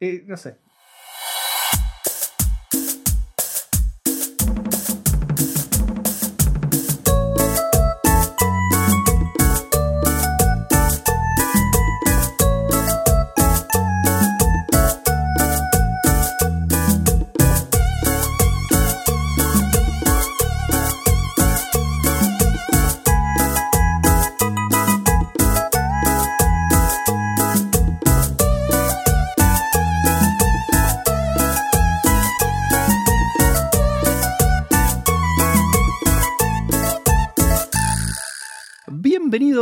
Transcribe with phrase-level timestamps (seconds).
[0.00, 0.58] Y no sé.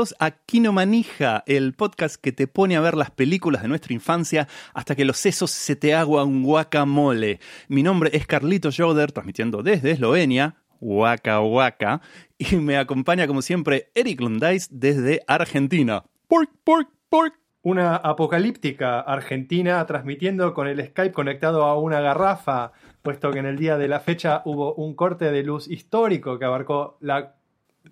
[0.06, 4.46] Bienvenidos a Kinomanija, el podcast que te pone a ver las películas de nuestra infancia
[4.72, 7.40] hasta que los sesos se te aguan guacamole.
[7.68, 12.02] Mi nombre es Carlito Joder, transmitiendo desde Eslovenia, Waka Waka,
[12.38, 16.04] y me acompaña como siempre Eric Lundais desde Argentina.
[16.28, 17.34] Pork, pork, pork.
[17.62, 22.70] Una apocalíptica argentina transmitiendo con el Skype conectado a una garrafa,
[23.02, 26.44] puesto que en el día de la fecha hubo un corte de luz histórico que
[26.44, 27.34] abarcó la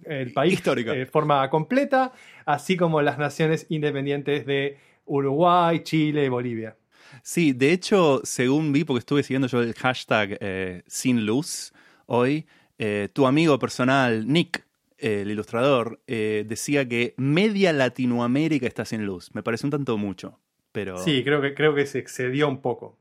[0.04, 0.92] el país Histórico.
[0.92, 2.12] de forma completa,
[2.46, 6.76] así como las naciones independientes de Uruguay, Chile y Bolivia.
[7.22, 11.72] Sí, de hecho, según vi, porque estuve siguiendo yo el hashtag eh, Sin Luz
[12.06, 12.46] hoy,
[12.78, 14.64] eh, tu amigo personal, Nick,
[14.98, 19.30] eh, el ilustrador, eh, decía que media Latinoamérica está sin luz.
[19.34, 20.38] Me parece un tanto mucho,
[20.72, 20.98] pero...
[20.98, 22.96] Sí, creo que, creo que se excedió un poco.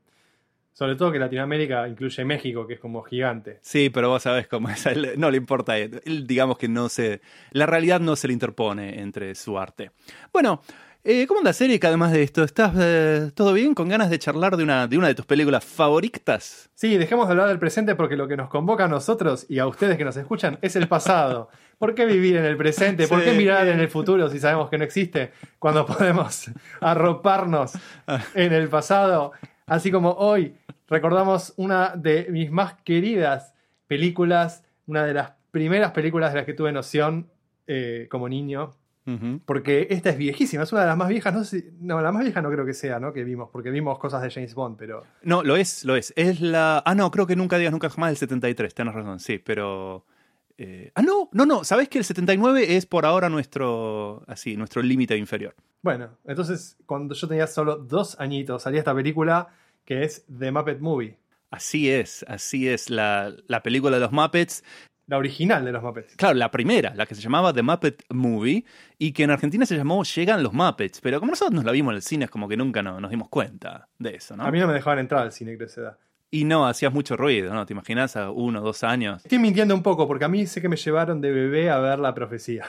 [0.73, 3.59] Sobre todo que Latinoamérica incluye México, que es como gigante.
[3.61, 4.85] Sí, pero vos sabés cómo es.
[4.85, 5.77] Él no le importa.
[5.77, 7.21] Él, Él, digamos que no se.
[7.51, 9.91] La realidad no se le interpone entre su arte.
[10.31, 10.61] Bueno,
[11.05, 11.83] eh, ¿cómo andas, Eric?
[11.83, 13.75] Además de esto, ¿estás eh, todo bien?
[13.75, 16.69] ¿Con ganas de charlar de una, de una de tus películas favoritas?
[16.75, 19.67] Sí, dejemos de hablar del presente porque lo que nos convoca a nosotros y a
[19.67, 21.49] ustedes que nos escuchan es el pasado.
[21.77, 23.09] ¿Por qué vivir en el presente?
[23.09, 25.33] ¿Por qué mirar en el futuro si sabemos que no existe?
[25.59, 26.49] Cuando podemos
[26.79, 27.73] arroparnos
[28.33, 29.33] en el pasado.
[29.65, 30.55] Así como hoy
[30.87, 33.53] recordamos una de mis más queridas
[33.87, 37.29] películas, una de las primeras películas de las que tuve noción
[37.67, 38.73] eh, como niño.
[39.45, 42.13] Porque esta es viejísima, es una de las más viejas, no sé si- no, la
[42.13, 43.11] más vieja no creo que sea, ¿no?
[43.11, 45.03] Que vimos, porque vimos cosas de James Bond, pero...
[45.23, 46.13] No, lo es, lo es.
[46.15, 46.81] Es la.
[46.85, 50.05] Ah, no, creo que nunca digas nunca jamás del 73, tenés razón, sí, pero.
[50.57, 51.65] eh, Ah, no, no, no.
[51.65, 54.23] Sabés que el 79 es por ahora nuestro.
[54.25, 55.53] Así, nuestro límite inferior.
[55.81, 59.49] Bueno, entonces cuando yo tenía solo dos añitos salía esta película
[59.85, 61.17] que es The Muppet Movie,
[61.51, 62.89] Así es, así es.
[62.89, 64.63] La, la película de los Muppets.
[65.05, 66.15] la original de los Muppets.
[66.15, 68.65] Claro, la primera, la que se llamaba The Muppet Movie,
[68.97, 71.91] y que en Argentina se llamó Llegan los Muppets, pero como nosotros nos la vimos
[71.91, 74.45] en el cine, es como que nunca no- nos dimos cuenta de eso, ¿no?
[74.45, 75.97] A mí no me dejaban entrar al cine creo esa edad.
[76.31, 77.63] Y no, hacías mucho ruido, ¿no?
[77.67, 79.21] ¿Te imaginas a uno o dos años?
[79.23, 81.99] Estoy mintiendo un poco porque a mí sé que me llevaron de bebé a ver
[81.99, 82.65] la profecía.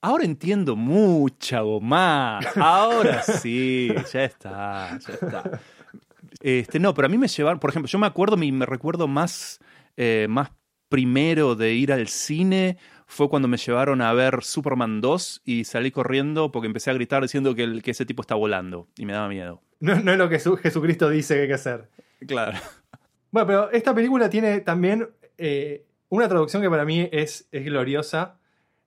[0.00, 2.46] Ahora entiendo mucho más.
[2.56, 5.60] Ahora sí, ya está, ya está.
[6.46, 9.08] Este, no, pero a mí me llevaron, por ejemplo, yo me acuerdo, me, me recuerdo
[9.08, 9.60] más,
[9.96, 10.50] eh, más
[10.90, 15.90] primero de ir al cine fue cuando me llevaron a ver Superman 2 y salí
[15.90, 19.14] corriendo porque empecé a gritar diciendo que, el- que ese tipo está volando y me
[19.14, 19.62] daba miedo.
[19.80, 21.88] No, no es lo que Jesu- Jesucristo dice que hay que hacer.
[22.26, 22.58] Claro.
[23.30, 28.38] Bueno, pero esta película tiene también eh, una traducción que para mí es, es gloriosa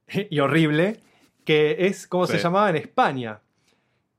[0.29, 1.00] y horrible,
[1.44, 3.41] que es como se llamaba en España.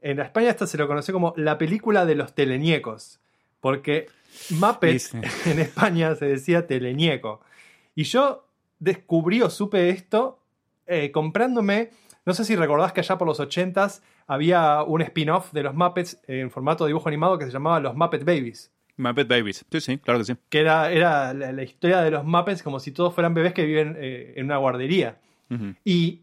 [0.00, 3.20] En España esta se lo conoció como la película de los teleñecos,
[3.60, 4.06] porque
[4.50, 5.18] Muppet Sí,
[5.50, 7.40] en España se decía teleñeco.
[7.94, 8.46] Y yo
[8.78, 10.40] descubrí o supe esto
[10.86, 11.90] eh, comprándome,
[12.24, 16.18] no sé si recordás que allá por los 80s había un spin-off de los Muppets
[16.26, 19.64] en formato de dibujo animado que se llamaba Los Muppet Babies Muppet Babies.
[19.70, 20.34] Sí, sí, claro que sí.
[20.48, 23.64] que era, era la, la historia de los Muppets como si todos fueran bebés que
[23.64, 25.18] viven eh, en una guardería.
[25.50, 25.74] Ujú.
[25.84, 26.22] Y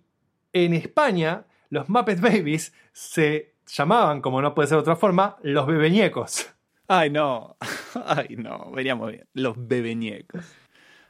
[0.53, 5.65] en España, los Muppet Babies se llamaban, como no puede ser de otra forma, los
[5.65, 6.49] bebeñecos.
[6.87, 7.57] Ay, no.
[8.05, 8.71] Ay, no.
[8.71, 9.27] Veníamos bien.
[9.33, 10.45] Los bebeñecos.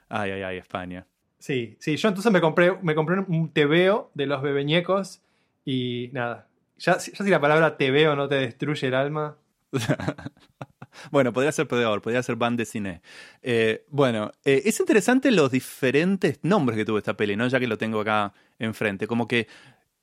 [0.09, 1.05] Ay, ay, ay, España.
[1.39, 5.21] Sí, sí, yo entonces me compré, me compré un tebeo de los bebeñecos
[5.63, 6.47] y nada.
[6.77, 9.37] Ya, ya si la palabra tebeo no te destruye el alma.
[11.11, 13.01] Bueno, podría ser peor, podría ser band de cine.
[13.41, 17.47] Eh, bueno, eh, es interesante los diferentes nombres que tuvo esta peli, ¿no?
[17.47, 19.07] Ya que lo tengo acá enfrente.
[19.07, 19.47] Como que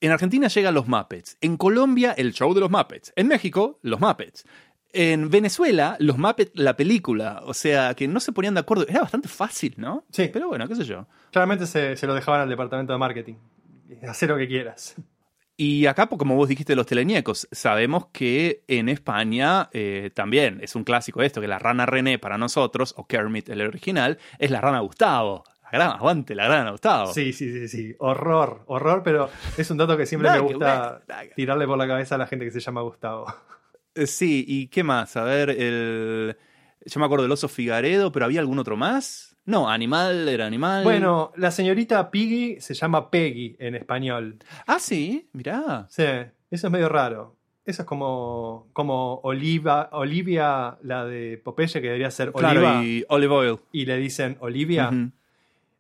[0.01, 1.39] en Argentina llegan los Muppets.
[1.41, 3.13] En Colombia, el show de los Muppets.
[3.17, 4.45] En México, los Muppets.
[4.93, 7.43] En Venezuela, los Muppets, la película.
[7.45, 8.87] O sea, que no se ponían de acuerdo.
[8.89, 10.05] Era bastante fácil, ¿no?
[10.11, 10.29] Sí.
[10.33, 11.07] Pero bueno, qué sé yo.
[11.31, 13.35] Claramente se, se lo dejaban al departamento de marketing.
[14.07, 14.97] Hacer lo que quieras.
[15.57, 20.83] Y acá, como vos dijiste, los teleñecos, sabemos que en España eh, también es un
[20.83, 24.81] clásico esto, que la rana René para nosotros, o Kermit el original, es la rana
[24.81, 25.45] Gustavo.
[25.71, 27.13] gran, aguante la gran Gustavo.
[27.13, 27.95] Sí, sí, sí, sí.
[27.99, 31.03] Horror, horror, pero es un dato que siempre me gusta
[31.37, 33.27] tirarle por la cabeza a la gente que se llama Gustavo.
[33.95, 35.17] Eh, Sí, ¿y qué más?
[35.17, 36.37] A ver, el...
[36.85, 39.37] Yo me acuerdo del oso Figaredo, pero ¿había algún otro más?
[39.45, 40.83] No, animal era animal.
[40.85, 44.39] Bueno, la señorita Piggy se llama Peggy en español.
[44.67, 45.87] Ah, sí, mirá.
[45.91, 46.03] Sí,
[46.51, 47.37] eso es medio raro.
[47.65, 53.05] Eso es como, como Oliva, Olivia, la de Popeye, que debería ser Oliva, Claro, y
[53.09, 53.59] Olive Oil.
[53.71, 54.91] y le dicen Olivia.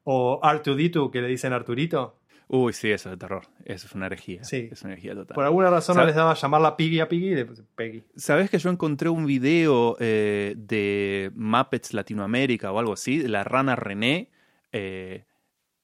[0.05, 2.17] O R2D2, que le dicen Arturito.
[2.54, 3.46] Uy, sí, eso es de terror.
[3.64, 4.44] Eso es una herejía.
[4.44, 4.69] Sí.
[4.70, 5.34] Es una herejía total.
[5.34, 8.04] Por alguna razón no ¿Sabe- les daba llamarla Piggy a Piggy puse Peggy.
[8.14, 13.19] ¿Sabes que yo encontré un video eh, de Muppets Latinoamérica o algo así?
[13.19, 14.31] de La rana René,
[14.70, 15.25] eh,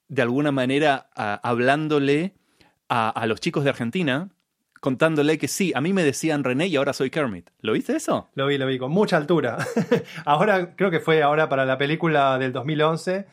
[0.09, 2.35] de alguna manera a- hablándole
[2.87, 4.29] a, a los chicos de Argentina,
[4.79, 7.49] contándole que sí, a mí me decían René y ahora soy Kermit.
[7.61, 8.29] ¿Lo viste eso?
[8.35, 9.57] Lo vi, lo vi, con mucha altura.
[10.25, 13.25] ahora, creo que fue ahora para la película del 2011,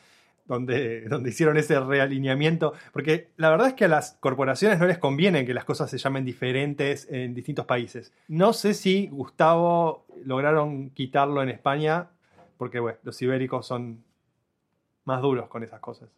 [0.47, 2.73] donde, donde hicieron ese realineamiento.
[2.93, 5.97] Porque la verdad es que a las corporaciones no les conviene que las cosas se
[5.97, 8.13] llamen diferentes en distintos países.
[8.27, 12.07] No sé si Gustavo lograron quitarlo en España,
[12.57, 14.03] porque bueno, los ibéricos son
[15.05, 16.09] más duros con esas cosas.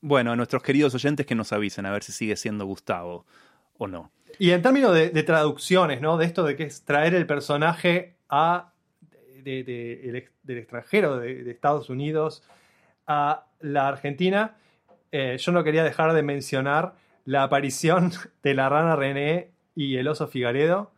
[0.00, 3.24] Bueno, a nuestros queridos oyentes que nos avisen a ver si sigue siendo Gustavo
[3.78, 4.10] o no.
[4.38, 6.16] Y en términos de, de traducciones, ¿no?
[6.18, 8.72] De esto de que es traer el personaje a,
[9.42, 12.42] de- de- el ex- del extranjero, de Estados Unidos,
[13.06, 14.56] a la Argentina,
[15.12, 16.94] eh, yo no quería dejar de mencionar
[17.24, 18.12] la aparición
[18.42, 20.90] de la rana René y el oso Figaredo,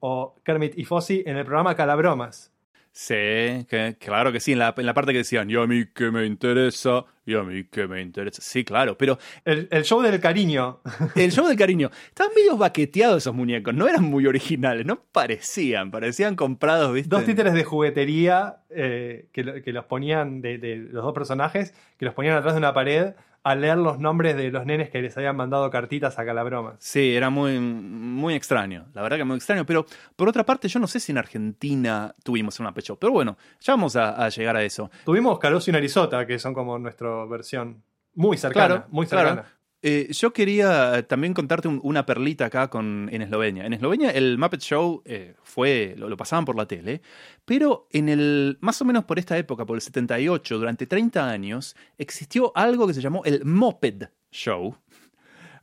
[0.00, 2.53] o Kermit y Fossi, en el programa Calabromas.
[2.96, 5.86] Sí, que, claro que sí, en la, en la parte que decían, y a mí
[5.92, 8.40] que me interesa, y a mí que me interesa.
[8.40, 10.80] Sí, claro, pero El, el show del cariño.
[11.16, 11.90] El show del cariño.
[12.06, 13.74] Estaban medio baqueteados esos muñecos.
[13.74, 14.86] No eran muy originales.
[14.86, 15.90] No parecían.
[15.90, 17.08] Parecían comprados, ¿viste?
[17.08, 21.74] Dos títeres de juguetería eh, que, lo- que los ponían, de, de los dos personajes,
[21.98, 23.14] que los ponían atrás de una pared
[23.44, 26.76] a leer los nombres de los nenes que les habían mandado cartitas a Calabromas.
[26.78, 28.86] Sí, era muy, muy extraño.
[28.94, 29.66] La verdad que muy extraño.
[29.66, 29.84] Pero
[30.16, 32.98] por otra parte, yo no sé si en Argentina tuvimos una Pet Shop.
[32.98, 34.90] Pero bueno, ya vamos a, a llegar a eso.
[35.04, 39.42] Tuvimos Caroso y Narizota, que son como nuestra versión muy cercana, Claro, muy claro.
[39.86, 43.66] Eh, yo quería eh, también contarte un- una perlita acá con, en Eslovenia.
[43.66, 47.02] En Eslovenia el Muppet Show eh, fue, lo, lo pasaban por la tele,
[47.44, 51.76] pero en el, más o menos por esta época, por el 78, durante 30 años,
[51.98, 54.74] existió algo que se llamó el Moped Show.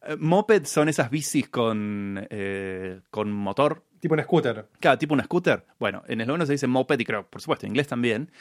[0.05, 2.27] Eh, Moped son esas bicis con,
[3.09, 4.67] con motor, Tipo un scooter.
[4.79, 5.63] Claro, tipo una scooter.
[5.79, 8.31] Bueno, en esloveno se dice moped y creo, por supuesto, en inglés también.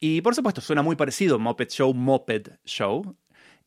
[0.00, 3.16] Y por supuesto, suena muy parecido, Moped Show, Moped Show.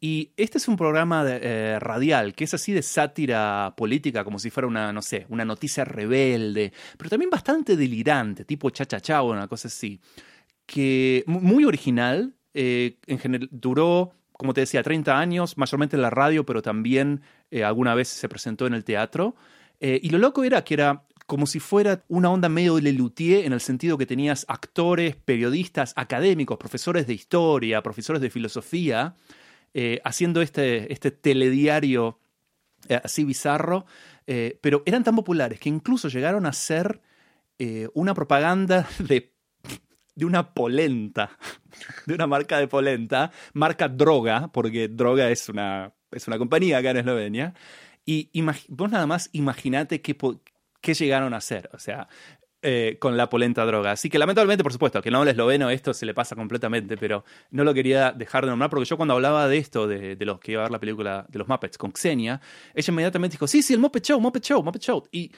[0.05, 4.49] Y este es un programa eh, radial que es así de sátira política, como si
[4.49, 9.47] fuera una, no sé, una noticia rebelde, pero también bastante delirante, tipo cha-cha-cha o una
[9.47, 10.01] cosa así.
[10.65, 16.01] Que mu- muy original, eh, en general, duró, como te decía, 30 años, mayormente en
[16.01, 19.37] la radio, pero también eh, alguna vez se presentó en el teatro.
[19.79, 23.59] Y lo loco era que era como si fuera una onda medio Lelutier en el
[23.59, 29.15] sentido que tenías actores, periodistas, académicos, profesores de historia, profesores de filosofía,
[29.73, 32.19] eh, haciendo este, este telediario
[32.87, 33.85] eh, así bizarro,
[34.27, 37.01] eh, pero eran tan populares que incluso llegaron a ser
[37.93, 39.31] una propaganda de,
[40.15, 41.37] de una polenta,
[42.05, 46.91] de una marca de polenta, marca Droga, porque Droga es una, es una compañía acá
[46.91, 47.53] en Eslovenia,
[48.05, 48.29] y
[48.67, 50.17] vos nada más imaginate qué,
[50.81, 52.09] qué llegaron a hacer, o sea,
[52.65, 53.91] eh, con la polenta droga.
[53.91, 57.25] Así que lamentablemente, por supuesto, que no habla esloveno, esto se le pasa completamente, pero
[57.51, 60.53] no lo quería dejar de nombrar porque yo cuando hablaba de esto, de, los que
[60.53, 62.39] iba a ver la película de los Muppets con Xenia,
[62.73, 65.03] ella inmediatamente dijo, sí, sí, el Muppet Show, Muppet Show, Muppet Show.
[65.11, 65.33] Y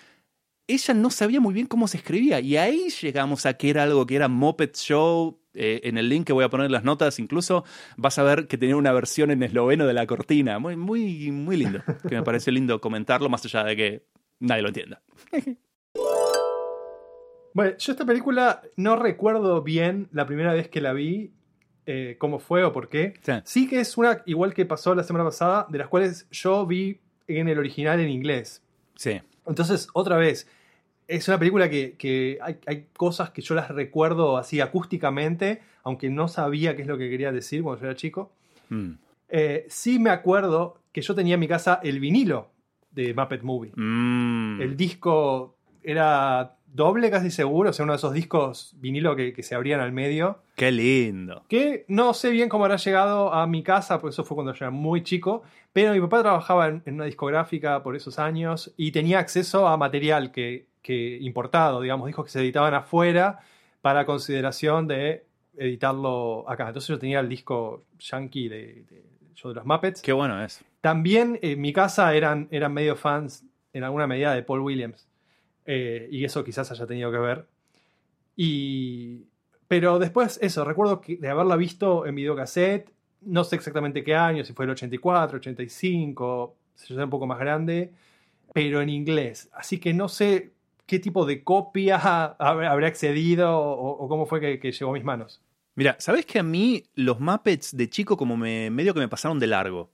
[0.67, 4.05] ella no sabía muy bien cómo se escribía y ahí llegamos a que era algo
[4.05, 5.39] que era Muppet Show.
[5.57, 7.63] Eh, en el link que voy a poner en las notas, incluso
[7.95, 10.59] vas a ver que tenía una versión en esloveno de la cortina.
[10.59, 11.81] Muy, muy, muy lindo.
[12.07, 14.05] Que me pareció lindo comentarlo, más allá de que
[14.39, 15.01] nadie lo entienda.
[17.55, 21.31] Bueno, yo esta película no recuerdo bien la primera vez que la vi,
[21.85, 23.13] eh, cómo fue o por qué.
[23.21, 23.31] Sí.
[23.45, 26.99] Sí que es una, igual que pasó la semana pasada, de las cuales yo vi
[27.27, 28.61] en el original en inglés.
[28.97, 29.21] Sí.
[29.47, 30.49] Entonces, otra vez,
[31.07, 36.09] es una película que, que hay, hay cosas que yo las recuerdo así acústicamente, aunque
[36.09, 38.33] no sabía qué es lo que quería decir cuando yo era chico.
[38.67, 38.91] Mm.
[39.29, 42.49] Eh, sí me acuerdo que yo tenía en mi casa el vinilo
[42.91, 43.71] de Muppet Movie.
[43.77, 44.59] Mm.
[44.59, 49.43] El disco era doble, casi seguro, o sea, uno de esos discos vinilo que, que
[49.43, 50.39] se abrían al medio.
[50.55, 51.43] Qué lindo.
[51.47, 54.65] Que no sé bien cómo habrá llegado a mi casa, porque eso fue cuando yo
[54.65, 58.91] era muy chico, pero mi papá trabajaba en, en una discográfica por esos años y
[58.91, 63.39] tenía acceso a material que, que importado, digamos, discos que se editaban afuera
[63.81, 65.23] para consideración de
[65.57, 66.67] editarlo acá.
[66.67, 68.57] Entonces yo tenía el disco yankee de,
[68.89, 69.05] de-
[69.35, 70.01] show de los Muppets.
[70.01, 70.63] Qué bueno es.
[70.79, 75.07] También en mi casa eran, eran medio fans en alguna medida de Paul Williams.
[75.65, 77.45] Eh, y eso quizás haya tenido que ver.
[78.35, 79.25] Y,
[79.67, 82.91] pero después, eso, recuerdo de haberla visto en videocassette,
[83.21, 87.25] no sé exactamente qué año, si fue el 84, 85, si yo sé un poco
[87.25, 87.91] más grande,
[88.53, 89.49] pero en inglés.
[89.53, 90.51] Así que no sé
[90.85, 91.97] qué tipo de copia
[92.39, 95.41] habrá accedido o, cómo fue que, llegó a mis manos.
[95.75, 99.39] Mira, ¿sabes que a mí los Muppets de chico como me, medio que me pasaron
[99.39, 99.89] de largo?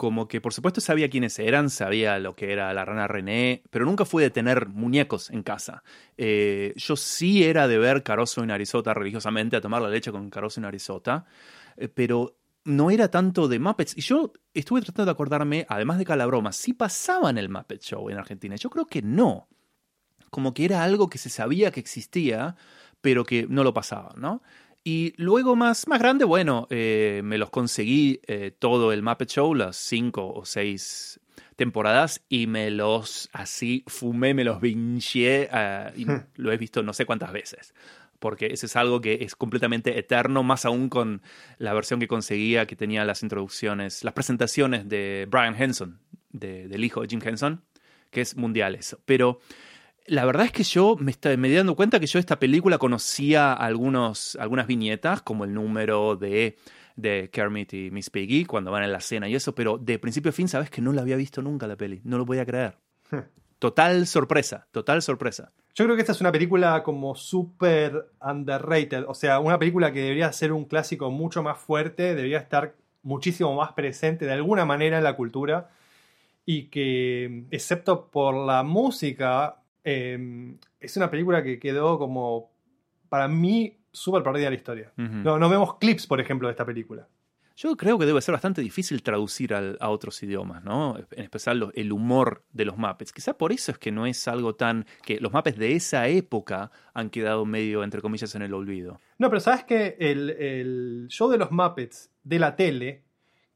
[0.00, 3.84] Como que por supuesto sabía quiénes eran, sabía lo que era la rana René, pero
[3.84, 5.82] nunca fui de tener muñecos en casa.
[6.16, 10.30] Eh, yo sí era de ver Caroso y Narizota religiosamente, a tomar la leche con
[10.30, 11.26] Caroso y Narizota,
[11.76, 13.94] eh, pero no era tanto de Muppets.
[13.94, 18.16] Y yo estuve tratando de acordarme, además de Calabroma, si pasaban el Muppet Show en
[18.16, 18.56] Argentina.
[18.56, 19.48] Yo creo que no.
[20.30, 22.56] Como que era algo que se sabía que existía,
[23.02, 24.40] pero que no lo pasaban, ¿no?
[24.82, 29.54] Y luego más, más grande, bueno, eh, me los conseguí eh, todo el Muppet Show,
[29.54, 31.20] las cinco o seis
[31.56, 36.26] temporadas, y me los así fumé, me los vinché, uh, y hmm.
[36.36, 37.74] lo he visto no sé cuántas veces.
[38.18, 41.20] Porque ese es algo que es completamente eterno, más aún con
[41.58, 46.84] la versión que conseguía, que tenía las introducciones, las presentaciones de Brian Henson, de, del
[46.84, 47.62] hijo de Jim Henson,
[48.10, 48.98] que es mundial eso.
[49.04, 49.40] Pero
[50.10, 53.52] la verdad es que yo me, estoy, me dando cuenta que yo esta película conocía
[53.52, 56.56] algunos, algunas viñetas, como el número de,
[56.96, 60.30] de Kermit y Miss Piggy, cuando van en la cena y eso, pero de principio
[60.30, 62.00] a fin, sabes que no la había visto nunca la peli.
[62.02, 62.76] No lo podía creer.
[63.10, 63.20] Hmm.
[63.60, 65.52] Total sorpresa, total sorpresa.
[65.74, 69.04] Yo creo que esta es una película como súper underrated.
[69.06, 73.54] O sea, una película que debería ser un clásico mucho más fuerte, debería estar muchísimo
[73.54, 75.70] más presente de alguna manera en la cultura.
[76.44, 82.52] Y que, excepto por la música, Em, es una película que quedó como,
[83.08, 84.92] para mí, súper perdida la historia.
[84.96, 87.08] no, no vemos clips, por ejemplo, de esta película.
[87.60, 90.96] Yo creo que debe ser bastante difícil traducir a otros idiomas, ¿no?
[91.10, 93.12] En especial el humor de los Muppets.
[93.12, 94.86] Quizá por eso es que no es algo tan...
[95.04, 98.98] que los Muppets de esa época han quedado medio, entre comillas, en el olvido.
[99.18, 103.02] No, pero sabes que el, el show de los Muppets de la tele,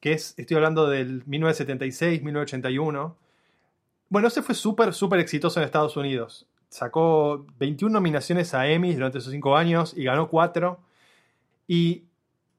[0.01, 3.17] que es, estoy hablando del 1976, 1981,
[4.15, 6.47] bueno, ese fue súper, súper exitoso en Estados Unidos.
[6.69, 10.79] Sacó 21 nominaciones a Emmy durante esos 5 años y ganó 4.
[11.67, 12.05] Y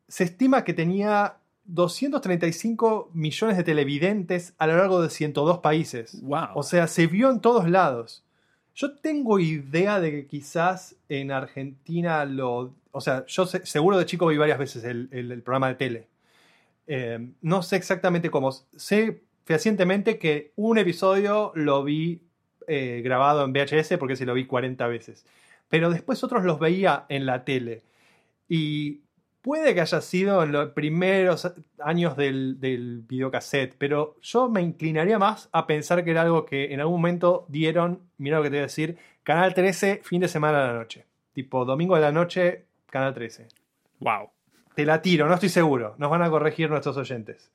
[0.09, 6.21] se estima que tenía 235 millones de televidentes a lo largo de 102 países.
[6.23, 6.47] Wow.
[6.55, 8.25] O sea, se vio en todos lados.
[8.75, 12.73] Yo tengo idea de que quizás en Argentina lo...
[12.91, 16.07] O sea, yo seguro de chico vi varias veces el, programa de tele.
[16.87, 18.51] Eh, no sé exactamente cómo.
[18.51, 22.21] Sé fehacientemente que un episodio lo vi
[22.67, 25.25] eh, grabado en VHS porque se lo vi 40 veces.
[25.69, 27.83] Pero después otros los veía en la tele.
[28.47, 29.01] Y
[29.41, 35.19] puede que haya sido en los primeros años del, del videocassette, pero yo me inclinaría
[35.19, 38.55] más a pensar que era algo que en algún momento dieron, mira lo que te
[38.55, 41.05] voy a decir, Canal 13, fin de semana a la noche.
[41.33, 43.47] Tipo, domingo de la noche, Canal 13.
[43.99, 44.29] Wow.
[44.75, 45.95] Te la tiro, no estoy seguro.
[45.97, 47.51] Nos van a corregir nuestros oyentes.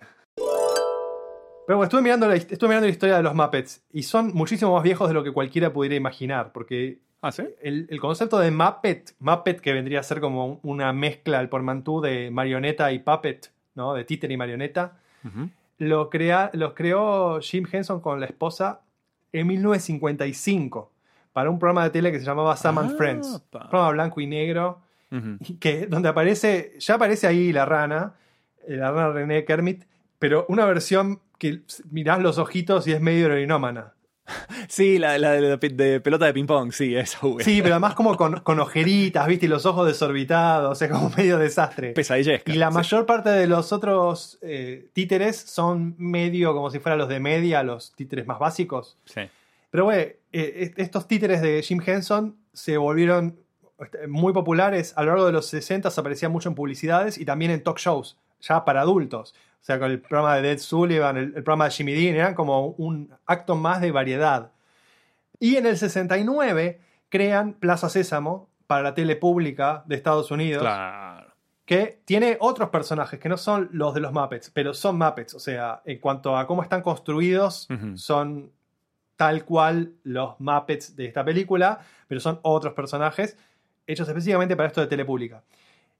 [1.70, 4.82] Pero estuve mirando, la, estuve mirando la historia de los Muppets y son muchísimo más
[4.82, 7.44] viejos de lo que cualquiera pudiera imaginar, porque ¿Ah, sí?
[7.62, 12.32] el, concepto de Muppet, Muppet que vendría a ser como una mezcla al pormantú de
[12.32, 13.94] marioneta y puppet, ¿no?
[13.94, 14.98] de títer y marioneta,
[15.78, 18.80] lo crea, los creó Jim Henson con la esposa
[19.32, 20.90] en 1955
[21.32, 24.26] para un programa de tele que se llamaba Sam and Friends, un programa blanco y
[24.26, 24.80] negro,
[25.60, 28.14] que, donde aparece, ya aparece ahí la rana,
[28.66, 29.84] eh, la rana René Kermit,
[30.18, 33.94] pero una versión que mirás los ojitos y es medio heroinómana.
[34.68, 37.36] Sí, la, de, pelota de ping-pong, sí, eso.
[37.40, 39.46] Sí, pero además como con, ojeritas, ¿viste?
[39.46, 41.90] Y los ojos desorbitados, o sea, como medio desastre.
[41.92, 42.52] Pesadillesca.
[42.52, 47.08] Y la mayor parte de los otros eh, títeres son medio como si fueran los
[47.08, 48.96] de media, los títeres más básicos.
[49.06, 49.22] Sí.
[49.70, 53.40] Pero, güey, eh, estos títeres de Jim Henson se volvieron
[53.80, 54.92] este, muy populares.
[54.96, 58.16] A lo largo de los 60 aparecían mucho en publicidades y también en talk shows,
[58.40, 59.34] ya para adultos.
[59.60, 62.68] O sea, con el programa de Dead Sullivan, el, programa de Jimmy Dean, eran como
[62.68, 64.52] un acto más de variedad.
[65.38, 70.62] Y en el 69 crean Plaza Sésamo para la tele pública de Estados Unidos.
[70.62, 71.30] Claro.
[71.66, 75.34] Que tiene otros personajes que no son los de los Muppets, pero son Muppets.
[75.34, 78.50] O sea, en cuanto a cómo están construidos, son
[79.16, 83.36] tal cual los Muppets de esta película, pero son otros personajes
[83.86, 85.42] hechos específicamente para esto de tele pública.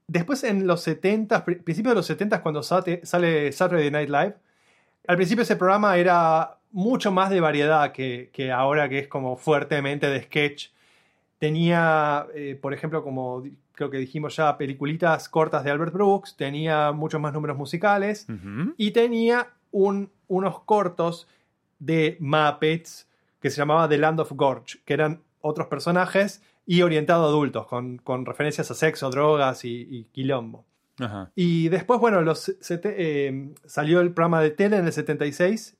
[0.07, 4.35] Después en los 70, principios de los 70 cuando sale, Saturday Night Live,
[5.07, 10.07] al principio ese programa era mucho más de variedad que, ahora que es como fuertemente
[10.09, 10.69] de sketch.
[11.39, 13.43] Tenía, eh, por ejemplo, como
[13.73, 18.27] creo que dijimos ya, peliculitas cortas de Albert Brooks, tenía muchos más números musicales
[18.77, 21.27] y tenía un- unos cortos
[21.79, 23.07] de Muppets
[23.41, 27.67] que se llamaba The Land of Gorge, que eran otros personajes y orientado a adultos,
[27.67, 30.65] con, con referencias a sexo, drogas y, y quilombo.
[30.99, 31.31] Ajá.
[31.35, 35.77] Y después, bueno, los sete- eh, salió el programa de tele en el 76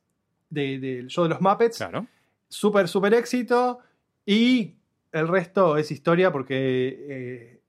[0.50, 1.78] de- del show de los Muppets.
[1.78, 2.08] Claro.
[2.50, 3.80] Súper, súper éxito.
[4.26, 4.76] Y
[5.12, 6.56] el resto es historia porque
[7.10, 7.62] eh,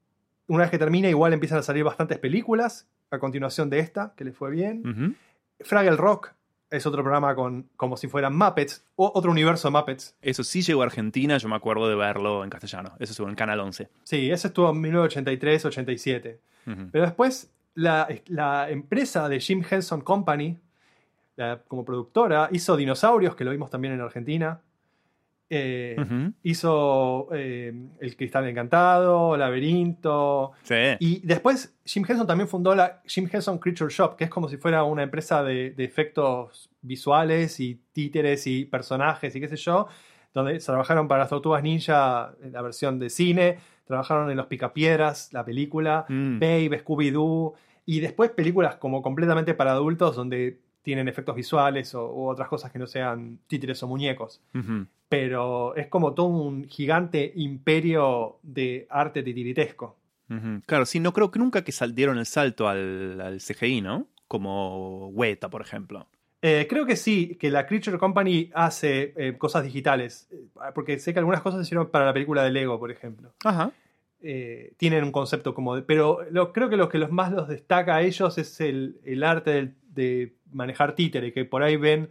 [0.46, 4.24] una vez que termina, igual empiezan a salir bastantes películas a continuación de esta, que
[4.24, 4.82] le fue bien.
[4.88, 5.14] Ujú.
[5.60, 6.32] Fraggle Rock
[6.72, 10.16] es otro programa con como si fueran Muppets, o otro universo de Muppets.
[10.22, 12.94] Eso sí llegó a Argentina, yo me acuerdo de verlo en castellano.
[12.98, 13.88] Eso estuvo en Canal 11.
[14.02, 16.38] Sí, ese estuvo en 1983-87.
[16.66, 16.88] Ujú.
[16.90, 20.58] Pero después, la, la empresa de Jim Henson Company,
[21.36, 24.60] la- como productora, hizo Dinosaurios, que lo vimos también en Argentina.
[25.54, 25.96] Eh.
[26.42, 30.52] Hizo eh, El Cristal Encantado, Laberinto.
[30.62, 30.74] Sí.
[31.00, 34.56] Y después Jim Henson también fundó la Jim Henson Creature Shop, que es como si
[34.56, 39.88] fuera una empresa de, de efectos visuales y títeres y personajes y qué sé yo,
[40.32, 45.32] donde trabajaron para las Tortugas Ninja, en la versión de cine, trabajaron en Los Picapiedras,
[45.32, 46.38] la película, Mm.
[46.38, 47.52] Babe, Scooby-Doo,
[47.84, 52.72] y después películas como completamente para adultos donde tienen efectos visuales o, u otras cosas
[52.72, 54.40] que no sean títeres o muñecos.
[54.54, 54.86] Ujú.
[55.12, 59.98] Pero es como todo un gigante imperio de arte titiritesco.
[60.64, 64.06] Claro, sí, no creo que nunca que sal- dieron el salto al, al CGI, ¿no?
[64.26, 66.06] Como Weta, por ejemplo.
[66.40, 70.28] Eh, creo que sí, que la Creature Company hace eh, cosas digitales.
[70.32, 73.34] eh, Porque sé que algunas cosas se hicieron para la película de Lego, por ejemplo.
[73.44, 73.70] Ajá.
[74.22, 75.82] Eh, tienen un concepto como de.
[75.82, 79.22] Pero lo, creo que lo que los más los destaca a ellos es el, el
[79.24, 82.08] arte del- de manejar títere, que por ahí ven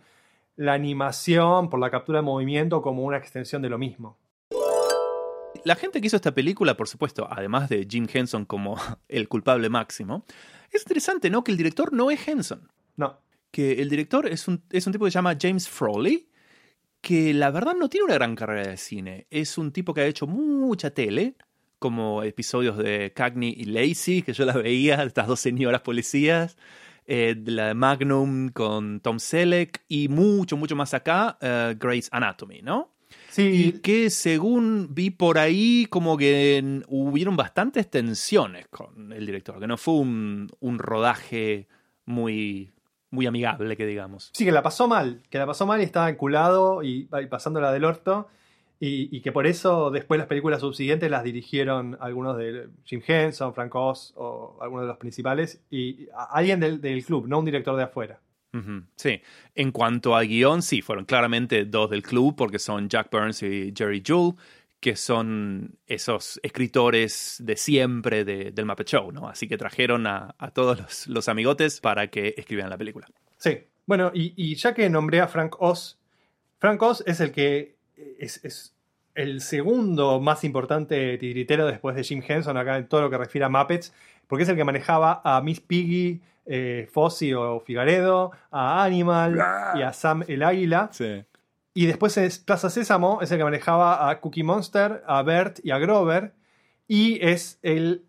[0.61, 4.19] la animación por la captura de movimiento como una extensión de lo mismo.
[5.65, 8.77] La gente que hizo esta película, por supuesto, además de Jim Henson como
[9.07, 10.23] el culpable máximo,
[10.71, 11.43] es interesante, ¿no?
[11.43, 12.71] Que el director no es Henson.
[12.95, 13.19] No.
[13.49, 16.29] Que el director es un, es un tipo que se llama James Froley,
[17.01, 19.25] que la verdad no tiene una gran carrera de cine.
[19.31, 21.37] Es un tipo que ha hecho mucha tele,
[21.79, 26.55] como episodios de Cagney y Lacey, que yo la veía, estas dos señoras policías,
[27.13, 32.07] eh, de la de Magnum con Tom Selleck, y mucho, mucho más acá, eh, Grey's
[32.13, 32.93] Anatomy, ¿no?
[33.09, 39.59] Y Sí, que según vi por ahí, como que hubieron bastantes tensiones con el director,
[39.59, 41.67] que no fue un, un rodaje
[42.05, 42.71] muy,
[43.09, 44.29] muy amigable, que digamos.
[44.33, 45.21] sí, que la pasó mal.
[45.29, 48.29] Que la pasó mal y estaba enculado y, y pasándola del orto.
[48.83, 53.53] Y, y que por eso después las películas subsiguientes las dirigieron algunos de Jim Henson,
[53.53, 55.61] Frank Oz o algunos de los principales.
[55.69, 58.19] Y alguien del, del club, no un director de afuera.
[58.97, 59.21] Sí.
[59.53, 63.71] En cuanto a guion, sí, fueron claramente dos del club, porque son Jack Burns y
[63.77, 64.33] Jerry Jewell,
[64.79, 69.29] que son esos escritores de siempre de- del Muppet Show, ¿no?
[69.29, 73.07] Así que trajeron a, a todos los, los amigotes para que escribieran la película.
[73.37, 73.59] Sí.
[73.85, 75.99] Bueno, y, y ya que nombré a Frank Oz,
[76.57, 77.75] Frank Oz es el que
[78.19, 78.75] es, es
[79.15, 83.45] el segundo más importante titiritero después de Jim Henson acá en todo lo que refiere
[83.45, 83.93] a Muppets,
[84.27, 89.37] porque es el que manejaba a Miss Piggy, eh, Fozzie o Figaredo, a Animal
[89.75, 90.89] y a Sam el Águila.
[90.91, 91.23] Sí.
[91.73, 95.71] Y después es Plaza Sésamo, es el que manejaba a Cookie Monster, a Bert y
[95.71, 96.33] a Grover.
[96.87, 98.03] Y es el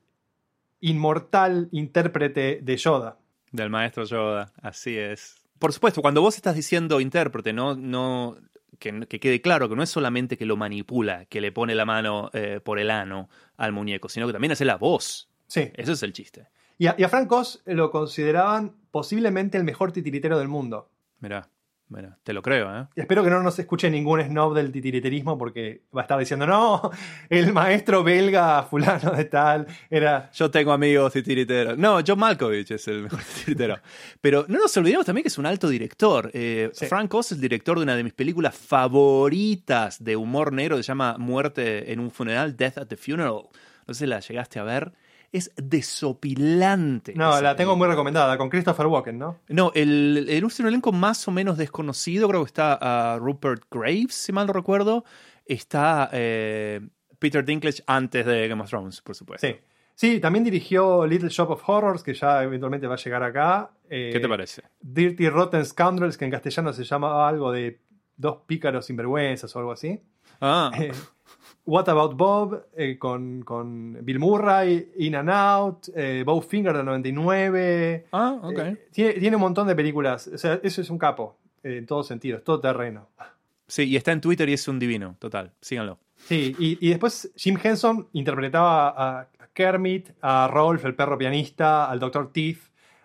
[0.81, 3.19] inmortal intérprete de Yoda.
[3.53, 5.37] Del maestro Yoda, así es.
[5.61, 8.37] Por supuesto, cuando vos estás diciendo intérprete, no, no,
[8.79, 11.85] que, que quede claro que no es solamente que lo manipula, que le pone la
[11.85, 15.29] mano eh, por el ano al muñeco, sino que también hace la voz.
[15.47, 15.71] Sí.
[15.75, 16.49] Ese es el chiste.
[16.79, 20.91] Y a, y a Frank Oz lo consideraban posiblemente el mejor titiritero del mundo.
[21.21, 21.49] Mirá,
[21.93, 22.87] mirá, te lo creo, ¿eh?
[22.97, 26.91] Espero que no nos escuche ningún snob del titiriterismo porque va a estar diciendo, no,
[27.29, 30.31] el maestro belga fulano de tal era...
[30.33, 31.77] Yo tengo amigos titiriteros.
[31.79, 33.79] No, John Malkovich es el mejor titiritero.
[34.21, 36.31] Pero no nos olvidemos también que es un alto director.
[36.33, 36.87] Eh, Sí.
[36.87, 40.83] Frank Oz es el director de una de mis películas favoritas de humor negro que
[40.83, 43.43] se llama Muerte en un funeral, Death at the Funeral.
[43.87, 44.93] No sé si la llegaste a ver.
[45.33, 47.15] Es desopilante.
[47.15, 49.39] No, la tengo muy recomendada, con Christopher Walken, ¿no?
[49.49, 52.29] No, el, el, un elenco más o menos desconocido.
[52.29, 55.05] Creo que está ah, Rupert Graves, si mal no recuerdo.
[55.47, 56.81] Está eh,
[57.19, 59.47] Peter Dinklage antes de Game of Thrones, por supuesto.
[59.47, 59.57] Sí.
[59.95, 63.71] Sí, también dirigió Little Shop of Horrors, que ya eventualmente va a llegar acá.
[63.89, 64.63] Eh, ¿Qué te parece?
[64.81, 67.81] Dirty Rotten Scoundrels, que en castellano se llama algo de
[68.17, 70.01] dos pícaros sinvergüenzas o algo así.
[70.41, 70.93] Ah, Eh,
[71.65, 78.07] What About Bob, eh, con, con Bill Murray, In and Out, eh, Bowfinger del 99.
[78.13, 78.59] ah ok.
[78.59, 80.29] Eh, tiene, tiene un montón de películas.
[80.29, 83.09] O sea, eso es un capo, eh, en todo sentido, es todo terreno.
[83.69, 85.53] Sí, y está en Twitter y es un divino, total.
[85.61, 85.99] Síganlo.
[86.17, 91.89] Sí, y, y después Jim Henson interpretaba a, a Kermit, a Rolf, el perro pianista,
[91.91, 92.33] al Dr.
[92.33, 92.59] Teeth,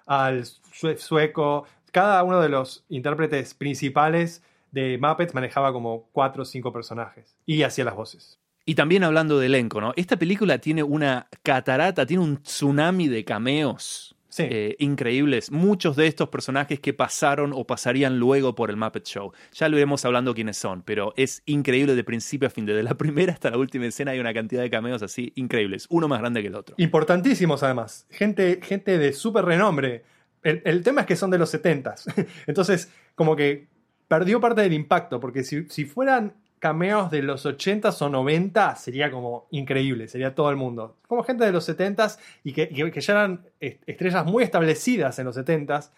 [0.07, 1.65] al sue- sueco.
[1.91, 7.63] Cada uno de los intérpretes principales de Muppets manejaba como cuatro o cinco personajes y
[7.63, 8.39] hacía las voces.
[8.67, 9.93] Y también hablando de elenco, ¿no?
[9.95, 14.43] Esta película tiene una catarata, tiene un tsunami de cameos Sí.
[14.47, 15.51] eh, increíbles.
[15.51, 19.31] Muchos de estos personajes que pasaron o pasarían luego por el Muppet Show.
[19.53, 22.65] Ya lo iremos hablando quiénes son, pero es increíble de principio a fin.
[22.67, 25.87] Desde la primera hasta la última escena hay una cantidad de cameos así increíbles.
[25.89, 26.75] Uno más grande que el otro.
[26.77, 28.05] Importantísimos además.
[28.11, 30.03] Gente, gente de súper renombre.
[30.43, 32.27] El, el tema es que son de los 70s.
[32.47, 33.69] Entonces, como que
[34.07, 39.11] perdió parte del impacto, porque si, si fueran cameos de los 80s o 90 sería
[39.11, 40.95] como increíble, sería todo el mundo.
[41.07, 42.69] Como gente de los 70s y que,
[43.01, 45.91] ya eran est- estrellas muy establecidas en los 70s,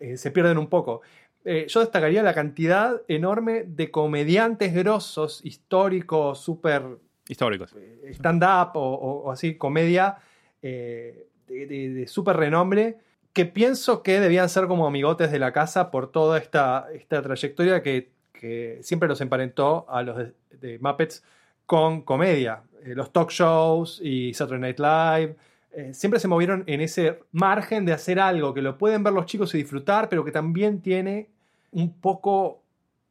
[0.00, 1.02] eh, se pierden un poco.
[1.44, 6.82] Eh, yo destacaría la cantidad enorme de comediantes grosos, históricos, súper
[7.28, 7.72] Históricos.
[7.76, 10.16] eh, stand-up o, o- o así, comedia
[10.62, 12.96] de, de- de súper renombre,
[13.32, 17.82] que pienso que debían ser como amigotes de la casa por toda esta, esta trayectoria
[17.82, 21.24] que, que siempre los emparentó a los de, de Muppets
[21.64, 22.62] con comedia.
[22.84, 25.36] Eh, los talk shows y Saturday Night Live.
[25.72, 29.26] eh, siempre se movieron en ese margen de hacer algo que lo pueden ver los
[29.26, 31.28] chicos y disfrutar, pero que también tiene
[31.72, 32.62] un poco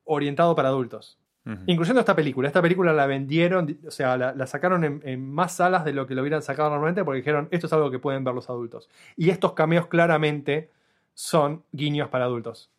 [0.06, 1.18] orientado para adultos.
[1.46, 1.58] Ujú.
[1.68, 2.48] Incluyendo esta película.
[2.48, 5.94] Esta película la vendieron, di- o sea, la, la sacaron en, en más salas de
[5.94, 8.50] lo que lo hubieran sacado normalmente porque dijeron, esto es algo que pueden ver los
[8.50, 8.90] adultos.
[9.16, 10.72] Y estos cameos claramente
[11.14, 12.72] son guiños para adultos.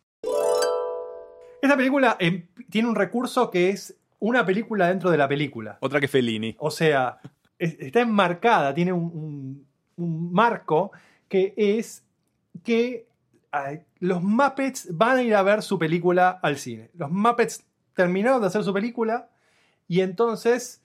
[1.61, 5.77] Esta película eh, tiene un recurso que es una película dentro de la película.
[5.81, 6.55] Otra que Fellini.
[6.59, 7.19] O sea,
[7.59, 9.67] es- está enmarcada, tiene un, un-
[9.97, 10.91] un marco
[11.27, 12.03] que es
[12.63, 13.05] que
[13.99, 16.89] los Muppets van a ir a ver su película al cine.
[16.95, 17.63] Los Muppets
[17.95, 19.29] terminaron de hacer su película
[19.87, 20.81] y entonces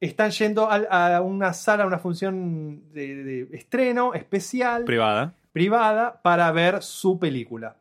[0.00, 5.34] están yendo a, una sala, a una función de, de estreno especial, Privada.
[5.52, 7.76] privada, para ver su película.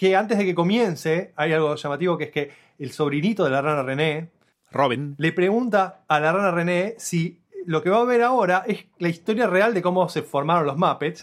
[0.00, 3.60] Que antes de que comience, hay algo llamativo que es que el sobrinito de la
[3.60, 4.30] rana René,
[4.70, 5.14] Robin.
[5.18, 9.10] le pregunta a la rana René si lo que va a ver ahora es la
[9.10, 11.22] historia real de cómo se formaron los Muppets.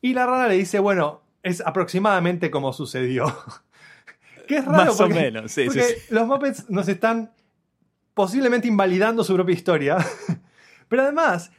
[0.00, 3.26] Y la rana le dice, bueno, es aproximadamente como sucedió.
[4.48, 5.94] que es raro Más o menos, sí, sí, porque sí.
[6.10, 7.30] los Muppets nos están
[8.14, 9.96] posiblemente invalidando su propia historia.
[10.88, 11.52] Pero además,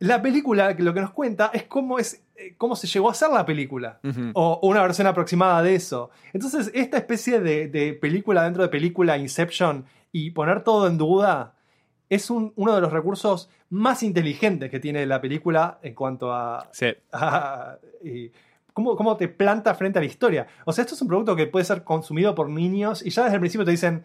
[0.00, 3.30] la película lo que nos cuenta es cómo, es, eh, cómo se llegó a hacer
[3.30, 4.00] la película
[4.34, 6.10] o una versión aproximada de eso.
[6.32, 11.54] Entonces, esta especie de, de película dentro de película, Inception, y poner todo en duda,
[12.08, 16.68] es un- uno de los recursos más inteligentes que tiene la película en cuanto a,
[16.72, 16.86] Sí.
[17.12, 18.30] a- y
[18.72, 20.46] cómo, cómo te planta frente a la historia.
[20.66, 23.36] O sea, esto es un producto que puede ser consumido por niños y ya desde
[23.36, 24.04] el principio te dicen,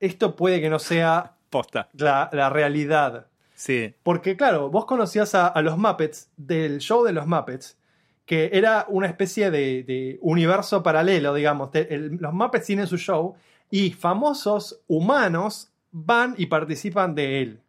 [0.00, 1.88] esto puede que no sea Posta.
[1.92, 3.26] la, la realidad.
[3.54, 3.94] Sí.
[4.02, 7.78] Porque, claro, vos conocías a, los Muppets del show de los Muppets,
[8.26, 11.70] que era una especie de, universo paralelo, digamos.
[11.90, 13.34] Los Muppets tienen su show
[13.70, 17.60] y famosos humanos van y participan de él.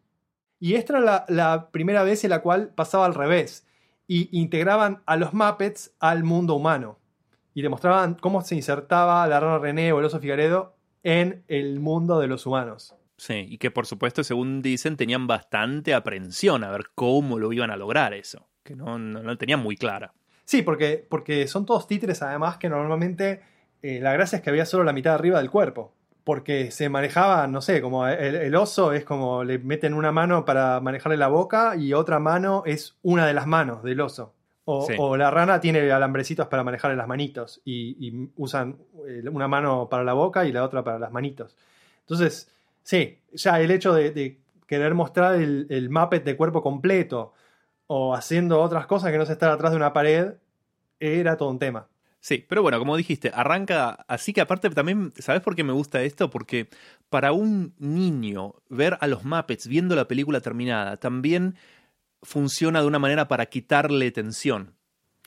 [0.58, 3.66] Y esta era la, primera vez en la cual pasaba al revés.
[4.08, 6.98] Y integraban a los Muppets al mundo humano.
[7.54, 12.18] Y demostraban cómo se insertaba la rana René o el oso Figaredo en el mundo
[12.18, 12.94] de los humanos.
[13.16, 17.70] Sí, y que por supuesto, según dicen, tenían bastante aprensión a ver cómo lo iban
[17.70, 20.12] a lograr eso, que no, no, no tenían muy clara.
[20.44, 23.40] Sí, porque, porque son todos títeres además que normalmente
[23.82, 25.92] eh, la gracia es que había solo la mitad de arriba del cuerpo.
[26.24, 30.44] Porque se manejaba, no sé, como el, el oso es como le meten una mano
[30.44, 34.34] para manejarle la boca y otra mano es una de las manos del oso.
[34.64, 34.94] O, Sí.
[34.98, 38.76] o la rana tiene alambrecitos para manejarle las manitos y, y usan
[39.08, 41.56] eh, una mano para la boca y la otra para las manitos.
[42.00, 42.52] Entonces,
[42.86, 47.32] sí, ya el hecho de, de querer mostrar el, el Muppet de cuerpo completo
[47.88, 50.34] o haciendo otras cosas que no es estar atrás de una pared,
[51.00, 51.88] era todo un tema.
[52.20, 56.02] Sí, pero bueno, como dijiste, arranca así que aparte también, ¿sabes por qué me gusta
[56.02, 56.30] esto?
[56.30, 56.68] Porque
[57.10, 61.56] para un niño ver a los Muppets viendo la película terminada también
[62.22, 64.74] funciona de una manera para quitarle tensión.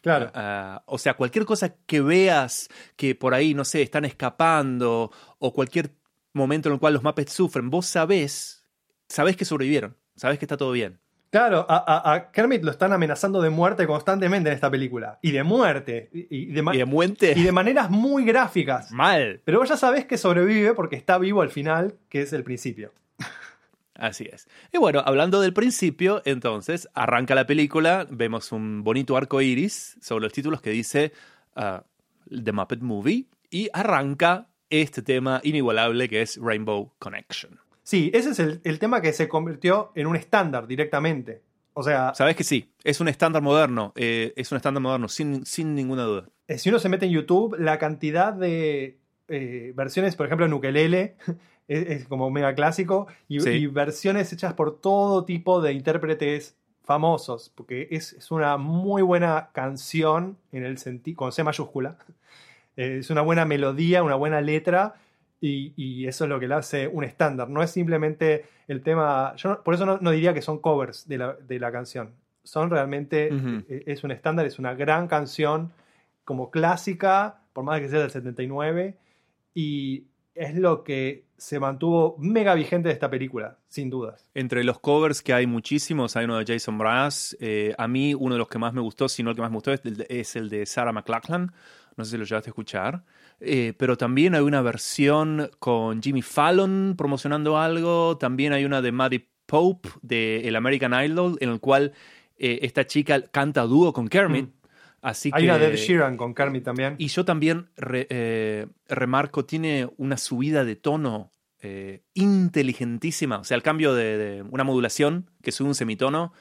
[0.02, 0.32] Claro.
[0.34, 5.54] Ah, o sea, cualquier cosa que veas que por ahí, no sé, están escapando o
[5.54, 5.92] cualquier
[6.34, 8.64] momento en el cual los Muppets sufren, vos sabés,
[9.08, 11.00] sabés que sobrevivieron, sabés que está todo bien.
[11.32, 15.20] Claro, a, a- a Kermit lo están amenazando de muerte constantemente en esta película.
[15.22, 16.10] Y de muerte.
[16.12, 18.92] Y, y de, Y de muerte, y de maneras muy gráficas.
[18.92, 19.40] mal.
[19.46, 22.94] Pero vos ya sabés que sobrevive porque está vivo al final, que es el principio.
[23.94, 24.48] Así es.
[24.72, 30.24] Y bueno, hablando del principio, entonces arranca la película, vemos un bonito arco iris sobre
[30.24, 31.12] los títulos que dice
[31.56, 31.84] ah,
[32.32, 37.60] The Muppet Movie y arranca este tema inigualable que es Rainbow Connection.
[37.84, 41.42] Sí, ese es el, el tema que se convirtió en un estándar directamente.
[41.74, 45.46] O sea, Sabes que sí, es un estándar moderno, eh, es un estándar moderno, sin,
[45.46, 46.30] sin ninguna duda.
[46.48, 48.98] eh, si uno se mete en YouTube, la cantidad de
[49.30, 51.16] eh, versiones, por ejemplo, en ukelele,
[51.68, 53.50] es, es como mega clásico, y, Sí.
[53.52, 59.50] y versiones hechas por todo tipo de intérpretes famosos, porque es, es una muy buena
[59.54, 61.98] canción en el sentido, con C mayúscula.
[62.80, 64.96] Eh, es una buena melodía, una buena letra,
[65.42, 67.50] y, y eso es lo que le hace un estándar.
[67.50, 69.34] No es simplemente el tema.
[69.38, 72.12] Yo no- por eso no, no diría que son covers de la, de la canción.
[72.44, 73.30] Son realmente.
[73.70, 75.72] Eh, Es un estándar, es una gran canción,
[76.26, 78.96] como clásica, por más que sea del 79,
[79.54, 84.28] y es lo que se mantuvo mega vigente de esta película, sin dudas.
[84.34, 87.36] Entre los covers que hay muchísimos, hay uno de Jason Mraz.
[87.40, 89.52] eh, a mí, uno de los que más me gustó, si no el que más
[89.52, 91.52] me gustó, es el de, es el de Sarah McLachlan.
[92.00, 93.04] No sé si lo llegaste a escuchar.
[93.42, 98.18] Eh, pero también hay una versión con Jimmy Fallon promocionando algo.
[98.18, 101.92] También hay una de Maddie Pope de El American Idol, en el cual
[102.38, 104.46] eh, esta chica canta dúo con Kermit.
[104.46, 104.54] Mm.
[105.02, 105.50] Así Hay que.
[105.50, 106.96] una de Ed Sheeran con Kermit también.
[106.98, 111.32] Y yo también re- eh, remarco, tiene una subida de tono
[111.62, 113.40] eh, inteligentísima.
[113.40, 116.32] O sea, el cambio de, de una modulación que sube un semitono,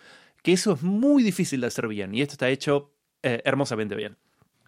[0.42, 2.14] que eso es muy difícil de hacer bien.
[2.14, 4.16] Y esto está hecho hermosamente bien.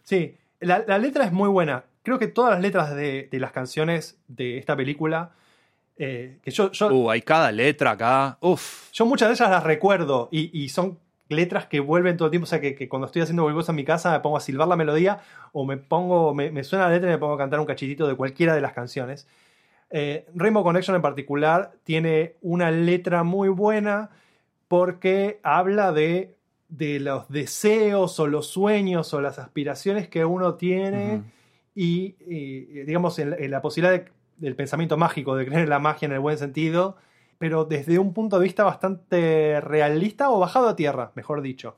[0.02, 1.84] Sí, la, la letra es muy buena.
[2.02, 5.32] Creo que todas las letras de, de las canciones de esta película,
[5.98, 8.38] eh, que yo, yo, Uh, hay cada letra acá.
[8.40, 8.90] Uf.
[8.92, 12.44] yo muchas de ellas las recuerdo y, y son letras que vuelven todo el tiempo.
[12.44, 14.66] O sea, que, que cuando estoy haciendo cualquier en mi casa me pongo a silbar
[14.66, 15.20] la melodía
[15.52, 18.08] o me pongo, me, me suena la letra y me pongo a cantar un cachitito
[18.08, 19.28] de cualquiera de las canciones.
[19.90, 24.10] Eh, Rainbow Connection en particular tiene una letra muy buena
[24.68, 26.36] porque habla de,
[26.70, 31.22] de los deseos o los sueños o las aspiraciones que uno tiene
[31.74, 35.78] y, y, digamos, en, en la posibilidad de- del pensamiento mágico, de creer en la
[35.78, 36.96] magia en el buen sentido,
[37.38, 41.76] pero desde un punto de vista bastante realista o bajado a tierra, mejor dicho.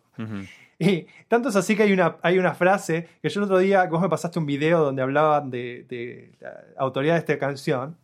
[0.79, 3.85] Y tanto es así que hay una, hay una frase que yo el otro día,
[3.87, 7.97] vos me pasaste un video donde hablaban de, de la autoría de esta canción.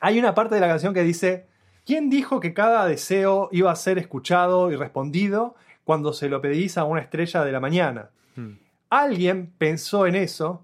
[0.00, 1.46] Hay una parte de la canción que dice,
[1.84, 5.54] ¿quién dijo que cada deseo iba a ser escuchado y respondido
[5.88, 8.10] cuando se lo pedís a una estrella de la mañana?
[8.36, 8.50] Mm.
[8.90, 10.62] Alguien pensó en eso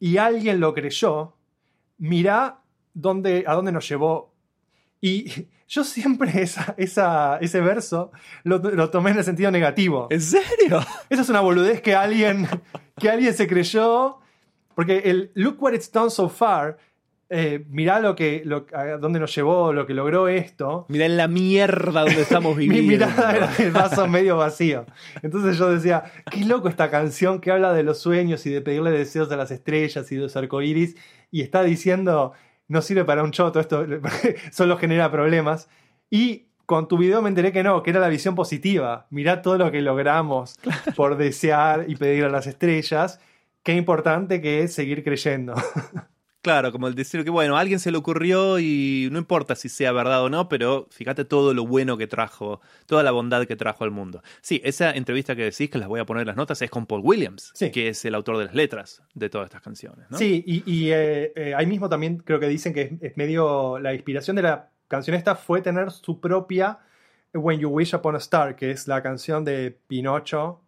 [0.00, 1.34] y alguien lo creyó.
[1.98, 2.58] Mirá
[2.92, 4.34] dónde, a dónde nos llevó.
[5.00, 8.10] Y yo siempre esa, esa- ese verso
[8.42, 10.08] lo, lo tomé en el sentido negativo.
[10.10, 10.80] ¿En serio?
[11.08, 12.48] Esa es una boludez que alguien,
[12.98, 14.18] que alguien se creyó.
[14.74, 16.76] Porque el Look what it's done so far.
[17.28, 20.86] Eh, mirá lo que, lo, a dónde nos llevó, lo que logró esto.
[20.88, 23.06] Mira en la mierda donde estamos Mi viviendo.
[23.06, 24.86] mirada era el vaso medio vacío.
[25.22, 28.90] Entonces yo decía, qué loco esta canción que habla de los sueños y de pedirle
[28.92, 30.96] deseos a las estrellas y de los arcoíris.
[31.32, 32.32] Y está diciendo,
[32.68, 33.84] no sirve para un choto, esto
[34.52, 35.68] solo genera problemas.
[36.10, 39.06] Y con tu video me enteré que no, que era la visión positiva.
[39.10, 40.56] Mirá todo lo que logramos
[40.94, 43.20] por desear y pedir a las estrellas.
[43.64, 45.54] Qué importante que es seguir creyendo.
[46.46, 49.68] Claro, como el decir que, bueno, a alguien se le ocurrió y no importa si
[49.68, 53.56] sea verdad o no, pero fíjate todo lo bueno que trajo, toda la bondad que
[53.56, 54.22] trajo al mundo.
[54.42, 56.86] Sí, esa entrevista que decís, que las voy a poner en las notas, es con
[56.86, 57.72] Paul Williams, Sí.
[57.72, 60.18] que es el autor de las letras de todas estas canciones, ¿no?
[60.18, 63.80] Sí, y, y, eh, eh, ahí mismo también creo que dicen que es, es medio.
[63.80, 66.78] La inspiración de la canción esta fue tener su propia
[67.34, 70.60] When You Wish Upon a Star, que es la canción de Pinocho,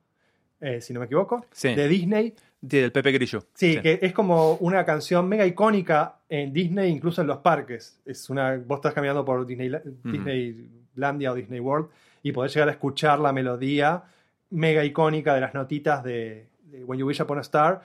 [0.61, 1.73] eh, si no me equivoco, Sí.
[1.73, 2.35] de Disney.
[2.61, 3.45] Del Pepe Grillo.
[3.55, 8.01] Sí, que es como una canción mega icónica en Disney, incluso en los parques.
[8.05, 9.71] Es una, vos estás caminando por Disney,
[10.03, 11.89] Disneylandia o Disney World
[12.23, 14.03] y podés llegar a escuchar la melodía
[14.51, 17.83] mega icónica de las notitas de, de When You Wish Upon a Star,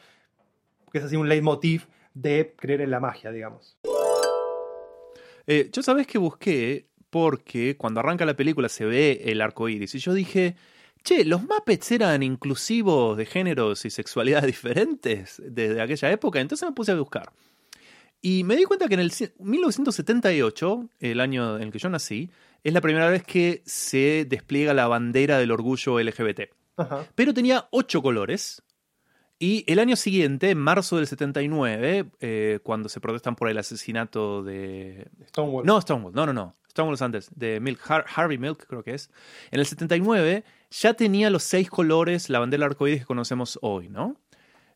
[0.91, 3.77] que es así un leitmotiv de creer en la magia, digamos.
[5.45, 9.93] Eh, yo sabes que busqué porque cuando arranca la película se ve el arco iris
[9.95, 10.55] y yo dije,
[11.03, 16.73] che, los Muppets eran inclusivos de géneros y sexualidades diferentes desde aquella época, entonces me
[16.75, 17.31] puse a buscar.
[18.21, 21.89] Y me di cuenta que en el ci- 1978, el año en el que yo
[21.89, 22.29] nací,
[22.63, 26.49] es la primera vez que se despliega la bandera del orgullo LGBT.
[26.77, 27.05] Ajá.
[27.15, 28.61] Pero tenía ocho colores.
[29.43, 34.41] Y el año siguiente, en marzo del 79, eh, cuando se protestan por el asesinato
[34.41, 35.65] de, Stonewall.
[35.65, 36.55] no, Stonewall, no, no, no.
[36.69, 39.09] Stonewall es antes, de Milk, Har- Harvey Milk creo que es.
[39.51, 44.15] En el 79 ya tenía los seis colores, la bandera arcoíris que conocemos hoy, ¿no?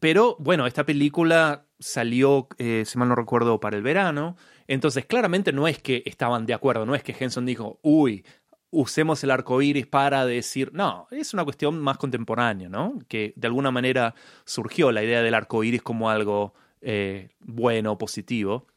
[0.02, 4.36] Pero bueno, esta película salió, eh, si mal no recuerdo, para el verano.
[4.68, 8.26] Entonces, claramente no es que estaban de acuerdo, no es que Henson dijo, uy,
[8.70, 10.72] usemos el arco iris para decir.
[10.74, 13.00] No, es una cuestión más contemporánea, ¿no?
[13.08, 18.68] Que de alguna manera surgió la idea del arco iris como algo eh, bueno, positivo.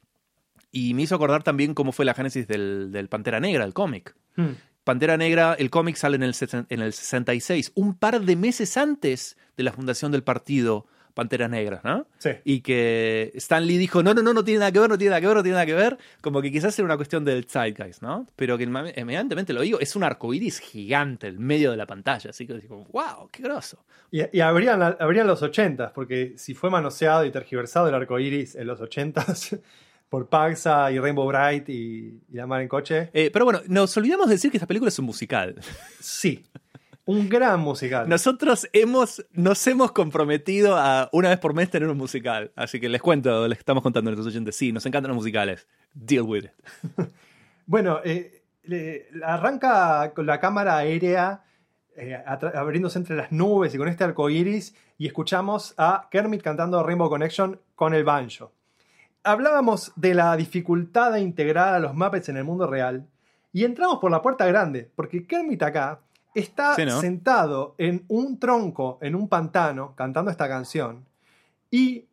[0.72, 4.14] Y me hizo acordar también cómo fue la génesis del, del Pantera Negra, el cómic.
[4.36, 4.52] Hmm.
[4.84, 6.34] Pantera Negra, el cómic sale en el,
[6.68, 11.80] en el 66, un par de meses antes de la fundación del partido Pantera Negra,
[11.84, 12.06] ¿no?
[12.18, 12.30] Sí.
[12.44, 15.10] Y que Stan Lee dijo, no, no, no, no tiene nada que ver, no tiene
[15.10, 15.98] nada que ver, no tiene nada que ver.
[16.20, 18.26] Como que quizás era una cuestión del zeitgeist, ¿no?
[18.36, 22.30] Pero que evidentemente lo digo, es un arcoíris gigante en medio de la pantalla.
[22.30, 23.84] Así que digo, wow, qué groso.
[24.10, 28.54] Y, y habrían, habrían los 80 porque si fue manoseado y tergiversado el arco iris
[28.56, 29.24] en los 80
[30.08, 33.96] por Paxa y Rainbow Bright y, y La Mar en Coche, Eh, pero bueno, nos
[33.96, 35.54] olvidamos de decir que esta película es un musical.
[36.00, 36.44] sí.
[37.10, 38.08] Un gran musical.
[38.08, 42.52] Nosotros hemos, nos hemos comprometido a una vez por mes tener un musical.
[42.54, 44.54] Así que les cuento, les estamos contando a nuestros oyentes.
[44.54, 45.66] Sí, nos encantan los musicales.
[45.92, 46.52] Deal with it.
[47.66, 48.42] Bueno, eh,
[49.24, 51.44] arranca con la cámara aérea
[51.96, 56.82] eh, abriéndose entre las nubes y con este arco iris y escuchamos a Kermit cantando
[56.82, 58.52] Rainbow Connection con el banjo.
[59.22, 63.06] Hablábamos de la dificultad de integrar a los Muppets en el mundo real
[63.52, 66.00] y entramos por la puerta grande, porque Kermit acá
[66.34, 67.00] está Sí, ¿no?
[67.00, 71.04] sentado en un tronco, en un pantano, cantando esta canción
[71.70, 72.04] y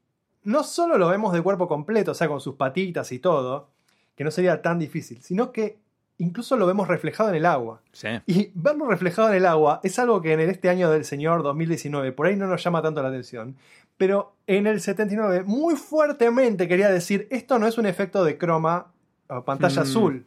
[0.44, 3.70] no solo lo vemos de cuerpo completo, o sea, con sus patitas y todo,
[4.16, 5.78] que no sería tan difícil, sino que
[6.20, 7.82] incluso lo vemos reflejado en el agua.
[7.92, 8.08] Sí.
[8.26, 12.12] Y verlo reflejado en el agua es algo que en este año del Señor 2019
[12.14, 13.56] por ahí no nos llama tanto la atención.
[13.98, 18.88] Pero en el 79 muy fuertemente quería decir, esto no es un efecto de croma
[19.28, 19.84] o pantalla Mm.
[19.84, 20.26] azul.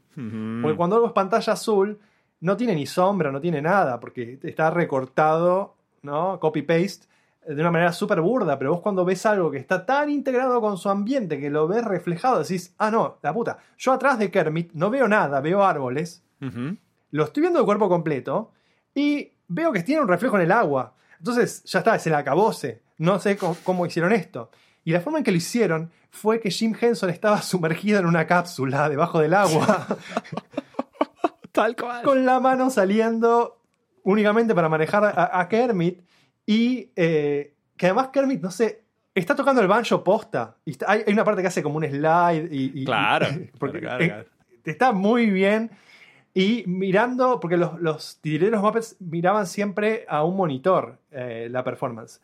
[0.62, 1.98] Porque cuando algo es pantalla azul,
[2.40, 6.40] no tiene ni sombra, no tiene nada, porque está recortado, ¿no?
[6.40, 7.07] Copy-paste,
[7.46, 8.59] de una manera súper burda.
[8.59, 11.85] Pero vos cuando ves algo que está tan integrado con su ambiente que lo ves
[11.85, 13.59] reflejado, decís, ah, no, la puta.
[13.79, 16.22] Yo atrás de Kermit no veo nada, veo árboles,
[17.11, 18.53] lo estoy viendo de cuerpo completo
[18.94, 20.94] y veo que tiene un reflejo en el agua.
[21.18, 22.83] Entonces, ya está, es el acabose.
[22.96, 24.50] No sé cómo, cómo hicieron esto.
[24.85, 28.26] Y la forma en que lo hicieron fue que Jim Henson estaba sumergido en una
[28.26, 29.87] cápsula debajo del agua.
[31.52, 32.02] Tal cual.
[32.04, 33.60] con la mano saliendo
[34.04, 36.00] únicamente para manejar a, a Kermit
[36.46, 38.82] y eh, que además Kermit, no sé,
[39.14, 40.56] está tocando el banjo posta.
[40.64, 42.80] Y está- hay, hay una parte que hace como un slide y...
[42.80, 43.26] y- Claro.
[43.58, 44.24] porque Claro, claro,
[44.64, 45.70] está muy bien.
[46.32, 48.20] Y mirando, porque los, los
[48.62, 52.20] Muppets miraban siempre a un monitor eh, la performance.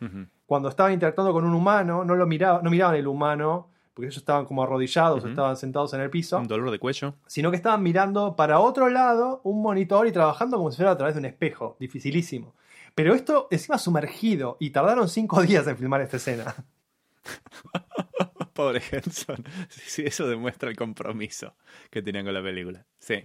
[0.46, 4.18] Cuando estaban interactuando con un humano, no, lo miraba, no miraban el humano, porque ellos
[4.18, 7.14] estaban como arrodillados, estaban sentados en el piso Un dolor de cuello.
[7.26, 10.98] sino que estaban mirando para otro lado un monitor y trabajando como si fuera a
[10.98, 11.78] través de un espejo.
[11.80, 12.54] Dificilísimo.
[12.94, 16.54] Pero esto encima sumergido y tardaron cinco días en filmar esta escena.
[18.52, 19.42] Pobre Henson.
[19.70, 21.54] Sí, sí, eso demuestra el compromiso
[21.90, 22.84] que tenían con la película.
[22.98, 23.24] Sí.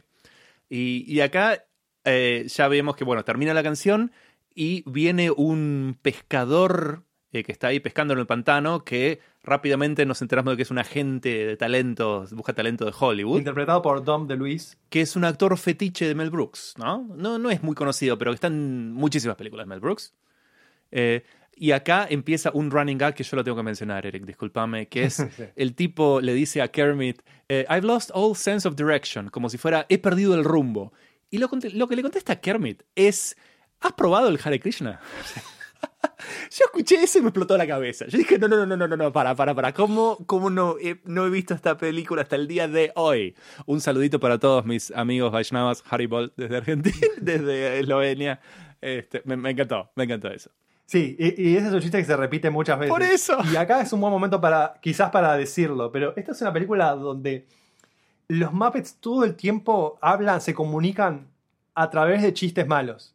[0.70, 1.66] Y, y acá
[2.06, 4.14] eh, ya vemos que, bueno, termina la canción
[4.56, 7.04] y viene un pescador
[7.34, 10.72] eh, que está ahí pescando en el pantano que rápidamente nos enteramos de que es
[10.72, 14.78] un agente de talentos, busca talento de Hollywood, Interpretado por Dom DeLuise.
[14.90, 17.08] que es un actor fetiche de Mel Brooks, ¿no?
[17.16, 20.14] No, no es muy conocido, pero está en muchísimas películas de Mel Brooks.
[20.92, 21.24] Eh,
[21.56, 25.04] y acá empieza un running gag que yo lo tengo que mencionar, Eric, discúlpame, que
[25.04, 25.20] es
[25.56, 29.58] el tipo le dice a Kermit, eh, I've lost all sense of direction, como si
[29.58, 30.92] fuera, he perdido el rumbo.
[31.30, 33.38] Y lo, lo que le contesta a Kermit es,
[33.80, 35.00] ¿has probado el Hare Krishna?
[36.52, 38.06] Yo escuché eso y me explotó la cabeza.
[38.08, 39.74] Yo dije, no, no, no, no, no, no, para, para, para.
[39.74, 43.36] ¿Cómo, cómo no, he, no he visto esta película hasta el día de hoy?
[43.66, 48.40] Un saludito para todos mis amigos Vaishnavas, Haribol, desde Argentina, desde Eslovenia.
[48.82, 50.52] Este, me, me encantó, me encantó eso.
[50.86, 52.92] Sí, y, y ese es un chiste que se repite muchas veces.
[52.92, 53.38] Por eso.
[53.52, 56.94] Y acá es un buen momento para, quizás para decirlo, pero esta es una película
[56.96, 57.48] donde
[58.28, 61.28] los Muppets todo el tiempo hablan, se comunican
[61.76, 63.14] a través de chistes malos.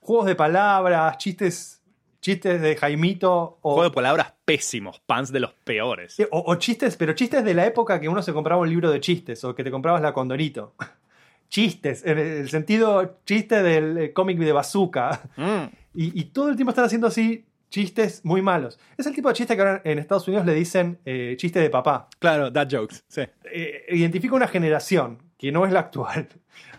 [0.00, 1.82] Juegos de palabras, chistes,
[2.24, 6.16] chistes de Jaimito o, Juego de palabras pésimos, pants de los peores.
[6.30, 8.98] O, o chistes, pero chistes de la época que uno se compraba un libro de
[8.98, 10.74] chistes o que te comprabas la Condorito.
[11.50, 15.20] Chistes, en el sentido chiste del eh, cómic de Bazooka.
[15.36, 15.64] Mm.
[15.96, 18.80] Y, y todo el tiempo están haciendo así chistes muy malos.
[18.96, 21.70] Es el tipo de chiste que ahora en Estados Unidos le dicen eh, chiste de
[21.70, 22.08] papá.
[22.18, 23.22] Claro, dad jokes, sí.
[23.44, 26.28] Eh, identifica una generación que no es la actual.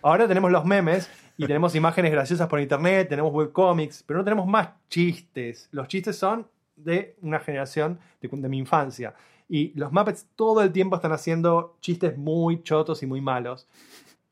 [0.02, 4.48] Ahora tenemos los memes y tenemos imágenes graciosas por internet, tenemos webcomics, pero no tenemos
[4.48, 5.68] más chistes.
[5.72, 9.14] Los chistes son de una generación de, de mi infancia.
[9.48, 13.68] Y los Muppets todo el tiempo están haciendo chistes muy chotos y muy malos.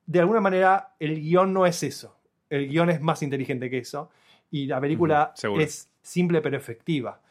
[0.05, 2.15] De alguna manera, el guion no es eso.
[2.49, 4.09] El guion es más inteligente que eso.
[4.51, 5.61] Y la película Ujú, seguro.
[5.63, 7.21] es simple pero efectiva.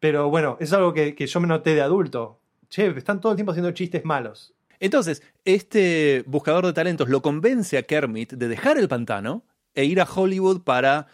[0.00, 2.38] Pero bueno, es algo que, que yo me noté de adulto.
[2.68, 4.52] Che, están todo el tiempo haciendo chistes malos.
[4.84, 10.00] Entonces, este buscador de talentos lo convence a Kermit de dejar el pantano e ir
[10.00, 11.06] a Hollywood para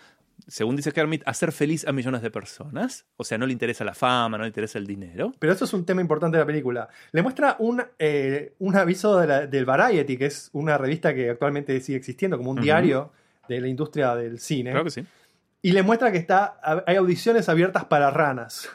[0.48, 3.04] según dice Kermit, hacer feliz a millones de personas.
[3.16, 5.32] O sea, no le interesa la fama, no le interesa el dinero.
[5.38, 6.88] Pero eso es un tema importante de la película.
[7.12, 11.30] Le muestra un, eh, un aviso de la- del Variety, que es una revista que
[11.30, 13.12] actualmente sigue existiendo, como un diario
[13.48, 14.70] de la industria del cine.
[14.70, 15.04] Claro que sí.
[15.62, 18.68] Y le muestra que está, hay audiciones abiertas para ranas.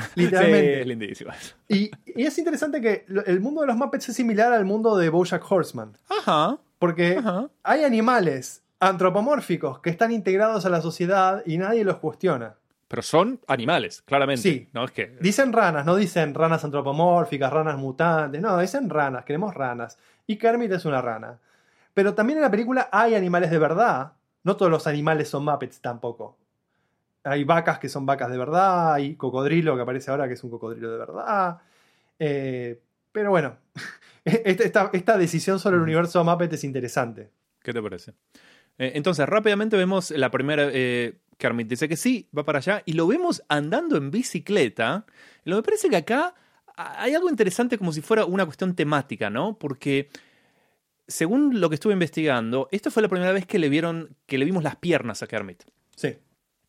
[0.14, 0.80] Sí, Literalmente.
[0.80, 1.30] es lindísimo.
[1.68, 5.08] Y, y es interesante que el mundo de los Muppets es similar al mundo de
[5.08, 5.96] Bojack Horseman.
[6.08, 7.48] Ajá, Porque ajá.
[7.62, 12.54] hay animales antropomórficos que están integrados a la sociedad y nadie los cuestiona.
[12.88, 14.42] Pero son animales, claramente.
[14.42, 14.68] Sí.
[14.72, 15.16] No es que.
[15.20, 19.96] Dicen ranas, no dicen ranas antropomórficas, ranas mutantes, no, dicen ranas, queremos ranas.
[20.26, 21.38] Y Kermit es una rana.
[21.94, 24.12] Pero también en la película hay animales de verdad.
[24.42, 26.36] No todos los animales son Muppets tampoco.
[27.24, 30.50] Hay vacas que son vacas de verdad, hay cocodrilo que aparece ahora que es un
[30.50, 31.58] cocodrilo de verdad.
[32.18, 32.80] Eh,
[33.12, 33.56] pero bueno,
[34.24, 37.30] esta, esta- decisión sobre el universo Muppet es interesante.
[37.62, 38.12] ¿Qué te parece?
[38.78, 40.68] Eh, entonces, rápidamente vemos la primera.
[40.72, 42.82] Eh, Kermit dice que sí, va para allá.
[42.86, 45.04] Y lo vemos andando en bicicleta.
[45.44, 46.34] Lo me parece que acá
[46.76, 49.58] hay algo interesante como si fuera una cuestión temática, ¿no?
[49.58, 50.08] Porque.
[51.06, 54.44] Según lo que estuve investigando, esta fue la primera vez que le vieron, que le
[54.44, 55.64] vimos las piernas a Kermit.
[55.96, 56.16] Sí.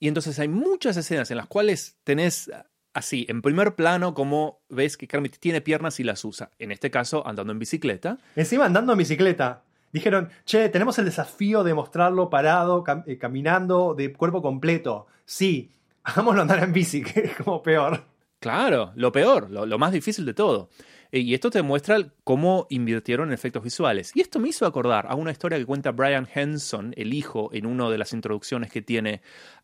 [0.02, 2.52] Y entonces hay muchas escenas en las cuales tenés
[2.94, 6.50] así, en primer plano, como ves que Kermit tiene piernas y las usa.
[6.60, 8.18] En este caso, andando en bicicleta.
[8.36, 9.64] Encima andando en bicicleta.
[9.94, 15.06] Dijeron, che, tenemos el desafío de mostrarlo parado, cam- eh, caminando de cuerpo completo.
[15.24, 15.72] Sí,
[16.04, 18.04] hagámoslo andar en bici, que es como peor.
[18.40, 20.70] Claro, lo peor, lo, lo más difícil de todo.
[21.12, 24.12] Eh, Y esto te muestra cómo invirtieron en efectos visuales.
[24.16, 27.66] Y esto me hizo acordar a una historia que cuenta Brian Henson, el hijo, en
[27.68, 29.22] una de las introducciones que tiene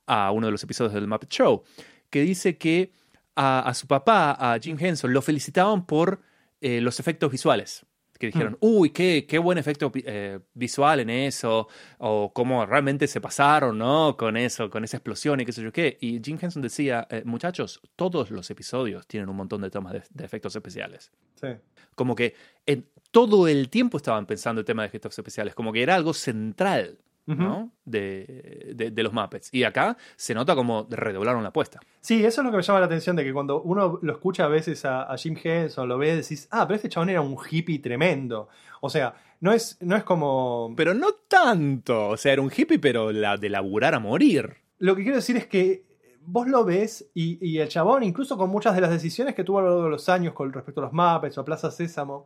[0.08, 1.64] a uno de los episodios del Muppet Show,
[2.10, 2.91] que dice que
[3.36, 6.22] a, a su papá, a Jim Henson, lo felicitaban por
[6.60, 7.86] eh, los efectos visuales.
[8.20, 11.68] Que dijeron, uy, qué, qué buen efecto eh, visual en eso,
[11.99, 14.18] o cómo realmente se pasaron, ¿no?
[14.18, 15.99] Con eso, con esa explosión y qué sé yo qué.
[16.01, 20.01] Y Jim Henson decía, eh, muchachos, todos los episodios tienen un montón de tomas de,
[20.10, 21.12] de efectos especiales.
[21.39, 21.49] Sí.
[21.93, 22.34] Como que
[22.66, 26.16] en todo el tiempo estaban pensando el tema de efectos especiales, como que era algo
[26.16, 26.97] central,
[27.28, 27.71] ¿no?
[27.86, 29.49] de, de- de los Muppets.
[29.53, 31.80] Y acá se nota como redoblaron la apuesta.
[31.99, 34.45] Sí, eso es lo que me llama la atención, de que cuando uno lo escucha
[34.45, 37.38] a veces a, a Jim Henson, lo ve, decís, ah, pero este chabón era un
[37.49, 38.47] hippie tremendo.
[38.82, 40.73] O sea, no es, no es como...
[40.78, 42.09] Pero no tanto.
[42.09, 44.55] O sea, era un hippie, pero la de laburar a morir.
[44.80, 45.86] Lo que quiero decir es que
[46.21, 49.59] vos lo ves y, y el chabón, incluso con muchas de las decisiones que tuvo
[49.59, 52.25] a lo largo de los años con respecto a los Muppets o a Plaza Sésamo,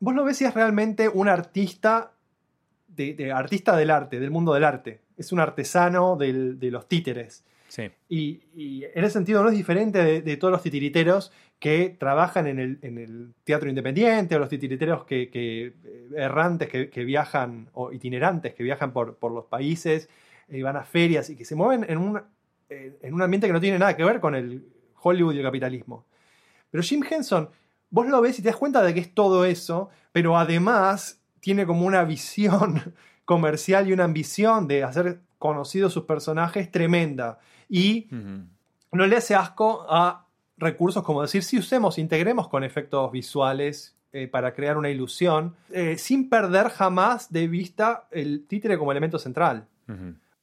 [0.00, 2.12] vos lo ves y es realmente un artista,
[2.94, 5.00] de, de- artista del arte, del mundo del arte.
[5.16, 7.44] Es un artesano del- de los títeres.
[7.68, 7.90] Sí.
[8.08, 12.46] Y, y en ese sentido no es diferente de, de todos los titiriteros que trabajan
[12.46, 17.04] en el, en el teatro independiente o los titiriteros que, que, eh, errantes que, que
[17.04, 20.08] viajan o itinerantes que viajan por, por los países
[20.48, 22.20] y van a ferias y que se mueven en un,
[22.68, 24.66] eh, en un ambiente que no tiene nada que ver con el
[25.00, 26.04] Hollywood y el capitalismo.
[26.70, 27.48] Pero Jim Henson,
[27.88, 31.66] vos lo ves y te das cuenta de que es todo eso, pero además tiene
[31.66, 32.94] como una visión
[33.26, 37.40] comercial y una ambición de hacer conocidos sus personajes tremenda.
[37.68, 38.08] Y
[38.92, 40.26] no le hace asco a
[40.56, 45.98] recursos como decir, si usemos, integremos con efectos visuales eh, para crear una ilusión, eh,
[45.98, 49.66] sin perder jamás de vista el títere como elemento central.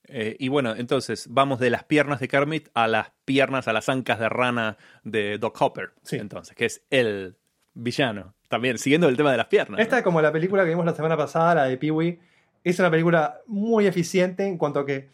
[0.05, 3.87] Eh, y bueno, entonces vamos de las piernas de Kermit a las piernas, a las
[3.87, 5.91] ancas de rana de Doc Hopper.
[6.01, 6.17] Sí.
[6.17, 7.37] Entonces, que es el
[7.73, 8.33] villano.
[8.49, 9.77] También, siguiendo el tema de las piernas.
[9.77, 9.81] ¿no?
[9.81, 12.19] Esta, como la película que vimos la semana pasada, la de Pee-Wee,
[12.63, 15.07] es una película muy eficiente en cuanto a que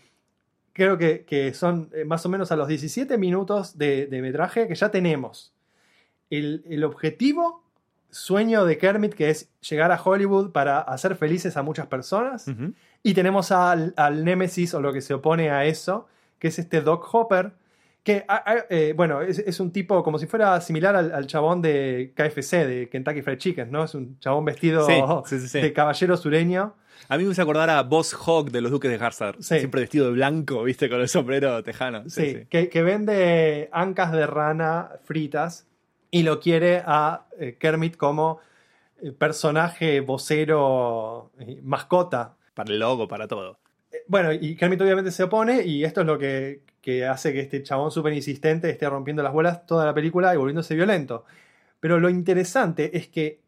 [0.73, 4.67] creo que, que son eh, más o menos a los 17 minutos de, de metraje
[4.67, 5.53] que ya tenemos
[6.29, 7.63] el, el objetivo,
[8.09, 12.45] sueño de Kermit, que es llegar a Hollywood para hacer felices a muchas personas.
[13.03, 16.07] Y tenemos al, al Némesis o lo que se opone a eso,
[16.39, 17.53] que es este Doc Hopper,
[18.05, 21.25] que, ah, ah, eh, bueno, es, es un tipo como si fuera similar al, al
[21.25, 23.83] chabón de KFC, de Kentucky Fried Chicken, ¿no?
[23.83, 24.93] Es un chabón vestido Sí,
[25.25, 25.59] sí, sí, sí.
[25.59, 26.75] de caballero sureño.
[27.09, 29.37] A mí me hizo acordar a Boss Hogg de los Duques de Harzard.
[29.39, 29.57] Sí.
[29.57, 32.07] Siempre vestido de blanco, viste, con el sombrero tejano.
[32.07, 35.65] Sí, Que, que vende ancas de rana fritas
[36.11, 38.39] y lo quiere a eh, Kermit como
[39.01, 41.31] eh, personaje vocero,
[41.63, 43.57] mascota Para el logo, para todo.
[44.07, 47.63] Bueno, y Kermit obviamente se opone y esto es lo que, que hace que este
[47.63, 51.25] chabón súper insistente esté rompiendo las bolas toda la película y volviéndose violento.
[51.79, 53.41] Pero lo interesante es que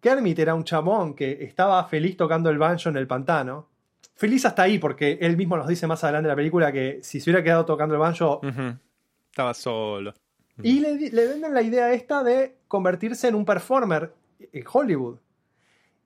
[0.00, 3.68] Kermit era un chabón que estaba feliz tocando el banjo en el pantano.
[4.16, 7.20] Feliz hasta ahí, porque él mismo nos dice más adelante en la película que si
[7.20, 8.40] se hubiera quedado tocando el banjo...
[9.30, 10.12] Estaba solo.
[10.60, 14.12] Y le, le venden la idea esta de convertirse en un performer
[14.52, 15.18] en Hollywood.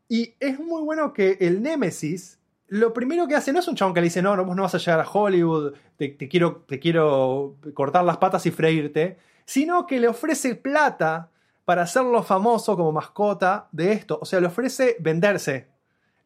[0.07, 2.38] Y es muy bueno que el Némesis
[2.69, 4.63] lo primero que hace no es un chabón que le dice, no, no, vos no
[4.63, 9.87] vas a llegar a Hollywood, te, quiero, te quiero cortar las patas y freírte, sino
[9.87, 11.31] que le ofrece plata
[11.65, 14.19] para hacerlo famoso como mascota de esto.
[14.21, 15.69] O sea, le ofrece venderse.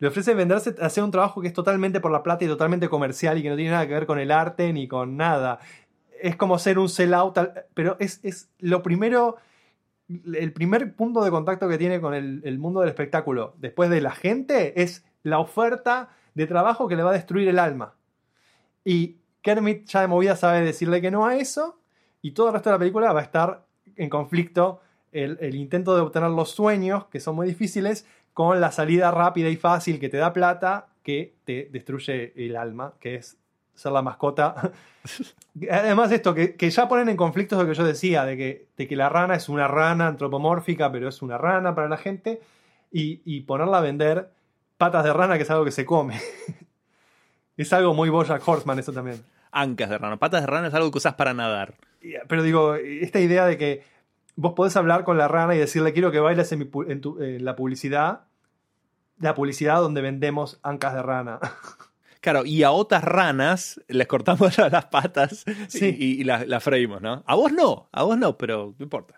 [0.01, 3.38] Le ofrece venderse, hacer un trabajo que es totalmente por la plata y totalmente comercial
[3.38, 5.61] y que no tiene nada que ver con el arte ni con nada.
[6.20, 7.38] Es como ser un sellout,
[7.74, 9.36] pero es, es lo primero,
[10.09, 14.11] el primer punto de contacto que tiene con el mundo del espectáculo, después de la
[14.11, 17.95] gente, es la oferta de trabajo que le va a destruir el alma.
[18.85, 21.78] Y Kermit ya de movida sabe decirle que no a eso,
[22.20, 23.66] y todo el resto de la película va a estar
[23.97, 24.80] en conflicto
[25.11, 29.49] el, el intento de obtener los sueños, que son muy difíciles, con la salida rápida
[29.49, 33.37] y fácil que te da plata, que te destruye el alma, que es
[33.74, 34.72] ser la mascota.
[35.70, 38.89] Además, esto, que, que ya ponen en conflictos lo que yo decía, de que, de
[38.89, 42.41] que la rana es una rana antropomórfica, pero es una rana para la gente,
[42.91, 44.30] y, y ponerla a vender
[44.83, 46.20] patas de rana, que es algo que se come.
[47.57, 49.22] es algo muy Bojack Horseman eso también.
[49.53, 50.16] Ancas de rana.
[50.18, 51.74] Patas de rana es algo que usas para nadar.
[52.28, 53.85] Pero digo, esta idea de que
[54.35, 57.01] vos podés hablar con la rana y decirle quiero que bailes en, mi pu- en
[57.01, 58.22] tu- en la publicidad,
[59.20, 61.39] la publicidad donde vendemos ancas de rana.
[62.22, 65.97] Claro, y a otras ranas les cortamos la- las patas Sí.
[65.99, 67.24] y, y las las freímos, ¿no?
[67.26, 69.16] A vos no, a vos no, pero no importa.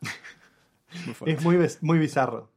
[1.20, 2.48] Muy es muy, muy bizarro.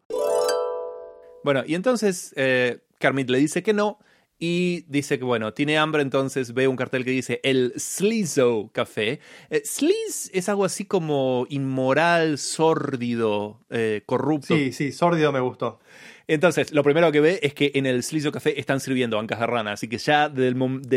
[1.43, 3.99] Bueno, y entonces eh, Kermit le dice que no
[4.39, 9.19] y dice que, bueno, tiene hambre, entonces ve un cartel que dice el Slizo Café.
[9.49, 14.55] Eh, sleaze es algo así como inmoral, sórdido, eh, corrupto.
[14.55, 15.79] Sí, sí, sórdido me gustó.
[16.27, 19.47] Entonces, lo primero que ve es que en el Slizo Café están sirviendo ancas de
[19.47, 20.53] rana, así que ya de,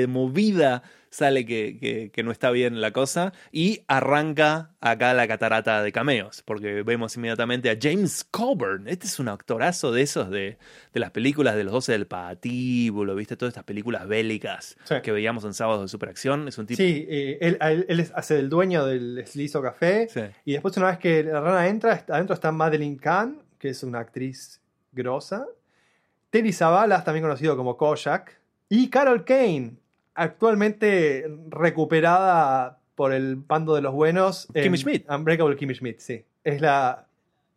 [0.09, 5.83] movida sale que, que- que no está bien la cosa y arranca acá la catarata
[5.83, 8.87] de cameos, porque vemos inmediatamente a James Coburn.
[8.89, 10.57] Este es un actorazo de esos de,
[10.93, 13.37] de las películas de los 12 del patíbulo, ¿viste?
[13.37, 14.97] Todas estas películas bélicas Sí.
[15.03, 16.47] que veíamos en sábados de superacción.
[16.49, 16.77] Es un tipo...
[16.77, 17.59] Sí, eh, él,
[17.89, 20.09] él- hace del dueño del Slizo Café.
[20.09, 20.21] Sí.
[20.45, 23.99] Y después, una vez que la rana entra, adentro está Madeline Kahn, que es una
[24.01, 24.61] actriz
[24.93, 25.47] grosa.
[26.31, 28.39] Terry Savalas, también conocido como Kojak.
[28.69, 29.73] Y Carol Kane,
[30.15, 34.49] actualmente recuperada por el bando de los buenos.
[34.55, 35.11] en Kimmy Schmidt.
[35.11, 36.25] Unbreakable Kimmy Schmidt, sí.
[36.45, 37.07] Es la,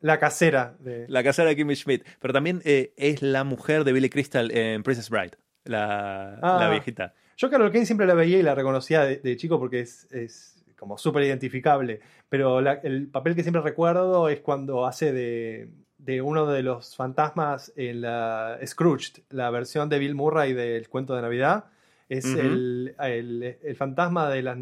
[0.02, 1.06] la casera de.
[1.08, 4.84] La casera de Kimmy Schmidt, pero también eh, es la mujer de Billy Crystal en
[4.84, 5.32] Princess Bride,
[5.66, 6.58] la, Ah.
[6.60, 7.14] la viejita.
[7.38, 10.64] Yo Carol Kane siempre la veía y la reconocía de, de chico porque es, es
[10.78, 12.00] como súper identificable.
[12.30, 15.70] Pero la- el papel que siempre recuerdo es cuando hace de,
[16.06, 21.16] de uno de los fantasmas en la Scrooged, la versión de Bill Murray del cuento
[21.16, 21.66] de Navidad.
[22.10, 24.58] Es el, el- el fantasma de las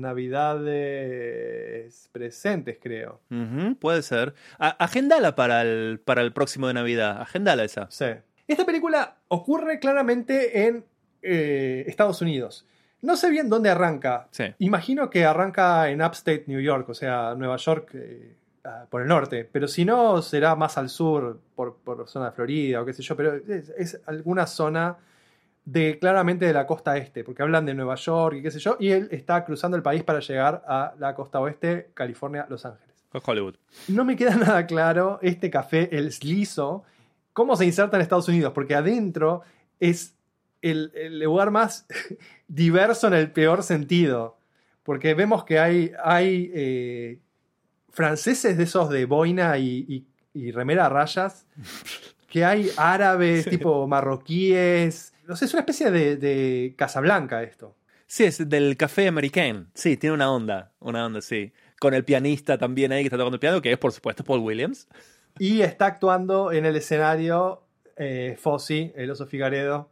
[0.86, 3.20] Navidades presentes, creo.
[3.80, 4.34] Puede ser.
[4.60, 7.22] A- agendala para el, para el próximo de Navidad.
[7.22, 7.88] Agendala esa.
[7.90, 8.06] Sí.
[8.48, 10.86] Esta película ocurre claramente en
[11.22, 12.66] eh, Estados Unidos.
[13.02, 14.28] No sé bien dónde arranca.
[14.32, 14.46] Sí.
[14.60, 19.08] Imagino que arranca en Upstate New York, o sea, Nueva York eh, ah, por el
[19.08, 19.48] norte.
[19.52, 23.02] Pero si no, será más al sur, por, por zona de Florida o qué sé
[23.02, 23.16] yo.
[23.16, 24.98] Pero es, es alguna zona
[25.66, 28.78] de claramente de la costa este, porque hablan de Nueva York y qué sé yo.
[28.80, 32.96] Y él está cruzando el país para llegar a la costa oeste, California, Los Ángeles.
[33.14, 33.56] Es Hollywood.
[33.88, 36.84] No me queda nada claro este café, el Slizo,
[37.34, 39.42] cómo se inserta en Estados Unidos, porque adentro
[39.80, 40.16] es
[40.62, 41.88] el, el lugar más
[42.48, 44.38] diverso en el peor sentido.
[44.84, 47.20] Porque vemos que hay, hay eh,
[47.92, 51.46] franceses de esos de boina y, y- y remera a rayas,
[52.30, 53.50] que hay árabes, Sí.
[53.52, 55.14] tipo marroquíes.
[55.28, 57.76] No sé, es una especie de, de Casablanca esto.
[58.08, 59.68] Sí, es del café americano.
[59.74, 60.72] Sí, tiene una onda.
[60.80, 61.54] Una onda, sí.
[61.80, 64.40] Con el pianista también ahí que está tocando el piano, que es por supuesto Paul
[64.42, 64.88] Williams.
[65.40, 67.64] Y está actuando en el escenario
[67.96, 69.90] eh, Fossi, el oso Figaredo,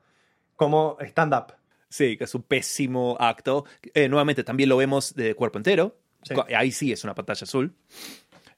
[0.57, 1.53] como stand-up.
[1.89, 3.65] Sí, que es un pésimo acto.
[3.93, 5.95] Eh, nuevamente, también lo vemos de cuerpo entero.
[6.23, 6.33] Sí.
[6.55, 7.73] Ahí sí es una pantalla azul.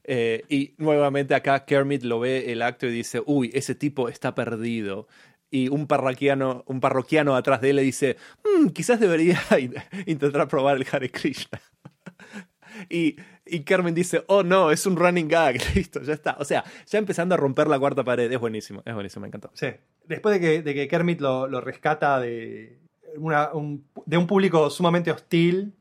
[0.04, 4.34] Eh, y nuevamente acá Kermit lo ve el acto y dice, uy, ese tipo está
[4.34, 5.06] perdido.
[5.50, 9.74] Y un parroquiano, un parroquiano atrás de él le dice, "Mm, quizás debería in-
[10.06, 11.60] intentar probar el Hare Krishna.
[12.88, 16.36] y, y Kermit dice, oh no, es un running gag, listo, ya está.
[16.40, 19.50] O sea, ya empezando a romper la cuarta pared, es buenísimo, es buenísimo, me encantó.
[19.54, 19.68] Sí.
[20.06, 22.78] Después de que, de que Kermit lo, lo rescata de,
[23.16, 25.74] una- un, de un público sumamente hostil,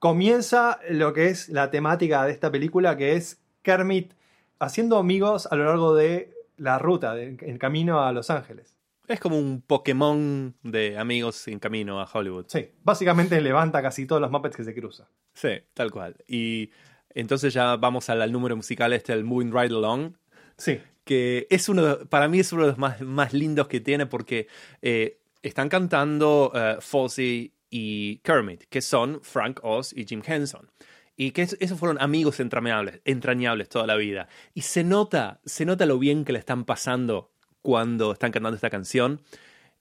[0.00, 4.14] comienza lo que es la temática de esta película, que es Kermit
[4.58, 8.76] haciendo amigos a lo largo de la ruta, de- en camino a Los Ángeles.
[9.06, 12.46] Es como un Pokémon de amigos en camino a Hollywood.
[12.48, 15.08] Sí, básicamente levanta casi todos los Muppets que se cruza.
[15.34, 16.16] Sí, tal cual.
[16.26, 16.70] Y
[17.14, 20.14] entonces ya vamos al, al número musical este, el Moving Right Along,
[20.56, 23.80] Sí, que es uno, de- para mí es uno de los más, más lindos que
[23.80, 24.46] tiene porque
[24.82, 30.70] eh, están cantando Fozzie y Kermit, que son Frank Oz y Jim Henson.
[31.16, 34.26] Y que es- esos fueron amigos entrañables, entrañables toda la vida.
[34.54, 37.30] Y se nota, se nota lo bien que le están pasando
[37.62, 39.20] cuando están cantando esta canción.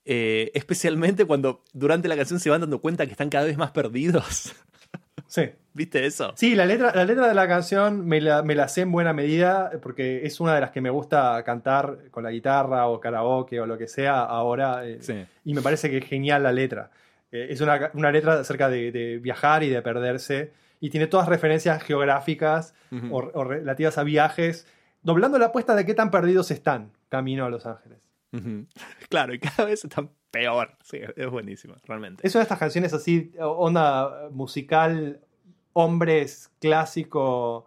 [0.05, 3.71] Eh, especialmente cuando durante la canción se van dando cuenta que están cada vez más
[3.71, 4.53] perdidos.
[5.27, 5.43] Sí.
[5.73, 6.33] ¿Viste eso?
[6.35, 9.13] Sí, la letra, la letra de la canción me la, me la sé en buena
[9.13, 13.59] medida porque es una de las que me gusta cantar con la guitarra o karaoke
[13.59, 14.87] o lo que sea ahora.
[14.87, 15.23] eh, Sí.
[15.45, 16.89] Y me parece que es genial la letra.
[17.31, 20.51] Eh, es una, una letra acerca de, de viajar y de perderse.
[20.79, 22.73] Y tiene todas referencias geográficas
[23.11, 24.65] o, o relativas a viajes,
[25.03, 28.09] doblando la apuesta de qué tan perdidos están camino a Los Ángeles.
[29.09, 30.77] Claro, y cada vez están peor.
[30.83, 32.25] Sí, es buenísimo, realmente.
[32.25, 35.19] Es una de estas canciones así, onda musical,
[35.73, 37.65] hombres clásico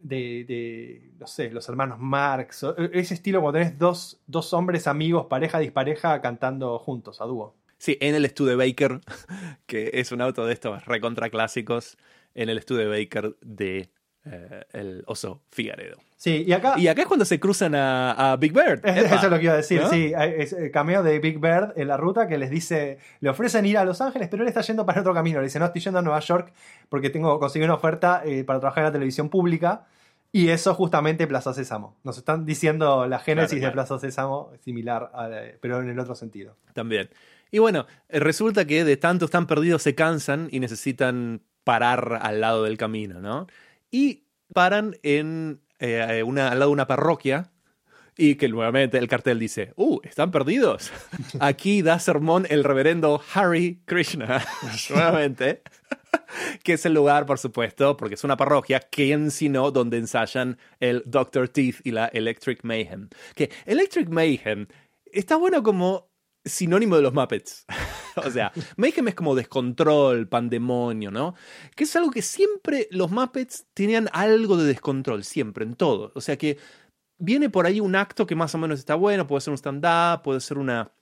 [0.00, 2.64] de, de, no sé, los hermanos Marx.
[2.64, 7.54] o- Ese estilo cuando tenés dos, dos hombres amigos, pareja dispareja, cantando juntos, a dúo.
[7.82, 9.00] Sí, en el Studebaker,
[9.66, 11.98] que es un auto de estos recontra clásicos,
[12.32, 13.90] en el Studebaker de
[14.24, 15.96] eh, el oso Figaredo.
[16.16, 16.78] Sí, y acá...
[16.78, 18.86] Y acá es cuando se cruzan a, a Big Bird.
[18.86, 19.06] Es-.
[19.06, 19.90] Eso es lo que iba a decir, ¿No?
[19.90, 20.12] sí.
[20.16, 23.76] Es el cameo de Big Bird en la ruta que les dice, le ofrecen ir
[23.76, 25.40] a Los Ángeles, pero él está yendo para otro camino.
[25.40, 26.52] Le dice, no, estoy yendo a Nueva York
[26.88, 29.86] porque tengo conseguí una oferta eh, para trabajar en la televisión pública.
[30.30, 31.96] Y eso justamente Plaza Sésamo.
[32.04, 35.28] Nos están diciendo la génesis Claro, de Plaza Sésamo, similar, a
[35.60, 36.56] pero en el otro sentido.
[36.74, 37.10] También.
[37.52, 42.40] Y bueno, eh, resulta que de tanto están perdidos se cansan y necesitan parar al
[42.40, 43.46] lado del camino, ¿no?
[43.90, 47.52] Y paran en eh, una, al lado de una parroquia
[48.16, 50.90] y que nuevamente el cartel dice, ¡Uh, están perdidos!
[51.40, 54.42] Aquí da sermón el reverendo Harry Krishna,
[54.90, 55.62] nuevamente,
[56.64, 61.02] que es el lugar, por supuesto, porque es una parroquia, que sino donde ensayan el
[61.04, 61.48] Dr.
[61.48, 63.10] Teeth y la Electric Mayhem.
[63.34, 64.66] Que Electric Mayhem
[65.12, 66.11] está bueno como
[66.44, 67.66] sinónimo de los Muppets.
[68.16, 71.34] o sea, Mayhem es como descontrol, pandemonio, ¿no?
[71.74, 76.12] Que es algo que siempre los Muppets tenían algo de descontrol, siempre, en todo.
[76.14, 76.58] O sea que
[77.18, 80.22] viene por ahí un acto que más o menos está bueno, puede ser un stand-up,
[80.22, 80.92] puede ser una,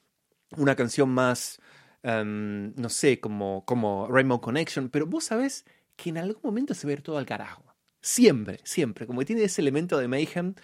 [0.57, 1.61] una canción más,
[2.03, 5.65] em, no sé, como, como Rainbow Connection, pero vos sabés
[5.97, 7.65] que en algún momento se va a ir todo al carajo.
[8.03, 9.07] Siempre, siempre.
[9.07, 10.55] Como que tiene ese elemento de Mayhem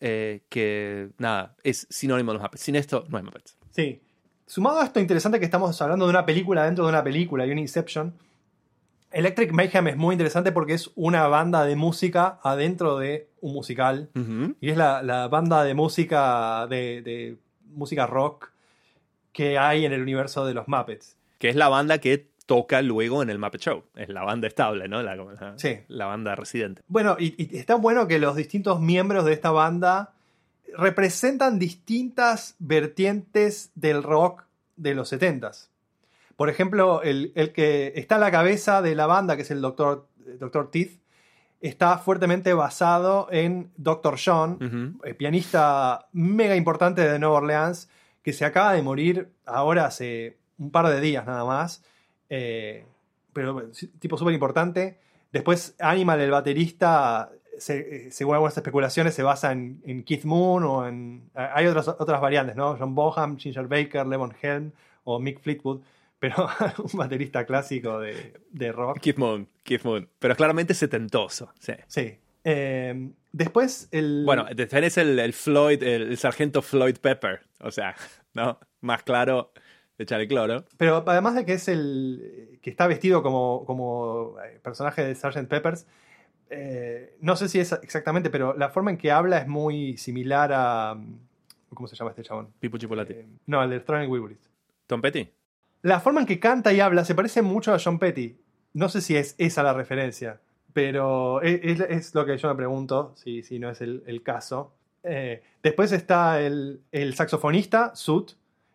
[0.00, 2.62] eh, que, nada, es sinónimo de los Muppets.
[2.62, 3.56] Sin esto, no hay Muppets.
[3.70, 4.00] Sí.
[4.46, 7.50] Sumado a esto interesante que estamos hablando de una película dentro de una película y
[7.50, 8.12] un Inception,
[9.10, 14.08] Electric Mayhem es muy interesante porque es una banda de música adentro de un musical.
[14.60, 17.36] Y es la, la banda de música de, de
[17.74, 18.50] música rock
[19.32, 21.16] que hay en el universo de los Muppets.
[21.38, 23.84] Que es la banda que toca luego en el Muppet Show.
[23.96, 25.00] Es la banda estable, ¿no?
[25.02, 25.78] La, la- Sí.
[25.88, 26.82] la banda residente.
[26.88, 30.12] Bueno, y, y está bueno que los distintos miembros de esta banda
[30.76, 34.44] representan distintas vertientes del rock
[34.76, 35.68] de los 70s.
[36.36, 39.60] Por ejemplo, el, el que está a la cabeza de la banda, que es el
[39.60, 40.06] Dr.
[40.38, 40.70] Dr.
[40.70, 40.98] Teeth,
[41.60, 44.16] está fuertemente basado en Dr.
[44.22, 47.88] John, el pianista mega importante de Nueva Orleans,
[48.22, 51.82] que se acaba de morir ahora hace un par de días nada más,
[52.28, 52.84] eh,
[53.32, 54.98] pero tipo súper importante.
[55.32, 60.64] Después Animal, el baterista, se- eh, según algunas especulaciones, se basa en, en Keith Moon
[60.64, 61.30] o en...
[61.34, 62.76] Hay otras, otras variantes, ¿no?
[62.78, 64.72] John Bonham, Ginger Baker, Levon Helm
[65.04, 65.80] o Mick Fleetwood,
[66.18, 66.48] pero
[66.92, 68.98] un baterista clásico de, de rock.
[69.00, 70.08] Keith Moon, Keith Moon.
[70.18, 71.72] Pero claramente setentoso, sí.
[71.86, 72.18] Sí.
[72.44, 74.22] Eh, después el...
[74.24, 77.40] Bueno, tenés el, el Floyd, el, el sargento Floyd Pepper.
[77.60, 77.94] O sea,
[78.34, 78.58] ¿no?
[78.80, 79.52] Más claro,
[79.98, 80.64] echarle cloro.
[80.76, 85.46] Pero además de que es el que está vestido como, como eh, personaje de Sgt.
[85.48, 85.86] Peppers,
[86.56, 90.52] eh, no sé si es exactamente, pero la forma en que habla es muy similar
[90.52, 90.96] a...
[91.72, 92.48] ¿Cómo se llama este chabón?
[92.60, 93.12] Pipo Chipolati.
[93.14, 94.50] Eh, no, el de Strong Wilburys.
[94.86, 95.28] Tom Petty.
[95.82, 98.36] La forma en que canta y habla se parece mucho a John Petty.
[98.72, 100.40] No sé si es esa la referencia,
[100.72, 104.74] pero es, es lo que yo me pregunto, si, si no es el, el caso.
[105.02, 108.32] Eh, después está el, el saxofonista, Sut.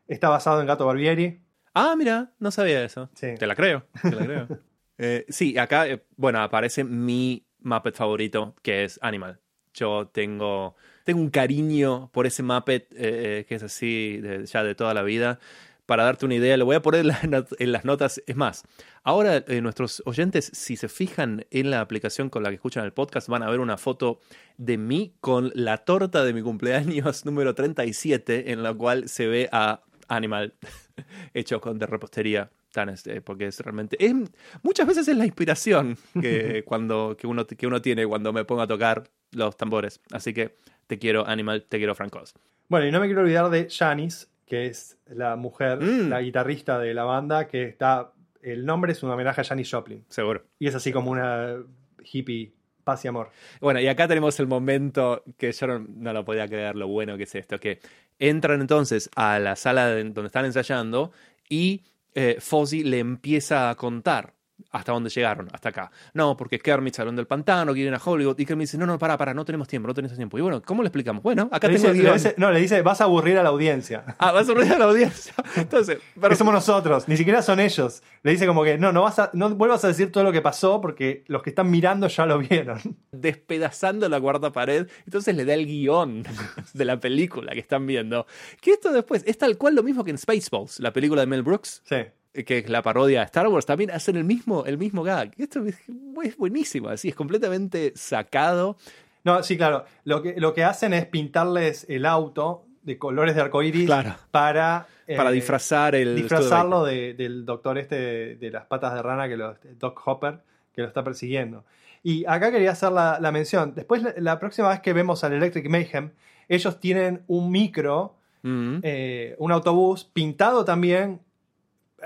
[0.08, 1.40] Está basado en Gato Barbieri.
[1.74, 3.10] Ah, mira, no sabía eso.
[3.14, 3.36] Sí.
[3.38, 4.48] Te la creo, te la creo.
[5.02, 9.40] Eh, sí, acá, eh, bueno, aparece mi Muppet favorito, que es Animal.
[9.74, 12.98] Yo tengo, tengo un cariño por ese Muppet eh,
[13.42, 15.40] eh, que es así ya de toda la vida.
[15.86, 18.22] Para darte una idea, lo voy a poner en las, not- en las notas.
[18.28, 18.64] Es más,
[19.04, 22.94] ahora eh, nuestros oyentes, si se fijan en la aplicación con la que escuchan el
[22.94, 24.20] podcast, van a ver una foto
[24.58, 29.50] de mí con la torta de mi cumpleaños número 37, en la cual se ve
[29.52, 30.54] a Animal
[31.34, 32.52] hecho con de repostería.
[32.72, 33.98] Tan este, porque es realmente.
[34.04, 34.14] es-
[34.62, 38.62] muchas veces es la inspiración que, cuando, que, uno, que uno tiene cuando me pongo
[38.62, 40.02] a tocar los tambores.
[40.12, 40.56] Así que
[40.88, 42.34] te quiero, Animal, te quiero, Frank Oz.
[42.68, 46.10] Bueno, y no me quiero olvidar de Janis, que es la mujer, Mm.
[46.10, 48.14] la guitarrista de la banda, que está.
[48.42, 50.06] El nombre es un homenaje a Janis Joplin.
[50.08, 50.46] Seguro.
[50.60, 51.58] Y es así como una
[52.04, 52.54] hippie,
[52.84, 53.30] paz y amor.
[53.60, 57.18] Bueno, y acá tenemos el momento que yo no, no lo podía creer lo bueno
[57.18, 57.80] que es esto, que
[58.18, 61.12] entran entonces a la sala de- donde están ensayando
[61.50, 61.84] y
[62.14, 64.39] eh, Fozzy le empieza a contar
[64.72, 65.92] hasta dónde llegaron, hasta acá.
[66.14, 69.18] No, porque Kermit salieron del pantano, quieren a Hollywood, y Kermit dice, no, no, para,
[69.18, 70.38] para, no tenemos tiempo, no tenemos tiempo.
[70.38, 71.24] Y bueno, ¿cómo le explicamos?
[71.24, 73.50] Bueno, acá Le tengo dice- le dice- no, le dice, vas a aburrir a la
[73.50, 74.04] audiencia.
[74.20, 75.34] Ah, vas a reír a la audiencia.
[75.56, 78.04] Entonces, pero- somos nosotros, ni siquiera son ellos.
[78.24, 80.42] Le dice como que no, no vas a, no vuelvas a decir todo lo que
[80.42, 82.80] pasó porque los que están mirando ya lo vieron.
[83.12, 84.88] despedazando la cuarta pared.
[85.06, 86.24] Entonces le da el guion
[86.74, 88.26] de la película que están viendo.
[88.62, 91.44] Que esto después es tal cual lo mismo que en Spaceballs, la película de Mel
[91.44, 91.98] Brooks, Sí.
[92.34, 95.32] Eh, que es la parodia de Star Wars, también hacen el mismo, el mismo gag.
[95.38, 95.78] Esto es,
[96.24, 98.78] es buenísimo, así, es completamente sacado.
[99.24, 99.86] No, sí, claro.
[100.06, 104.16] Lo que, lo que hacen es pintarles el auto de colores de arcoíris Claro.
[104.32, 106.16] para, eh, Para disfrazar el.
[106.16, 110.40] disfrazarlo de- del doctor este de, de las patas de rana, que lo, Doc Hopper,
[110.74, 111.66] que lo está persiguiendo.
[112.02, 113.74] Y acá quería hacer la, la mención.
[113.76, 116.12] Después, la, la próxima vez que vemos al Electric Mayhem,
[116.48, 118.80] ellos tienen un micro, Mm.
[118.84, 121.20] eh, un autobús pintado también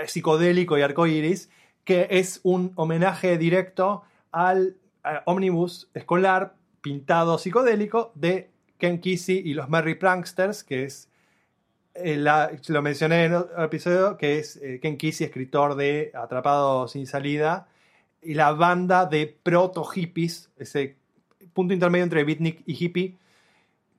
[0.08, 1.50] psicodélico y arcoíris,
[1.84, 9.54] que es un homenaje directo al eh, ómnibus escolar pintado psicodélico de Ken Kesey y
[9.54, 11.10] los Merry Pranksters, que es,
[11.94, 12.18] eh,
[12.68, 17.68] lo mencioné en otro episodio, que es eh, Ken Kesey, escritor de Atrapado sin salida,
[18.22, 20.98] y la banda de proto hippies, ese
[21.54, 23.18] punto intermedio entre beatnik y hippie,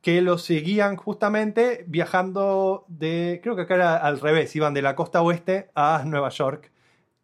[0.04, 4.94] que los seguían justamente viajando de, creo que acá era al revés, iban de la
[4.94, 6.70] costa oeste a Nueva York.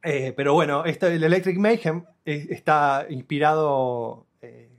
[0.02, 4.70] Eh, pero bueno, este, el Electric Mayhem eh, está inspirado, eh,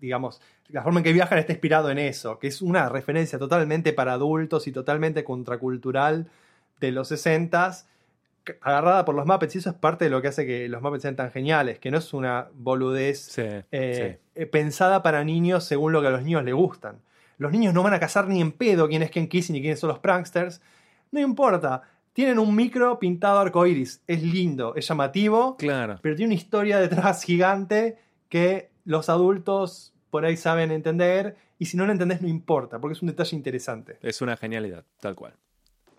[0.00, 3.92] digamos, la forma en que viajan está inspirado en eso, que es una referencia totalmente
[3.92, 6.30] para adultos y totalmente contracultural
[6.80, 7.84] de los 60s,
[8.62, 11.02] agarrada por los Muppets, y eso es parte de lo que hace que los Muppets
[11.02, 14.46] sean tan geniales, que no es una boludez Sí, sí.
[14.46, 16.96] pensada para niños según lo que a los niños les gustan.
[17.40, 19.80] Los niños no van a cazar ni en pedo quién es Ken Kesey ni quiénes
[19.80, 20.60] son los pranksters.
[21.10, 21.82] No importa.
[22.12, 24.02] Tienen un micro pintado arcoiris.
[24.06, 25.98] Es lindo, es llamativo, Claro.
[26.02, 27.96] pero tiene una historia detrás gigante
[28.28, 31.36] que los adultos por ahí saben entender.
[31.58, 33.98] Y si no lo entendés, no importa, porque es un detalle interesante.
[34.02, 35.32] Es una genialidad, tal cual.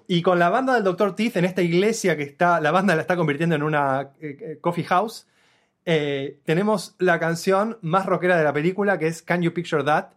[0.08, 1.16] Y con la banda del Dr.
[1.16, 4.58] Teeth en esta iglesia que está, la banda la está convirtiendo en una eh, eh,
[4.62, 5.26] coffee house,
[5.86, 10.10] eh, tenemos la canción más rockera de la película que es Can You Picture That?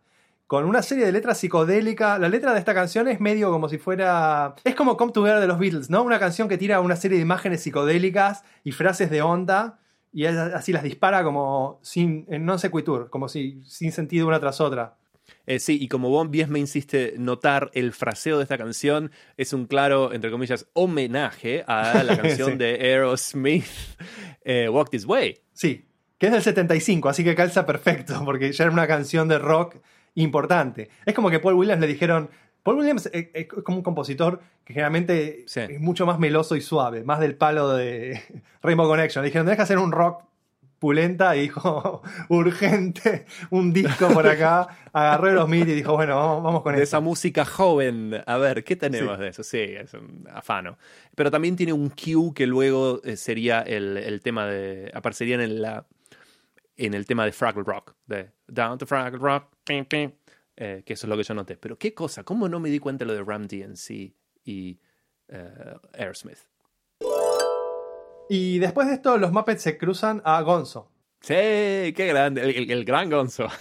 [0.47, 2.20] Con una serie de letras psicodélicas.
[2.20, 4.55] La letra de esta canción es medio como si fuera.
[4.64, 6.03] Es como Come Together de los Beatles, ¿no?
[6.03, 9.78] Una canción que tira una serie de imágenes psicodélicas y frases de onda
[10.12, 12.26] y así las dispara como sin.
[12.28, 14.97] en non sequitur, como si sin sentido una tras otra.
[15.47, 19.55] Eh, sí, y como Bon Bies me insiste notar, el fraseo de esta canción es
[19.55, 22.57] un claro, entre comillas, homenaje a la canción Sí.
[22.59, 23.64] de Aerosmith,
[24.45, 25.40] eh, Walk This Way.
[25.55, 25.86] Sí,
[26.18, 29.76] que es del 75, así que calza perfecto, porque ya era una canción de rock
[30.14, 30.90] importante.
[31.06, 32.30] Es como que Paul Williams le dijeron.
[32.62, 35.60] Paul Williams es, es como un compositor que generalmente Sí.
[35.60, 38.20] es mucho más meloso y suave, más del palo de
[38.62, 39.22] Rainbow Connection.
[39.22, 40.24] Le dijeron, tenés que hacer un rock
[40.78, 44.68] pulenta y dijo, urgente, un disco por acá.
[44.92, 46.84] Agarró los mid y dijo, bueno, vamos, vamos con de eso.
[46.96, 48.22] esa música joven.
[48.26, 49.22] A ver, ¿qué tenemos Sí.
[49.22, 49.42] de eso?
[49.42, 50.78] Sí, es un afano.
[51.14, 54.90] Pero también tiene un cue que luego eh, sería el, el tema de.
[54.94, 55.86] aparecería en la
[56.76, 60.12] en el tema de Fraggle Rock, de Down to Fraggle Rock, pim, pim,
[60.57, 61.57] eh, que eso es lo que yo noté.
[61.57, 63.90] Pero qué cosa, ¿cómo no me di cuenta lo de Ram DNC
[64.45, 64.78] y
[65.28, 66.38] eh, Aerosmith?
[68.28, 70.90] Y después de esto, los Muppets se cruzan a Gonzo.
[71.20, 73.47] Sí, qué grande, el, el- el gran Gonzo.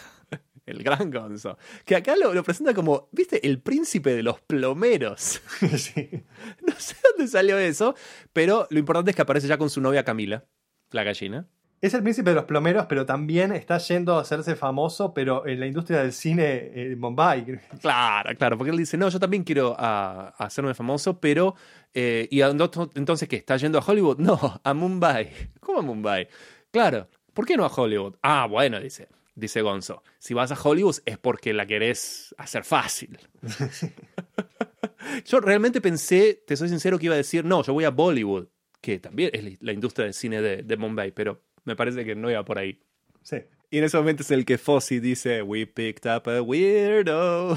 [0.66, 1.58] El gran Gonzo.
[1.84, 5.42] Que acá lo, lo presenta como, viste, el príncipe de los plomeros.
[5.78, 6.24] Sí.
[6.66, 7.96] No sé dónde salió eso,
[8.32, 10.46] pero lo importante es que aparece ya con su novia Camila,
[10.92, 11.50] la gallina.
[11.84, 15.60] Es el príncipe de los plomeros, pero también está yendo a hacerse famoso, pero en
[15.60, 17.60] la industria del cine en Bombay.
[17.82, 21.56] Claro, claro, porque él dice, no, yo también quiero hacerme famoso, pero...
[21.94, 23.36] eh, ¿Y entonces qué?
[23.36, 24.18] ¿Está yendo a Hollywood?
[24.24, 25.30] No, a Mumbai.
[25.60, 26.30] ¿Cómo a Mumbai?
[26.72, 28.16] Claro, ¿por qué no a Hollywood?
[28.24, 30.04] Ah, bueno, dice, dice Gonzo.
[30.20, 33.20] Si vas a Hollywood es porque la querés hacer fácil.
[35.26, 38.48] yo realmente pensé, te soy sincero, que iba a decir, no, yo voy a Bollywood,
[38.82, 42.16] que también es la- la industria del cine de, de Mumbai, pero me parece que
[42.16, 42.80] no iba por ahí.
[43.22, 43.38] Sí,
[43.72, 47.56] Y en ese momento es el que Fossi dice, we picked up a weirdo.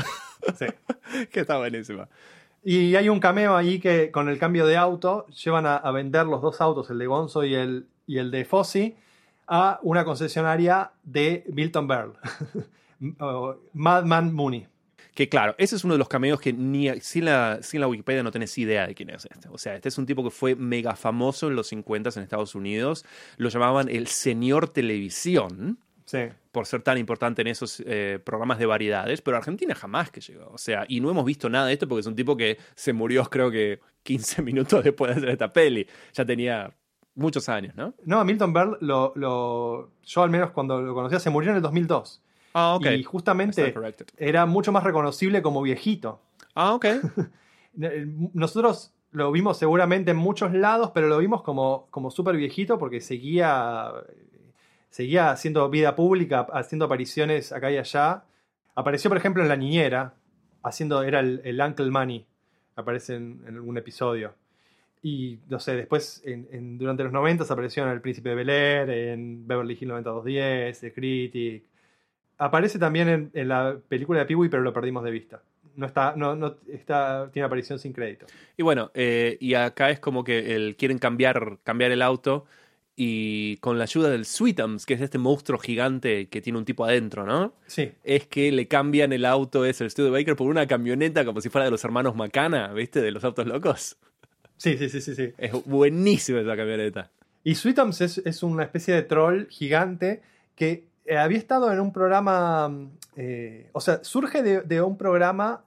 [0.58, 0.66] sí.
[1.32, 2.08] que está buenísima.
[2.62, 6.26] Y hay un cameo ahí que con el cambio de auto llevan a, a vender
[6.26, 8.96] los dos autos, el de Gonzo y el, y el de Fossi,
[9.46, 12.14] a una concesionaria de Milton Berle,
[13.72, 14.66] Madman Mooney.
[15.16, 18.22] Que claro, ese es uno de los cameos que ni sin la, sin la Wikipedia
[18.22, 19.48] no tenés idea de quién es este.
[19.48, 22.54] O sea, este es un tipo que fue mega famoso en los 50 en Estados
[22.54, 23.04] Unidos.
[23.38, 26.18] Lo llamaban el señor televisión Sí.
[26.52, 30.48] por ser tan importante en esos eh, programas de variedades, pero Argentina jamás que llegó.
[30.52, 32.92] O sea, y no hemos visto nada de esto porque es un tipo que se
[32.92, 35.86] murió creo que 15 minutos después de hacer esta peli.
[36.12, 36.72] Ya tenía
[37.14, 37.94] muchos años, ¿no?
[38.04, 41.62] No, Milton Berle, lo, lo- yo al menos cuando lo conocía, se murió en el
[41.62, 42.22] 2002.
[42.58, 42.86] Ah, ok.
[42.86, 43.62] Y justamente
[44.16, 46.22] era mucho más reconocible como viejito.
[46.54, 46.86] Ah, ok.
[47.74, 53.00] Nosotros lo vimos seguramente en muchos lados, pero lo vimos como, como súper viejito porque
[53.00, 53.92] seguía,
[54.90, 58.24] seguía haciendo vida pública, haciendo apariciones acá y allá.
[58.74, 60.14] Apareció, por ejemplo, en La Niñera,
[60.62, 62.26] haciendo, era el, el Uncle Manny,
[62.76, 64.34] aparece en, en algún episodio.
[65.02, 68.50] Y no sé, después en- en- durante los 90 apareció en El Príncipe de Bel
[68.50, 71.64] Air, en Beverly Hills 90210, The Critic.
[72.38, 75.42] Aparece también en, en la película de Pee-wee, pero lo perdimos de vista.
[75.76, 78.26] No está, no, no está, tiene aparición sin crédito.
[78.56, 82.46] Y bueno, eh, y acá es como que el, quieren cambiar, cambiar el auto
[82.96, 86.86] y con la ayuda del Sweetums, que es este monstruo gigante que tiene un tipo
[86.86, 87.52] adentro, ¿no?
[87.66, 91.42] Sí, Es que le cambian el auto, es el Studio Baker, por una camioneta como
[91.42, 93.02] si fuera de los hermanos Macana, ¿viste?
[93.02, 93.98] De los autos locos.
[94.56, 95.14] sí, sí, sí, sí.
[95.14, 95.32] sí.
[95.36, 97.10] Es buenísima esa camioneta.
[97.44, 100.22] Y Sweetums es, es una especie de troll gigante
[100.54, 104.96] que eh, había estado en un programa, mm, eh, o sea, surge de, de un
[104.96, 105.64] programa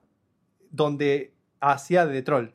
[0.71, 2.47] donde hacía de troll.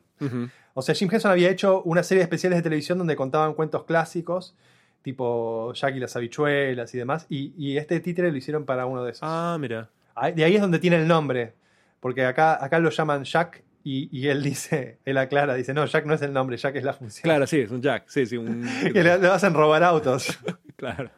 [0.73, 3.83] O sea, Jim Henson había hecho una serie de especiales de televisión donde contaban cuentos
[3.85, 4.55] clásicos,
[5.01, 9.03] tipo Jack y las habichuelas y demás, y, y este títere lo hicieron para uno
[9.03, 9.21] de esos.
[9.23, 9.89] Ah, mira.
[10.15, 11.53] Ahí- De ahí es donde tiene el nombre,
[11.99, 16.05] porque acá, acá lo llaman Jack y, y él dice, él aclara, dice, no, Jack
[16.05, 17.23] no es el nombre, Jack es la función.
[17.23, 18.05] Claro, sí, es un Jack.
[18.07, 18.67] Sí, sí, un...
[18.93, 20.37] Que le, le hacen robar autos.
[20.75, 21.09] Claro.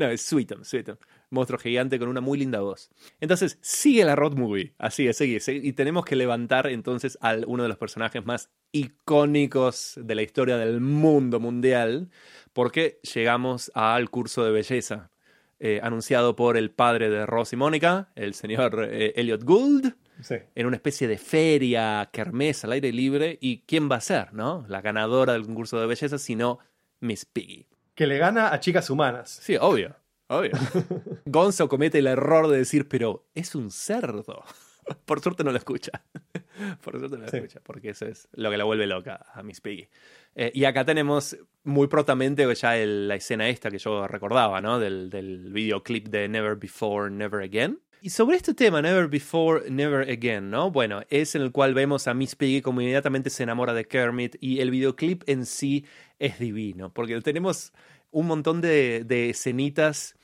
[0.00, 0.96] No, es Sweetum, Sweetum.
[1.30, 2.90] Monstruo gigante con una muy linda voz.
[3.20, 4.72] Entonces, sigue la road movie.
[4.78, 5.38] Así es, sigue.
[5.40, 5.60] sigue.
[5.62, 10.56] Y tenemos que levantar entonces a uno de los personajes más icónicos de la historia
[10.56, 12.10] del mundo mundial,
[12.52, 15.10] porque llegamos al curso de belleza,
[15.58, 20.34] eh, anunciado por el padre de Ross y Mónica, el señor eh, Elliot Gould, Sí.
[20.54, 23.38] en una especie de feria, kermés al aire libre.
[23.40, 24.64] ¿Y quién va a ser, no?
[24.68, 26.58] La ganadora del concurso de belleza, sino
[27.00, 27.66] Miss Piggy.
[28.00, 29.28] Que le gana a chicas humanas.
[29.42, 29.94] Sí, obvio,
[30.28, 30.52] obvio.
[31.26, 34.42] Gonzo comete el error de decir, pero es un cerdo.
[35.04, 36.02] Por suerte no lo escucha.
[36.82, 37.36] Por suerte no lo Sí.
[37.36, 39.86] escucha, porque eso es lo que la vuelve loca a Miss Piggy.
[40.34, 44.78] Eh, y acá tenemos muy protamente ya el- la escena esta que yo recordaba, ¿no?
[44.78, 47.80] Del, del videoclip de Never Before, Never Again.
[48.02, 50.70] Y sobre este tema, Never Before, Never Again, ¿no?
[50.70, 54.36] Bueno, es en el cual vemos a Miss Piggy como inmediatamente se enamora de Kermit
[54.40, 55.84] y el videoclip en sí
[56.18, 57.72] es divino, porque tenemos
[58.10, 60.16] un montón de, de escenitas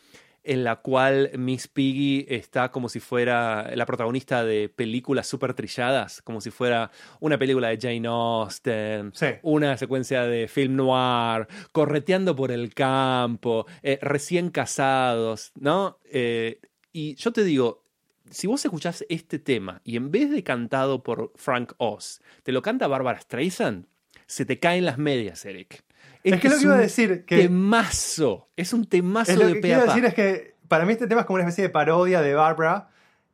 [0.43, 6.22] en la cual Miss Piggy está como si fuera la protagonista de películas súper trilladas,
[6.22, 9.27] como si fuera una película de Jane Austen, Sí.
[9.43, 15.99] una secuencia de film noir, correteando por el campo, eh, recién casados, ¿no?
[16.11, 16.61] Eh,
[16.97, 17.84] y yo te digo,
[18.30, 22.62] si vos escuchás este tema y en vez de cantado por Frank Oz, te lo
[22.62, 23.84] canta Barbara Streisand,
[24.24, 25.84] se te caen las medias, Eric.
[26.24, 28.49] Es que lo que iba a decir, que Temazo.
[28.57, 31.20] Es un temazo es lo de que quiero decir es que para mí este tema
[31.20, 32.88] es como una especie de parodia de Barbara,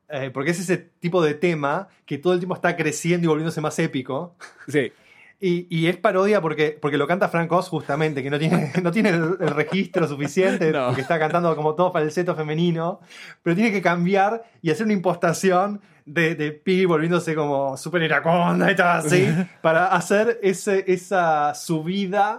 [0.08, 3.60] eh, porque es ese tipo de tema que todo el tiempo está creciendo y volviéndose
[3.60, 4.34] más épico.
[4.66, 4.92] Sí.
[5.45, 8.93] Y, y es parodia porque, porque lo canta Frank Oz justamente, que no tiene, no
[8.93, 10.86] tiene el, el registro suficiente, No.
[10.86, 13.01] porque está cantando como todo falseto femenino,
[13.43, 18.70] pero tiene que cambiar y hacer una impostación de, de Piggy volviéndose como súper iraconda
[18.70, 19.28] y todo así,
[19.62, 22.38] para hacer ese, esa subida,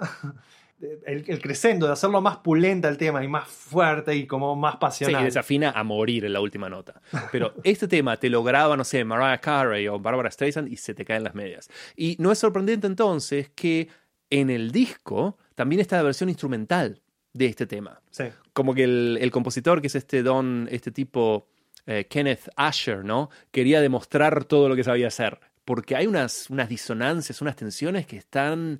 [1.06, 4.74] el, el crescendo, de hacerlo más pulenta el tema y más fuerte y como más
[4.74, 5.24] Sí, y pasional.
[5.24, 7.02] desafina a morir en la última nota.
[7.32, 10.94] Pero este tema te lo graba, no sé, Mariah Carey o Barbara Streisand y se
[10.94, 11.70] te caen las medias.
[11.96, 13.88] Y no es sorprendente entonces que
[14.30, 17.02] en el disco también está la versión instrumental
[17.34, 18.02] de este tema.
[18.12, 18.26] Sí.
[18.54, 21.48] Como que el, el compositor, que es este don, este tipo
[21.86, 23.30] eh, Kenneth Asher, ¿no?
[23.52, 25.40] Quería demostrar todo lo que sabía hacer.
[25.66, 28.80] Porque hay unas, unas disonancias, unas tensiones que están,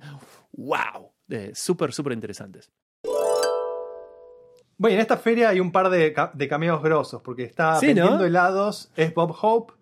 [0.52, 2.70] wow, eh, súper, súper interesantes.
[4.76, 7.94] Bueno, en esta feria hay un par de, de cameos grosos, porque está Sí, ¿no?
[8.02, 9.72] vendiendo helados, es Bob Hope.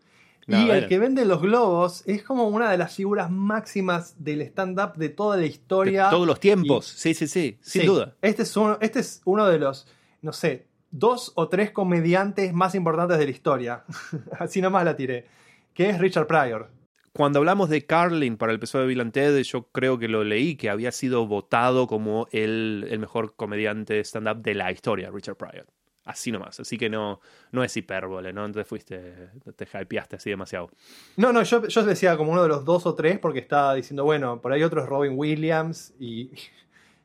[0.49, 4.43] No, y el que vende los globos es como una de las figuras máximas del
[4.43, 6.11] stand-up de toda la De historia.
[6.11, 8.17] todos los tiempos, sí, sí, sí, sin Sí, duda.
[8.21, 9.87] Este es, uno, este es uno de los,
[10.21, 13.85] no sé, dos o tres comediantes más importantes de la historia.
[14.39, 15.27] Así nomás la tiré.
[15.75, 16.69] Que es Richard Pryor.
[17.13, 20.25] Cuando hablamos de Carlin para el episodio de Bill and Ted, yo creo que lo
[20.25, 25.37] leí, que había sido votado como el, el mejor comediante stand-up de la historia, Richard
[25.37, 25.67] Pryor.
[26.05, 26.59] Así nomás.
[26.59, 27.21] Así que no,
[27.53, 28.45] no es hipérbole, ¿no?
[28.47, 30.71] Entonces fuiste, te hypeaste así demasiado.
[31.17, 34.05] No, no, yo, yo decía como uno de los dos o tres porque estaba diciendo,
[34.05, 36.31] bueno, por ahí otro es Robin Williams y,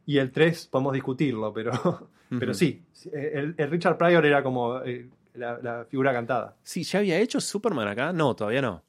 [0.05, 2.81] y el tres podemos discutirlo, pero, pero sí,
[3.13, 6.55] el, el Richard Pryor era como eh, la, la figura cantada.
[6.63, 8.13] Sí, ¿ya había hecho Superman acá?
[8.13, 8.83] No, todavía no.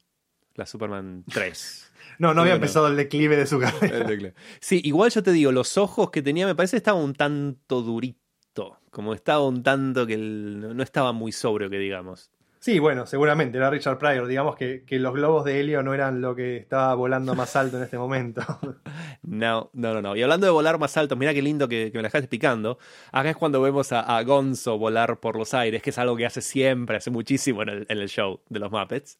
[0.59, 1.85] La Superman 3.
[2.19, 2.65] No, no había Bueno.
[2.65, 4.33] empezado el declive de su carrera.
[4.59, 7.81] Sí, igual yo te digo, los ojos que tenía me parece que estaba un tanto
[7.81, 8.77] durito.
[8.91, 12.29] Como estaba un tanto que el- no estaba muy sobrio, que digamos.
[12.59, 14.27] Sí, bueno, seguramente era Richard Pryor.
[14.27, 17.77] Digamos que, que los globos de helio no eran lo que estaba volando más alto
[17.77, 18.41] en este momento.
[19.21, 20.15] No, no, no, no.
[20.15, 22.79] Y hablando de volar más alto, mira qué lindo que, que me la dejaste explicando.
[23.13, 26.25] Acá es cuando vemos a, a Gonzo volar por los aires, que es algo que
[26.25, 29.17] hace siempre, hace muchísimo en el, en el show de los Muppets.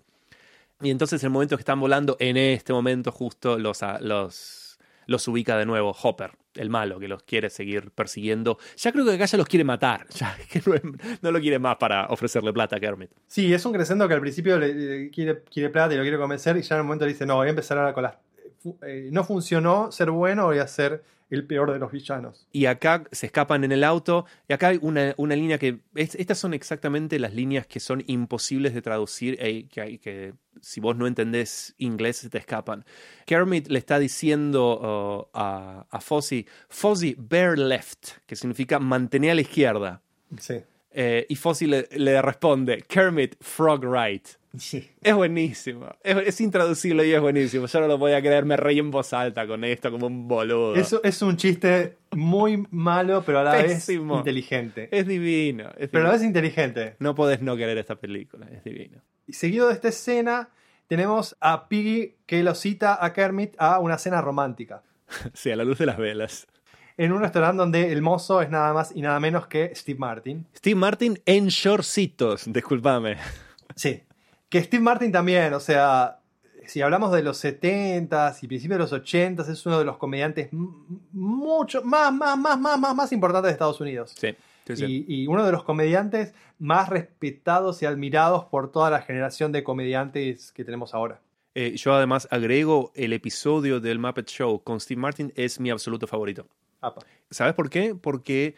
[0.81, 5.27] Y entonces el momento que están volando, en este momento justo los, a- los, los
[5.27, 8.57] ubica de nuevo Hopper, el malo, que los quiere seguir persiguiendo.
[8.77, 10.37] Ya creo que acá ya los quiere matar, ya
[11.21, 13.11] no, lo quiere más para ofrecerle plata a Kermit.
[13.27, 16.55] Sí, es un crescendo que al principio le, quiere, quiere plata y lo quiere convencer
[16.57, 18.15] y ya en el momento le dice, no, voy a empezar ahora con las...
[18.63, 22.47] fu- eh, no funcionó ser bueno, voy a ser el peor de los villanos.
[22.51, 24.25] Y acá se escapan en el auto.
[24.47, 25.79] Y acá hay una, una línea que.
[25.95, 30.33] es- estas son exactamente las líneas que son imposibles de traducir y que, hay- que
[30.61, 32.83] si vos no entendés inglés se te escapan.
[33.25, 39.35] Kermit le está diciendo uh, a, a Fozzie: Fozzie, bear left, que significa mantener a
[39.35, 40.01] la izquierda.
[40.39, 40.61] Sí.
[40.91, 44.27] Eh, y Fozzie le, le responde: Kermit, frog right.
[44.57, 44.89] Sí.
[45.01, 45.87] Es buenísimo.
[46.03, 47.67] Es, es intraducible y es buenísimo.
[47.67, 48.45] Yo no lo podía creer.
[48.45, 50.75] Me reí en voz alta con esto como un boludo.
[50.75, 54.15] Eso es un chiste muy malo, pero a la Pésimo.
[54.15, 54.89] vez inteligente.
[54.91, 55.69] Es divino.
[55.77, 56.95] es Pero a la vez inteligente.
[56.97, 59.01] No podés no querer esta película, es divino.
[59.27, 60.49] Y seguido de esta escena,
[60.87, 64.81] tenemos a Piggy que lo cita a Kermit a una cena romántica.
[65.33, 66.47] Sí, a la luz de las velas.
[66.99, 70.45] En un restaurante donde el mozo es nada más y nada menos que Steve Martin.
[70.53, 73.15] Steve Martin en shortcitos, discúlpame.
[73.73, 74.03] Sí.
[74.49, 76.19] Que Steve Martin también, o sea,
[76.67, 80.49] si hablamos de los 70s y principios de los 80s, es uno de los comediantes
[80.51, 84.13] mucho más, más, más, más, más, más importantes de Estados Unidos.
[84.17, 84.35] Sí,
[84.67, 85.05] sí, sí.
[85.07, 89.63] Y, y uno de los comediantes más respetados y admirados por toda la generación de
[89.63, 91.21] comediantes que tenemos ahora.
[91.55, 96.05] Eh, yo además agrego el episodio del Muppet Show con Steve Martin es mi absoluto
[96.05, 96.45] favorito.
[96.81, 97.05] Apa.
[97.29, 97.95] ¿Sabes por qué?
[97.95, 98.55] Porque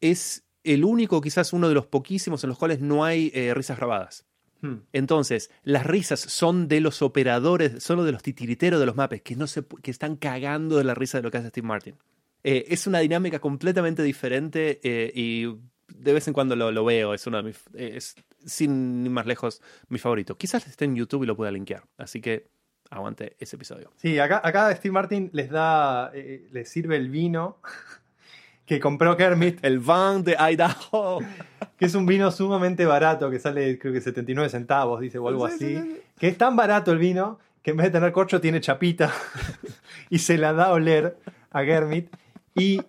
[0.00, 3.76] es el único, quizás uno de los poquísimos en los cuales no hay eh, risas
[3.76, 4.24] grabadas.
[4.60, 4.76] Hmm.
[4.92, 9.36] Entonces, las risas son de los operadores, solo de los titiriteros de los Muppets, que,
[9.36, 11.96] no se, que están cagando de la risa de lo que hace Steve Martin.
[12.44, 15.46] Eh, es una dinámica completamente diferente eh, y
[15.88, 17.14] de vez en cuando lo, lo veo.
[17.14, 17.60] Es uno de mis.
[17.74, 20.36] Es, sin ir más lejos, mi favorito.
[20.36, 21.84] Quizás esté en YouTube y lo pueda linkear.
[21.96, 22.48] Así que
[22.96, 23.90] aguante ese episodio.
[23.96, 27.56] Sí, acá, acá Steve Martin les da, eh, les sirve el vino
[28.66, 31.20] que compró Kermit, El Van de Idaho.
[31.78, 35.48] que es un vino sumamente barato, que sale creo que 79 centavos, dice, o algo
[35.48, 35.76] Sí, así.
[35.76, 36.00] sí, sí.
[36.18, 39.12] Que es tan barato el vino que en vez de tener corcho tiene chapita
[40.10, 41.16] y se la da a oler
[41.50, 42.08] a Kermit.
[42.54, 42.80] Y,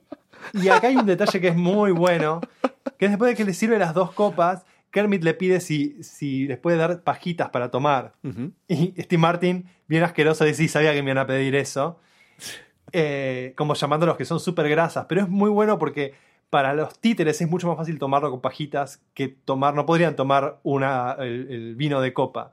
[0.54, 2.42] y acá hay un detalle que es muy bueno,
[2.98, 4.64] que después de que le sirve las dos copas,
[4.94, 8.14] Kermit le pide si, si les puede dar pajitas para tomar.
[8.68, 12.00] Y Steve Martin, bien asqueroso, dice, "Sí, sabía que me iban a pedir eso.
[12.96, 15.08] Eh, como llamándolos que son súper grasas.
[15.10, 16.14] Pero es muy bueno porque
[16.52, 20.60] para los títeres es mucho más fácil tomarlo con pajitas que tomar, no podrían tomar
[20.62, 22.52] una, el, el vino de copa.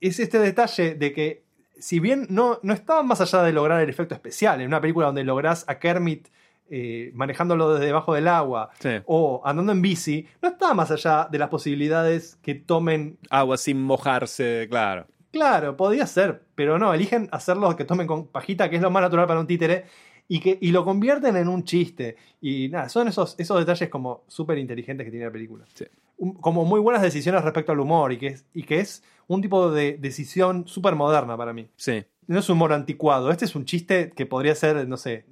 [0.00, 1.44] Es este detalle de que,
[1.78, 5.06] si bien no, no estaba más allá de lograr el efecto especial, en una película
[5.06, 6.26] donde lográs a Kermit
[6.70, 8.90] eh, manejándolo desde debajo del agua Sí.
[9.06, 13.82] o andando en bici, no estaba más allá de las posibilidades que tomen Agua sin
[13.82, 15.06] mojarse, claro.
[15.32, 19.02] Claro, podía ser, pero no, eligen hacerlo que tomen con pajita, que es lo más
[19.02, 19.84] natural para un títere,
[20.28, 22.16] y, que, y lo convierten en un chiste.
[22.40, 25.64] Y nada, son esos, esos detalles como súper inteligentes que tiene la película.
[25.74, 25.84] Sí.
[26.18, 29.42] Un- como muy buenas decisiones respecto al humor, y que es, y que es un
[29.42, 31.68] tipo de decisión súper moderna para mí.
[31.76, 32.04] Sí.
[32.28, 35.26] No es humor anticuado, este es un chiste que podría ser, no sé,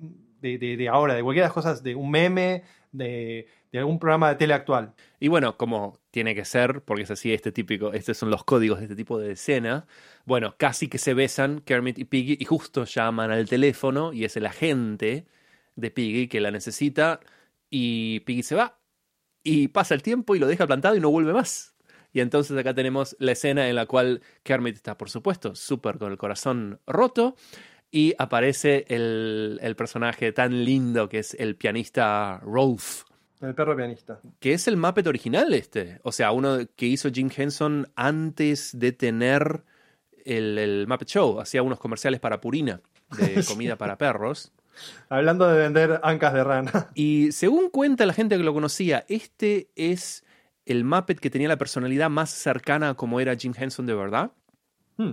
[0.53, 4.37] de, ahora, de cualquiera de las cosas, de un meme, de, de algún programa de
[4.37, 4.95] tele actual.
[5.19, 8.79] Y bueno, como tiene que ser, porque es así este típico, estos son los códigos
[8.79, 9.87] de este tipo de escena.
[10.25, 14.37] Bueno, casi que se besan Kermit y Piggy y justo llaman al teléfono y es
[14.37, 15.27] el agente
[15.77, 17.21] de Piggy que la necesita
[17.69, 18.79] y Piggy se va
[19.43, 21.75] y pasa el tiempo y lo deja plantado y no vuelve más.
[22.13, 26.13] Y entonces acá tenemos la escena en la cual Kermit está, por supuesto, súper con
[26.13, 27.35] el corazón roto
[27.95, 33.05] y aparece el, el personaje tan lindo que es el pianista Rolf
[33.41, 34.19] El perro pianista.
[34.41, 36.01] que es el Muppet original este.
[36.03, 39.63] O sea, uno que hizo Jim Henson antes de tener
[40.25, 41.41] el, el Muppet Show.
[41.41, 42.81] Hacía unos comerciales para Purina,
[43.17, 44.51] de comida para perros.
[45.09, 46.91] Hablando de vender ancas de rana.
[46.97, 50.25] Y según cuenta la gente que lo conocía, este es
[50.67, 54.33] el Muppet que tenía la personalidad más cercana a como era Jim Henson de verdad.
[54.97, 55.13] Hmm.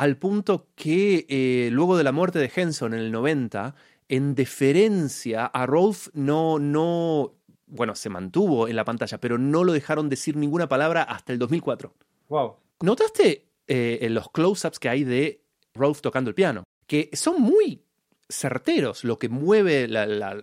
[0.00, 3.74] Al punto que eh, luego de la muerte de Henson en el 90,
[4.08, 7.34] en deferencia a Rolf no, no,
[7.66, 11.38] bueno, se mantuvo en la pantalla, pero no lo dejaron decir ninguna palabra hasta el
[11.38, 11.94] 2004.
[12.30, 12.56] Wow.
[12.80, 15.42] ¿Notaste eh, en los close-ups que hay de
[15.74, 16.64] Rolf tocando el piano?
[16.86, 17.84] Que son muy
[18.28, 20.42] certeros lo que mueve la- la-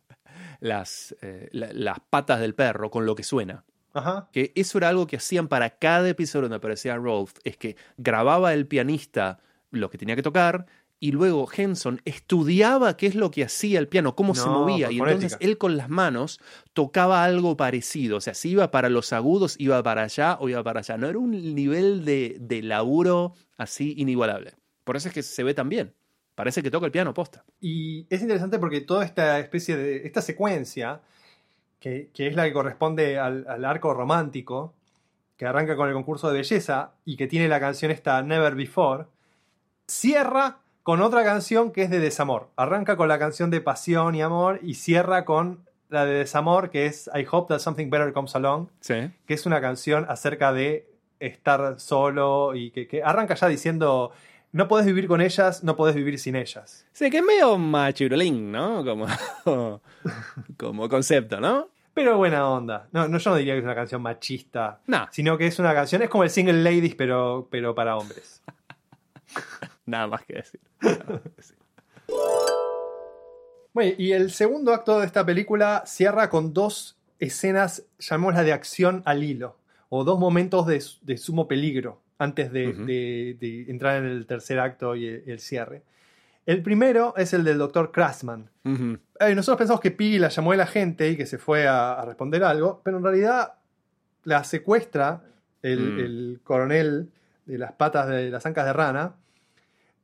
[0.60, 3.64] las, eh, la- las patas del perro con lo que suena.
[3.94, 4.28] Ajá.
[4.32, 8.52] Que eso era algo que hacían para cada episodio donde aparecía Rolf, es que grababa
[8.52, 9.38] el pianista
[9.70, 10.66] lo que tenía que tocar
[11.00, 14.98] y luego Henson estudiaba qué es lo que hacía el piano, cómo se movía, y
[14.98, 16.40] entonces él con las manos
[16.72, 20.62] tocaba algo parecido, o sea, si iba para los agudos, iba para allá o iba
[20.62, 24.54] para allá, no era un nivel de, de laburo así inigualable.
[24.84, 25.92] Por eso es que se ve tan bien,
[26.34, 27.44] parece que toca el piano posta.
[27.60, 30.06] Y es interesante porque toda esta especie de.
[30.06, 31.02] esta secuencia,
[31.84, 34.72] que, que es la que corresponde al, al arco romántico,
[35.36, 39.04] que arranca con el concurso de belleza y que tiene la canción esta Never Before,
[39.86, 42.48] cierra con otra canción que es de desamor.
[42.56, 45.60] Arranca con la canción de pasión y amor y cierra con
[45.90, 49.10] la de desamor que es I Hope That Something Better Comes Along, Sí.
[49.26, 54.10] que es una canción acerca de estar solo y que, que arranca ya diciendo
[54.52, 56.86] no podés vivir con ellas, no podés vivir sin ellas.
[56.92, 58.84] Sí, que es medio machirulín, ¿no?
[58.84, 59.06] Como,
[60.56, 61.68] como concepto, ¿no?
[61.94, 62.88] Pero buena onda.
[62.92, 65.72] No, no, yo no diría que es una canción machista, Nah, sino que es una
[65.72, 68.42] canción, es como el single ladies, pero, pero para hombres.
[69.86, 70.60] nada más que decir.
[70.82, 71.56] Nada más que decir.
[73.72, 79.02] Bueno, y el segundo acto de esta película cierra con dos escenas, llamémosla de acción
[79.04, 79.56] al hilo,
[79.88, 84.60] o dos momentos de, de sumo peligro antes de, de- de entrar en el tercer
[84.60, 85.82] acto y el, el cierre.
[86.46, 88.48] El primero es el del doctor Krasman.
[88.64, 88.98] Ujú.
[89.20, 91.92] Eh, nosotros pensamos que Piggy la llamó a la gente y que se fue a,
[91.94, 93.54] a responder algo, pero en realidad
[94.24, 95.22] la secuestra
[95.62, 95.98] el, Mm.
[96.00, 97.10] el coronel
[97.46, 99.14] de las patas de las ancas de rana,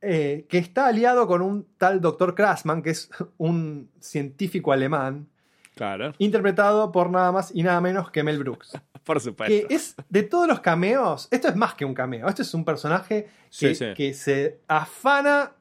[0.02, 5.26] eh, que está aliado con un tal doctor Krasman, que es un científico alemán,
[5.74, 8.72] Claro, interpretado por nada más y nada menos que Mel Brooks.
[9.04, 9.66] por Que supuesto.
[9.70, 13.24] es de todos los cameos, esto es más que un cameo, esto es un personaje
[13.24, 13.86] que, Sí, sí.
[13.96, 15.52] que se afana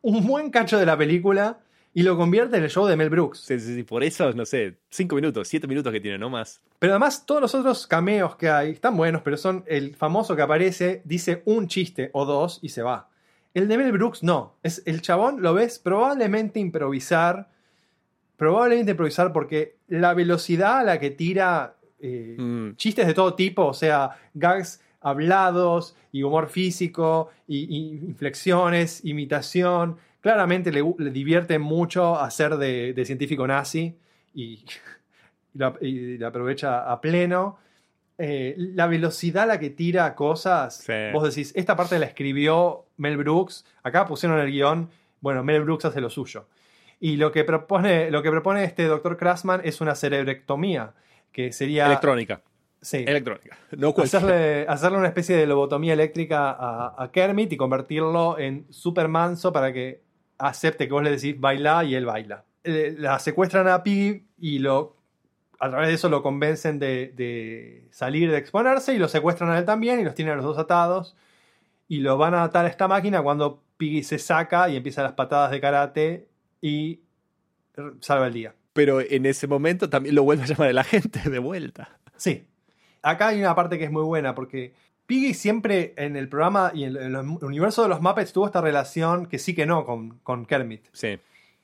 [0.00, 1.58] un buen cacho de la película
[1.94, 3.40] y lo convierte en el show de Mel Brooks.
[3.40, 6.60] Sí, sí, sí, por eso, no sé, cinco minutos, siete minutos que tiene, no más.
[6.78, 10.42] Pero además todos los otros cameos que hay están buenos, pero son el famoso que
[10.42, 13.08] aparece, dice un chiste o dos y se va.
[13.54, 17.48] El de Mel Brooks no, es el chabón lo ves probablemente improvisar,
[18.36, 22.76] probablemente improvisar porque la velocidad a la que tira eh, Mm.
[22.76, 29.96] chistes de todo tipo, o sea, gags hablados y humor físico y, y inflexiones, imitación.
[30.20, 33.96] Claramente le, le divierte mucho hacer de, de científico nazi
[34.34, 34.64] y,
[35.80, 37.58] y lo aprovecha a pleno.
[38.20, 40.92] Eh, la velocidad a la que tira cosas, Sí.
[41.12, 44.90] vos decís, esta parte la escribió Mel Brooks, acá pusieron el guion,
[45.20, 46.48] bueno, Mel Brooks hace lo suyo.
[46.98, 50.94] Y lo que propone, lo que propone este doctor Krasman es una cerebrectomía,
[51.30, 51.86] que sería...
[51.86, 52.42] Electrónica,
[52.80, 53.04] Sí.
[53.06, 53.58] electrónica.
[53.76, 53.92] No.
[53.96, 59.52] Hacerle, hacerle una especie de lobotomía eléctrica a, a Kermit y convertirlo en super manso
[59.52, 60.02] para que
[60.38, 62.44] acepte que vos le decís baila y él baila.
[62.64, 64.96] Eh, La secuestran a Piggy y lo,
[65.58, 69.58] a través de eso lo convencen de, de salir, de exponerse y lo secuestran a
[69.58, 71.16] él también y los tienen a los dos atados
[71.88, 75.12] y lo van a atar a esta máquina cuando Piggy se saca y empieza las
[75.12, 76.28] patadas de karate
[76.60, 77.00] y
[78.00, 78.54] salva el día.
[78.72, 81.98] Pero en ese momento también lo vuelve a llamar el agente de vuelta.
[82.16, 82.44] Sí.
[83.02, 84.72] Acá hay una parte que es muy buena porque
[85.06, 88.46] Piggy siempre en el programa y en el, en el universo de los Muppets tuvo
[88.46, 90.86] esta relación que sí que no con, con Kermit.
[90.92, 91.18] Sí.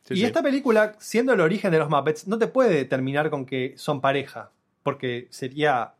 [0.04, 0.24] Sí, y sí.
[0.24, 4.02] esta película, siendo el origen de los Muppets, no te puede terminar con que son
[4.02, 4.50] pareja,
[4.82, 5.94] porque sería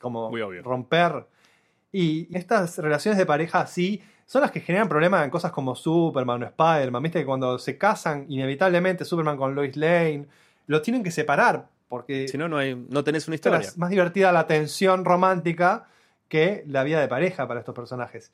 [0.00, 0.62] como Muy obvio.
[0.62, 1.26] romper.
[1.92, 6.42] Y estas relaciones de pareja así son las que generan problemas en cosas como Superman
[6.42, 7.02] o Spider-Man.
[7.02, 10.26] Viste que cuando se casan, inevitablemente Superman con Lois Lane,
[10.66, 13.60] los tienen que separar, porque Si no, no, hay, no tenés una historia.
[13.60, 15.86] Es más divertida la tensión romántica
[16.26, 18.32] que la vida de pareja para estos personajes.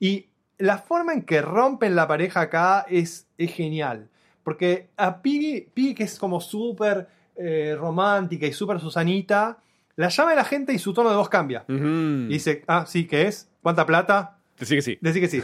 [0.00, 4.08] Y la forma en que rompen la pareja acá es, es genial.
[4.42, 9.58] Porque a Piggy, Piggy, que es como súper eh, romántica y súper Susanita,
[9.96, 11.66] la llama a la gente y su tono de voz cambia.
[11.68, 13.50] Y dice, ah, sí, ¿qué es?
[13.60, 14.38] ¿Cuánta plata?
[14.62, 14.96] Sí que sí.
[15.02, 15.42] Decí que sí.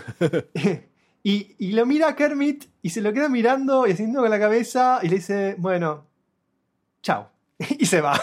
[1.22, 4.38] y, y lo mira a Kermit y se lo queda mirando y haciendo con la
[4.38, 6.06] cabeza y le dice, bueno,
[7.02, 7.30] chao.
[7.78, 8.20] y se va.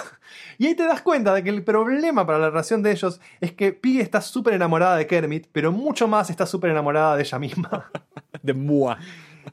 [0.58, 3.54] Y ahí te das cuenta de que el problema para la relación de ellos es
[3.54, 7.40] que Piggy está súper enamorada de Kermit, pero mucho más está súper enamorada de ella
[7.40, 7.92] misma.
[8.42, 8.98] De Mua.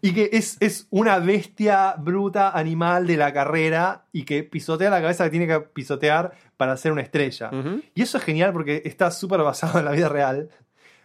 [0.01, 5.01] Y que es, es una bestia bruta animal de la carrera y que pisotea la
[5.01, 7.51] cabeza que tiene que pisotear para ser una estrella.
[7.95, 10.51] Y eso es genial porque está súper basado en la vida real.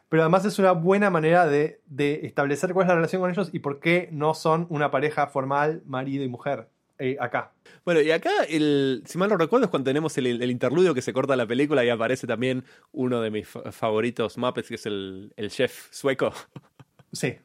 [0.10, 3.50] Pero además es una buena manera de, de establecer cuál es la relación con ellos
[3.54, 6.68] y por qué no son una pareja formal, marido y mujer,
[7.00, 7.52] eh, acá.
[7.86, 11.02] Bueno, y acá, el, si mal no recuerdo, es cuando tenemos el, el interludio que
[11.02, 14.86] se corta la película y aparece también uno de mis fa- favoritos Muppets, que es
[14.86, 16.32] el, el chef sueco,
[17.14, 17.36] Sí.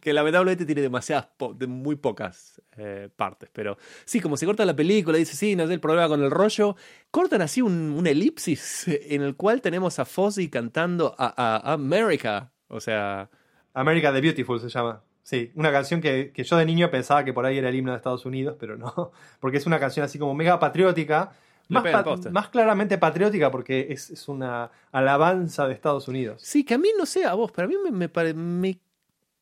[0.00, 3.48] que lamentablemente tiene demasiadas, po- de muy pocas eh, partes.
[3.52, 6.30] Pero sí, como se corta la película, dice, sí, no sé el problema con el
[6.30, 6.76] rollo,
[7.10, 11.72] cortan así un, un elipsis en el cual tenemos a Fozzy cantando a, a- a
[11.72, 12.52] America.
[12.68, 13.30] O sea,
[13.74, 15.02] America the Beautiful se llama.
[15.28, 17.90] Sí, una canción que, que yo de niño pensaba que por ahí era el himno
[17.92, 21.32] de Estados Unidos, pero no, porque es una canción así como mega patriótica,
[21.68, 26.40] más, pa- claramente patriótica porque es, es una alabanza de Estados Unidos.
[26.42, 28.78] Sí, que a mí no sé a vos, pero a mí me, me,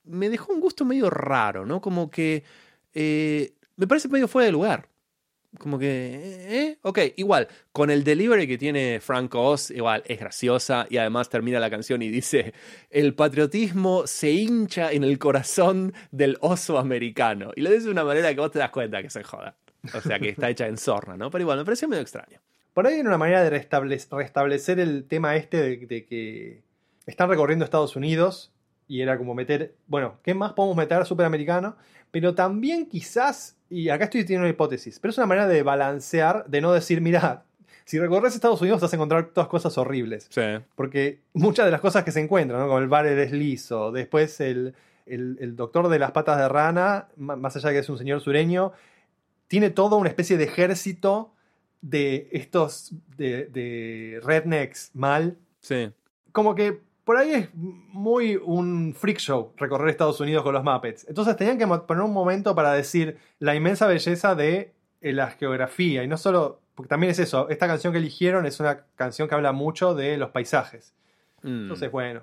[0.02, 1.80] me dejó un gusto medio raro, ¿no?
[1.80, 2.42] Como que
[2.92, 4.88] eh, me parece medio fuera de lugar.
[5.58, 5.88] Como que,
[6.48, 6.78] ¿eh?
[6.82, 11.58] Ok, igual, con el delivery que tiene Frank Oz, igual es graciosa y además termina
[11.58, 12.52] la canción y dice,
[12.90, 17.52] el patriotismo se hincha en el corazón del oso americano.
[17.56, 19.56] Y lo dice de una manera que vos te das cuenta que se joda.
[19.94, 21.30] O sea, que está hecha en sorna, ¿no?
[21.30, 22.40] Pero igual, me pareció medio extraño.
[22.74, 26.62] Por ahí hay una manera de restablec- restablecer el tema este de, de que
[27.06, 28.52] están recorriendo Estados Unidos
[28.88, 31.76] y era como meter, bueno, ¿qué más podemos meter superamericano?
[32.18, 36.46] Pero también quizás, y acá estoy teniendo una hipótesis, pero es una manera de balancear,
[36.46, 37.44] de no decir, mira,
[37.84, 40.26] si recorres Estados Unidos vas a encontrar todas cosas horribles.
[40.30, 40.40] Sí.
[40.76, 42.66] Porque muchas de las cosas que se encuentran, ¿no?
[42.68, 44.74] como el bar es liso, después el,
[45.04, 48.22] el- el doctor de las patas de rana, más allá de que es un señor
[48.22, 48.72] sureño,
[49.46, 51.34] tiene toda una especie de ejército
[51.82, 55.36] de estos, de, de rednecks mal.
[55.60, 55.92] Sí.
[56.32, 61.06] Como que por ahí es muy un freak show recorrer Estados Unidos con los Muppets.
[61.08, 66.02] Entonces tenían que poner un momento para decir la inmensa belleza de eh, la geografía.
[66.02, 69.36] Y no solo, porque también es eso, esta canción que eligieron es una canción que
[69.36, 70.94] habla mucho de los paisajes.
[71.42, 71.62] Mm.
[71.62, 72.22] Entonces, bueno,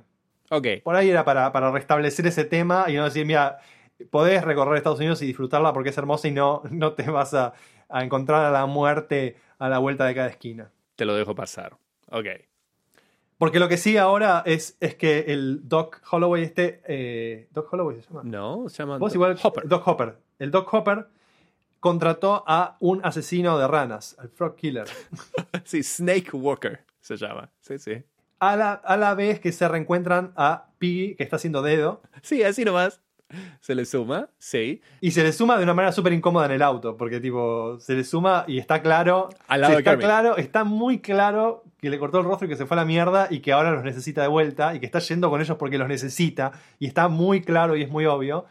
[0.49, 0.67] Ok.
[0.83, 3.59] por ahí era para, para restablecer ese tema y no decir, mira,
[4.11, 7.53] podés recorrer Estados Unidos y disfrutarla porque es hermosa y no, no te vas a,
[7.87, 10.71] a encontrar a la muerte a la vuelta de cada esquina.
[10.97, 11.77] Te lo dejo pasar.
[12.11, 12.25] Ok.
[13.43, 16.81] Porque lo que sí ahora es, es que el Doc Holloway este...
[16.87, 18.21] eh, ¿Doc Holloway se llama?
[18.23, 19.37] No, se llama Vos igual...
[19.43, 19.67] Hopper.
[19.67, 20.15] Doc Hopper.
[20.39, 21.07] El Doc Hopper
[21.81, 24.87] contrató a un asesino de ranas, al Frog Killer.
[25.65, 27.51] Sí, Snake Walker se llama.
[27.59, 28.01] Sí, sí.
[28.39, 32.43] A la, a la vez que se reencuentran a Piggy, que está haciendo dedo, Sí,
[32.43, 33.01] así nomás.
[33.61, 34.81] Se le suma, sí.
[35.01, 37.93] Y se le suma de una manera súper incómoda en el auto, porque tipo, se
[37.95, 39.29] le suma y está claro.
[39.47, 42.49] Al lado sí, de está claro, está muy claro que le cortó el rostro y
[42.49, 44.85] que se fue a la mierda y que ahora los necesita de vuelta y que
[44.85, 46.51] está yendo con ellos porque los necesita.
[46.79, 48.45] Y está muy claro y es muy obvio.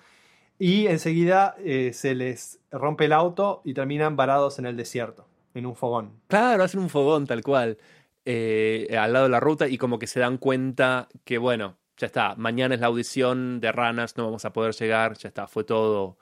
[0.59, 5.67] Y enseguida eh, se les rompe el auto y terminan varados en el desierto, en
[5.67, 6.21] un fogón.
[6.29, 7.79] Claro, hacen un fogón tal cual.
[8.25, 12.07] eh, al lado de la ruta y como que se dan cuenta que, bueno, ya
[12.07, 15.63] está, mañana es la audición de ranas, no vamos a poder llegar, ya está, fue
[15.63, 16.19] todo,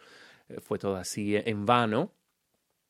[0.51, 2.13] eh, fue todo así en vano.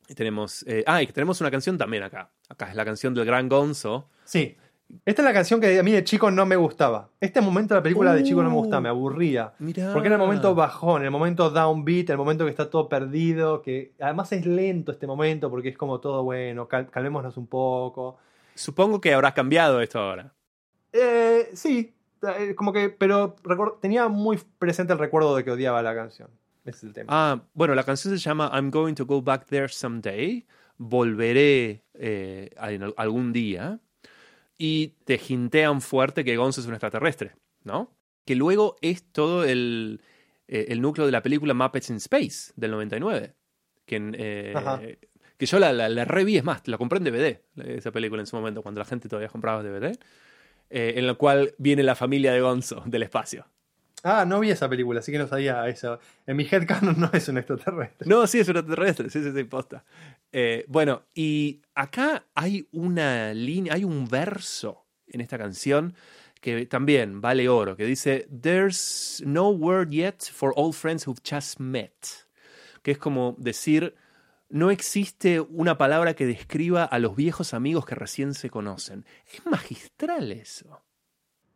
[0.08, 2.32] Y tenemos, eh, ah, y tenemos una canción también acá.
[2.48, 4.08] Acá es la canción del gran Gonzo.
[4.24, 4.56] Sí.
[5.04, 7.10] Esta es la canción que a mí de chico no me gustaba.
[7.20, 8.58] Este momento de la película de chico no me Uh.
[8.58, 9.52] gustaba, me aburría.
[9.60, 9.92] Mirá.
[9.92, 13.92] Porque era el momento bajón, el momento downbeat, el momento que está todo perdido, que
[14.00, 18.18] además es lento este momento porque es como todo bueno, cal- calmémonos un poco.
[18.56, 20.32] Supongo que habrás cambiado esto ahora.
[20.92, 21.94] Eh, sí,
[22.56, 23.36] como que, pero
[23.80, 26.30] tenía muy presente el recuerdo de que odiaba la canción.
[26.64, 27.06] Ese es el tema.
[27.08, 30.46] Ah, bueno, la canción se llama I'm going to go back there someday.
[30.76, 32.50] Volveré eh,
[32.96, 33.80] algún día.
[34.58, 37.34] Y te hintean fuerte que Gonzo es un extraterrestre,
[37.64, 37.96] ¿no?
[38.26, 40.02] Que luego es todo el,
[40.48, 43.34] eh, el núcleo de la película Muppets in Space del 99.
[43.86, 44.98] Que, eh,
[45.38, 48.26] que yo la, la, la reví, es más, la compré en DVD, esa película en
[48.26, 49.98] su momento, cuando la gente todavía compraba DVD.
[50.70, 53.46] Eh, en la cual viene la familia de Gonzo del espacio.
[54.02, 55.98] Ah, no vi esa película, así que no sabía eso.
[56.26, 58.08] En mi headcanon no es un extraterrestre.
[58.08, 59.84] No, sí, es un extraterrestre, sí, sí, sí, posta.
[60.32, 65.94] Eh, bueno, y acá hay una línea, hay un verso en esta canción
[66.40, 71.60] que también vale oro, que dice, There's no word yet for old friends who've just
[71.60, 71.92] met.
[72.82, 73.94] Que es como decir,
[74.50, 79.04] no existe una palabra que describa a los viejos amigos que recién se conocen.
[79.32, 80.82] Es magistral eso.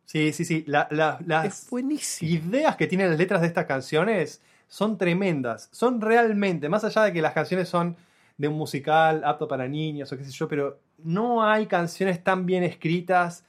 [0.05, 0.63] Sí, sí, sí.
[0.67, 5.69] La- la- las Es ideas que tienen las letras de estas canciones son tremendas.
[5.71, 7.95] Son realmente, más allá de que las canciones son
[8.37, 12.45] de un musical apto para niños o qué sé yo, pero no hay canciones tan
[12.45, 13.45] bien escritas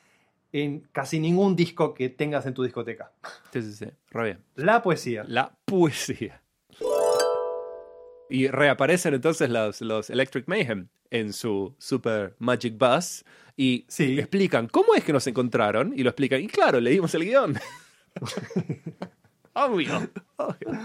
[0.53, 3.13] en casi ningún disco que tengas en tu discoteca.
[3.53, 3.87] Sí, sí, sí.
[4.11, 4.39] Re bien.
[4.55, 5.25] La poesía.
[5.27, 6.41] La poesía.
[8.29, 13.25] Y reaparecen entonces los, los Electric Mayhem en su Super Magic Bus
[13.57, 14.19] y Sí.
[14.19, 16.41] explican cómo es que nos encontraron y lo explican.
[16.43, 17.57] Y claro, leímos el guion.
[19.55, 20.09] Obvio.
[20.37, 20.79] obvio.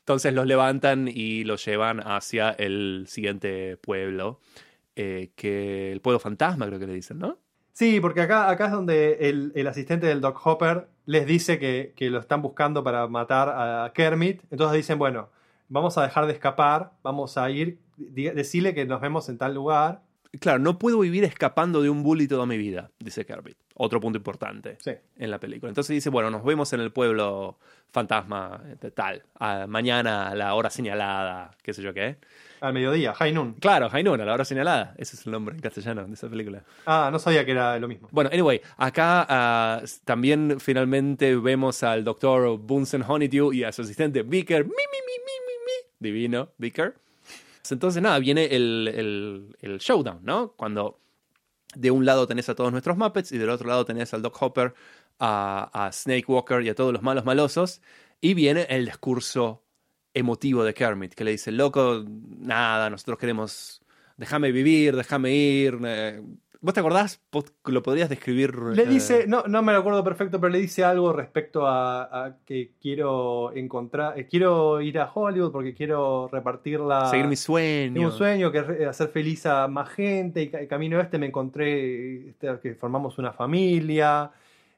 [0.00, 4.40] Entonces los levantan y los llevan hacia el siguiente pueblo,
[4.96, 7.38] eh, que el pueblo fantasma creo que le dicen, ¿no?
[7.72, 11.94] Sí, porque acá, acá es donde el, el asistente del Doc Hopper les dice que,
[11.96, 14.42] que lo están buscando para matar a Kermit.
[14.50, 15.30] Entonces dicen, bueno,
[15.70, 20.02] vamos a dejar de escapar, vamos a ir, decirle que nos vemos en tal lugar.
[20.38, 23.56] Claro, no puedo vivir escapando de un bully toda mi vida, dice Kermit.
[23.74, 24.76] Otro punto importante.
[24.80, 24.92] Sí.
[25.16, 25.70] en la película.
[25.70, 27.58] Entonces dice, bueno, nos vemos en el pueblo
[27.90, 32.18] fantasma de tal, a- mañana a la hora señalada, qué sé yo qué.
[32.60, 33.54] Al mediodía, High Noon.
[33.54, 34.94] Claro, Hainun, a la hora señalada.
[34.98, 36.62] Ese es el nombre en castellano de esa película.
[36.86, 38.06] Ah, no sabía que era lo mismo.
[38.12, 44.22] Bueno, anyway, acá ah, también finalmente vemos al doctor Bunsen Honeydew y a su asistente
[44.22, 44.62] Vicker.
[44.64, 45.49] Mi, mi, mi, mi.
[46.00, 46.96] Divino, Vicker.
[47.70, 50.52] Entonces, nada, viene el, el- el showdown, ¿no?
[50.56, 50.98] Cuando
[51.74, 54.36] de un lado tenés a todos nuestros Muppets y del otro lado tenés al Doc
[54.42, 54.74] Hopper,
[55.20, 57.82] a, a Snake Walker y a todos los malos malosos.
[58.20, 59.62] Y viene el discurso
[60.14, 62.04] emotivo de Kermit, que le dice, loco,
[62.38, 63.82] nada, nosotros queremos,
[64.16, 65.78] déjame vivir, déjame ir.
[65.84, 66.22] eh".
[66.62, 67.22] ¿Vos te acordás?
[67.32, 68.54] ¿Vos ¿Lo podrías describir?
[68.54, 72.26] Le eh, dice, no, no me lo acuerdo perfecto, pero le dice algo respecto a,
[72.26, 77.06] a que quiero encontrar, eh, quiero ir a Hollywood porque quiero repartir la...
[77.06, 78.02] seguir mi sueño.
[78.08, 82.28] Un sueño que es hacer feliz a más gente y ca- camino este me encontré
[82.28, 84.30] este, que formamos una familia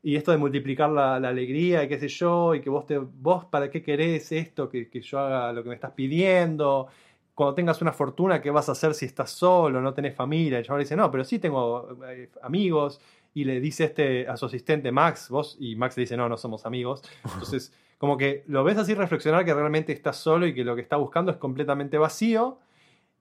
[0.04, 2.98] y esto de multiplicar la, la alegría y qué sé yo y que vos te
[2.98, 6.86] vos para qué querés esto que, que yo haga lo que me estás pidiendo
[7.34, 10.60] cuando tengas una fortuna qué vas a hacer si estás solo no tenés familia y
[10.60, 13.00] el chaval dice no pero sí tengo eh, amigos
[13.34, 16.36] y le dice este a su asistente Max vos y Max le dice no no
[16.36, 20.64] somos amigos entonces como que lo ves así reflexionar que realmente estás solo y que
[20.64, 22.58] lo que está buscando es completamente vacío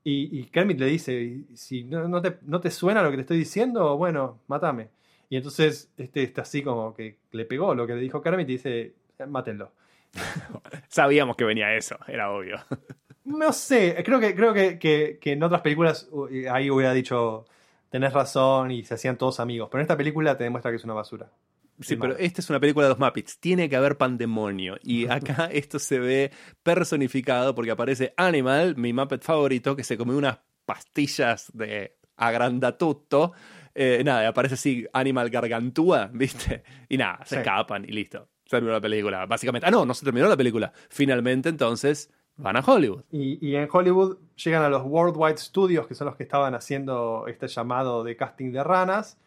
[0.03, 3.21] y, y Kermit le dice, si no, no te, no te suena lo que te
[3.21, 4.89] estoy diciendo, bueno, mátame.
[5.29, 8.53] Y entonces este está así como que le pegó lo que le dijo Kermit y
[8.53, 8.93] dice,
[9.27, 9.71] mátenlo.
[10.89, 12.57] Sabíamos que venía eso, era obvio.
[13.23, 16.09] No sé, creo que, creo que, que- que en otras películas
[16.51, 17.45] ahí hubiera dicho,
[17.89, 20.83] tenés razón y se hacían todos amigos, pero en esta película te demuestra que es
[20.83, 21.29] una basura.
[21.79, 23.39] Sí, pero esta es una película de los Muppets.
[23.39, 24.77] Tiene que haber pandemonio.
[24.83, 26.31] Y acá esto se ve
[26.61, 33.33] personificado porque aparece Animal, mi Muppet favorito, que se come unas pastillas de agrandatutto.
[33.73, 36.63] Eh, nada, aparece así Animal Gargantúa, ¿viste?
[36.89, 37.41] Y nada, se Sí.
[37.41, 38.27] escapan y listo.
[38.45, 39.65] Se terminó la película, básicamente.
[39.67, 40.73] Ah, no, no se terminó la película.
[40.89, 42.11] Finalmente, entonces,
[42.41, 43.03] van a Hollywood.
[43.11, 47.25] Y, y en Hollywood llegan a los Worldwide Studios, que son los que estaban haciendo
[47.27, 49.17] este llamado de casting de ranas,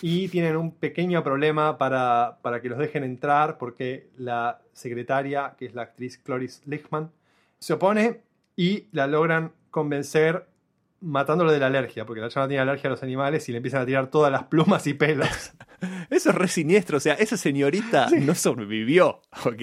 [0.00, 5.66] y tienen un pequeño problema para, para que los dejen entrar, porque la secretaria, que
[5.66, 7.10] es la actriz Cloris Lichtman,
[7.58, 8.22] se opone
[8.56, 10.46] y la logran convencer
[11.00, 13.82] matándolo de la alergia, porque la chava tiene alergia a los animales y le empiezan
[13.82, 15.52] a tirar todas las plumas y pelos.
[16.10, 16.96] Eso es re siniestro.
[16.98, 19.62] O sea, esa señorita no sobrevivió, ¿ok?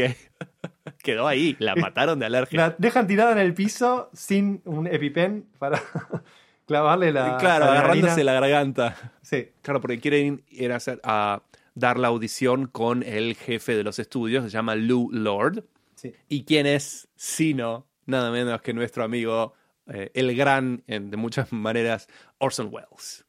[1.04, 2.58] Quedó ahí, la mataron de alergia.
[2.60, 5.82] La dejan tirada en el piso sin un EpiPen para
[6.66, 7.38] clavarle la.
[7.38, 9.14] claro, agarrándose la garganta.
[9.22, 9.50] Sí.
[9.62, 11.44] Claro, porque quieren ir a, hacer, a
[11.76, 15.64] dar la audición con el jefe de los estudios, se llama Lou Lord.
[15.96, 16.14] Sí.
[16.30, 17.08] ¿Y quién es?
[17.16, 19.54] Sino, nada menos que nuestro amigo,
[19.88, 22.08] eh, el gran, en- de muchas maneras,
[22.40, 23.26] Orson Welles.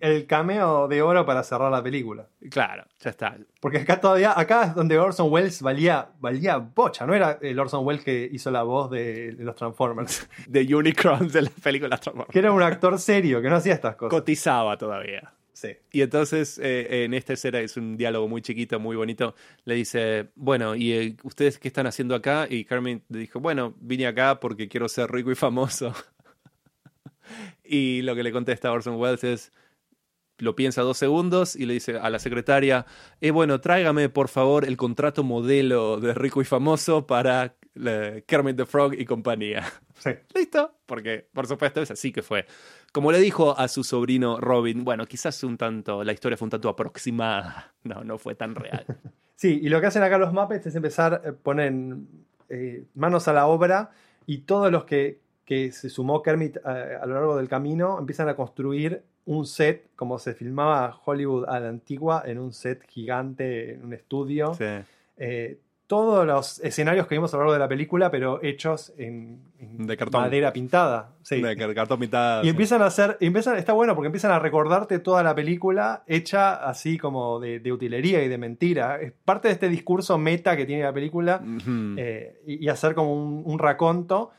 [0.00, 2.28] El cameo de oro para cerrar la película.
[2.50, 3.36] Claro, ya está.
[3.60, 7.84] Porque acá todavía, acá es donde Orson Welles valía, valía bocha, no era el Orson
[7.86, 12.32] Welles que hizo la voz de, de los Transformers, De Unicron de las películas Transformers.
[12.32, 14.10] que era un actor serio, que no hacía estas cosas.
[14.10, 15.32] Cotizaba todavía.
[15.56, 15.68] Sí.
[15.90, 19.34] Y entonces, eh, en esta escena es un diálogo muy chiquito, muy bonito.
[19.64, 22.46] Le dice, bueno, ¿y eh, ustedes qué están haciendo acá?
[22.50, 25.94] Y Carmen le dijo, bueno, vine acá porque quiero ser rico y famoso.
[27.64, 29.52] y lo que le contesta Orson Welles es,
[30.38, 32.86] lo piensa dos segundos y le dice a la secretaria,
[33.20, 38.56] eh, bueno, tráigame por favor el contrato modelo de rico y famoso para eh, Kermit
[38.56, 39.64] the Frog y compañía.
[39.98, 40.10] Sí.
[40.34, 40.74] ¿Listo?
[40.84, 42.44] Porque, por supuesto, es así que fue.
[42.92, 46.50] Como le dijo a su sobrino Robin, bueno, quizás un tanto, la historia fue un
[46.50, 47.72] tanto aproximada.
[47.82, 48.84] No, no fue tan real.
[49.36, 52.08] Sí, y lo que hacen acá los Muppets es empezar, eh, ponen
[52.48, 53.90] eh, manos a la obra
[54.26, 58.28] y todos los que, que se sumó Kermit a, a lo largo del camino empiezan
[58.30, 63.74] a construir un set, como se filmaba Hollywood a la antigua, en un set gigante,
[63.74, 64.54] en un estudio.
[64.54, 64.64] Sí.
[65.18, 65.58] Eh,
[65.88, 69.86] todos los escenarios que vimos a lo largo de la película, pero hechos en, en
[69.86, 70.20] De cartón.
[70.22, 71.10] madera pintada.
[71.22, 71.40] Sí.
[71.40, 72.42] De car- cartón mitad.
[72.42, 76.54] Y empiezan a hacer, empiezan, está bueno porque empiezan a recordarte toda la película hecha
[76.54, 79.00] así como de, de utilería y de mentira.
[79.00, 81.40] Es parte de este discurso meta que tiene la película
[81.96, 84.32] eh, y, y hacer como un, un raconto.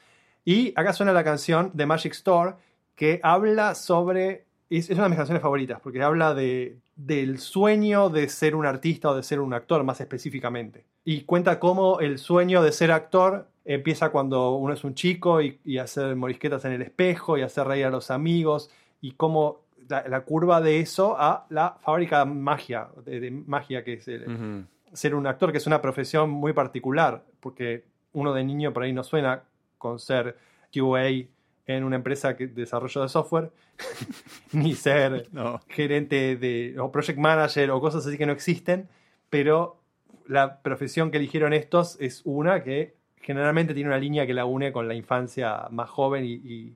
[0.44, 2.56] Y acá suena la canción de Magic Store
[2.96, 4.47] que habla sobre.
[4.70, 9.10] Es, una de mis canciones favoritas porque habla de, del sueño de ser un artista
[9.10, 10.86] o de ser un actor, más específicamente.
[11.06, 15.60] Y cuenta cómo el sueño de ser actor empieza cuando uno es un chico y,
[15.64, 18.70] y hacer morisquetas en el espejo y hacer reír a los amigos
[19.02, 23.84] y cómo la, la curva de eso a la fábrica de magia, de, de magia
[23.84, 28.44] que es el, ser un actor, que es una profesión muy particular, porque uno de
[28.44, 29.44] niño por ahí no suena
[29.78, 30.38] con ser
[30.74, 31.28] QA
[31.68, 33.52] en una empresa que- de desarrollo de software,
[34.54, 35.60] ni ser No.
[35.70, 38.88] gerente de, o project manager o cosas así que no existen,
[39.30, 39.80] pero
[40.28, 44.72] la profesión que eligieron estos es una que generalmente tiene una línea que la une
[44.72, 46.76] con la infancia más joven y, y-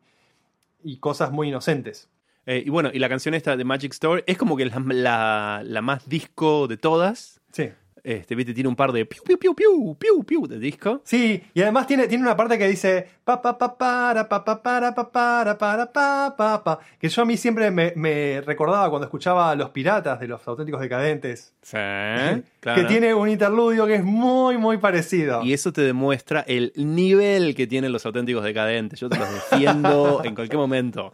[0.84, 2.10] y cosas muy inocentes.
[2.48, 5.62] Eh, y bueno, y la canción esta de Magic Store es como que la, la-
[5.64, 7.40] la más disco de todas.
[7.52, 7.70] Sí.
[8.04, 11.02] Este, viste, tiene un par de piu, piu, piu, piu, piu, piu de disco.
[11.04, 14.62] Sí, y además tiene, tiene una parte que dice pa pa pa para pa pa
[14.64, 18.90] para pa para para pa pa pa que yo a mí siempre me, me recordaba
[18.90, 22.88] cuando escuchaba a los piratas de los auténticos decadentes Sí, que claro.
[22.88, 25.44] tiene un interludio que es muy muy parecido.
[25.44, 29.00] Y eso te demuestra el nivel que tienen los auténticos decadentes.
[29.00, 31.14] Yo te los defiendo en cualquier momento.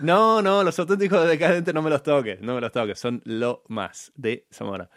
[0.00, 2.98] No, no, los auténticos decadentes no me los toques, no me los toques.
[2.98, 4.88] Son lo más de Zamora.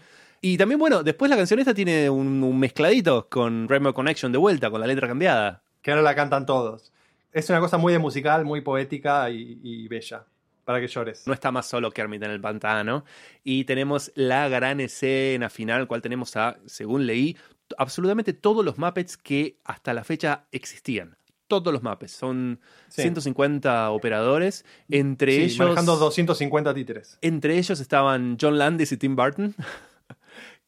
[0.45, 4.37] Y también, bueno, después la canción esta tiene un, un mezcladito con Rainbow Connection de
[4.37, 5.63] vuelta, con la letra cambiada.
[5.81, 6.91] que ahora la cantan todos.
[7.31, 10.25] Es una cosa muy de musical, muy poética y, y bella
[10.65, 11.25] para que llores.
[11.25, 13.05] No está más solo Kermit en el pantano.
[13.45, 17.37] Y tenemos la gran escena final, cual tenemos a, según leí,
[17.77, 21.15] absolutamente todos los Muppets que hasta la fecha existían.
[21.47, 22.11] Todos los Muppets.
[22.11, 22.59] Son
[22.89, 23.01] Sí.
[23.03, 24.65] 150 operadores.
[24.89, 25.59] Entre Sí, ellos.
[25.59, 27.17] manejando 250 títeres.
[27.21, 29.55] Entre ellos estaban John Landis y Tim Burton.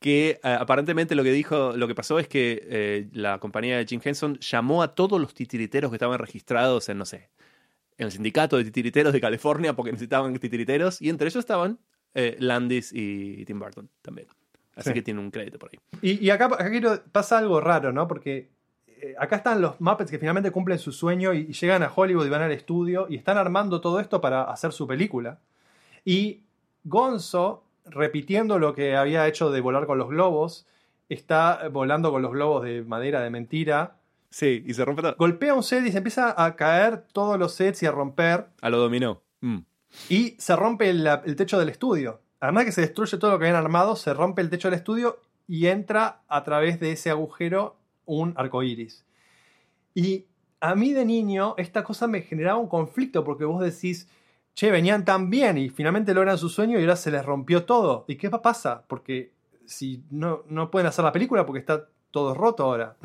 [0.06, 3.86] Que eh, aparentemente lo que dijo, lo que pasó es que eh, la compañía de
[3.88, 7.30] Jim Henson llamó a todos los titiriteros que estaban registrados en, no sé,
[7.98, 11.80] en el sindicato de titiriteros de California porque necesitaban titiriteros y entre ellos estaban
[12.14, 14.28] eh, Landis y Tim Burton también.
[14.76, 14.94] Así Sí.
[14.94, 15.80] que tiene un crédito por ahí.
[16.02, 18.08] Y, y acá, acá quiero- pasa algo raro, ¿no?
[18.08, 18.50] Porque
[19.18, 22.44] acá están los Muppets que finalmente cumplen su sueño y llegan a Hollywood y van
[22.44, 25.40] al estudio y están armando todo esto para hacer su película.
[26.06, 26.42] Y
[26.84, 30.68] Gonzo, repitiendo lo que había hecho de volar con los globos,
[31.10, 33.98] está volando con los globos de madera de mentira.
[34.30, 35.16] Sí, y se rompe todo.
[35.18, 38.48] Golpea un set y se empieza a caer todos los sets y a romper.
[38.62, 39.22] A lo dominó.
[39.42, 39.60] Mm.
[40.10, 42.22] Y se rompe el, el techo del estudio.
[42.40, 45.20] Además que se destruye todo lo que habían armado, se rompe el techo del estudio
[45.48, 49.06] y entra a través de ese agujero un arco iris.
[49.94, 50.26] Y
[50.60, 54.10] a mí de niño esta cosa me generaba un conflicto porque vos decís,
[54.56, 58.06] che, venían tan bien y finalmente logran su sueño y ahora se les rompió todo.
[58.08, 58.84] ¿Y qué pa- pasa?
[58.88, 59.32] Porque
[59.66, 62.96] si no, no pueden hacer la película porque está todo roto ahora.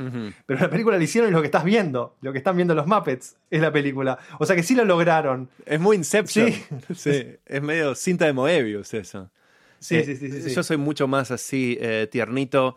[0.46, 2.86] Pero la película la hicieron y lo que estás viendo, lo que están viendo los
[2.86, 4.16] Muppets, es la película.
[4.38, 5.48] O sea que sí lo lograron.
[5.66, 6.52] Es muy Inception.
[6.52, 6.64] Sí.
[6.94, 9.28] Sí, es medio cinta de Moebius eso.
[9.80, 10.54] Sí, Eh, sí, sí, sí, sí.
[10.54, 12.76] Yo soy mucho más así, eh, tiernito.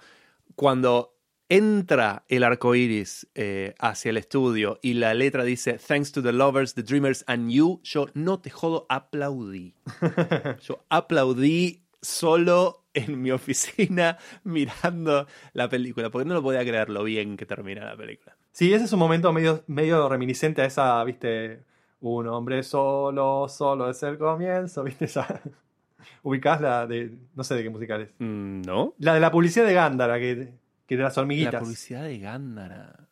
[0.55, 1.12] Cuando
[1.49, 6.31] entra el arco iris eh, hacia el estudio y la letra dice Thanks to the
[6.31, 9.75] lovers, the dreamers and you, yo no te jodo, aplaudí.
[10.61, 17.03] Yo aplaudí solo en mi oficina mirando la película, porque no lo podía creer lo
[17.03, 18.35] bien que termina la película.
[18.51, 21.63] Sí, ese es un momento medio, medio reminiscente a esa, viste,
[22.01, 25.41] un hombre solo, solo es el comienzo, viste, esa.
[26.23, 28.13] Ubicás la de, no sé de qué musical es.
[28.19, 28.93] Mm, ¿No?
[28.99, 30.53] La de la publicidad de Gándara, que,
[30.93, 31.61] que de las La hormiguitas.
[31.61, 33.07] publicidad de Gándara.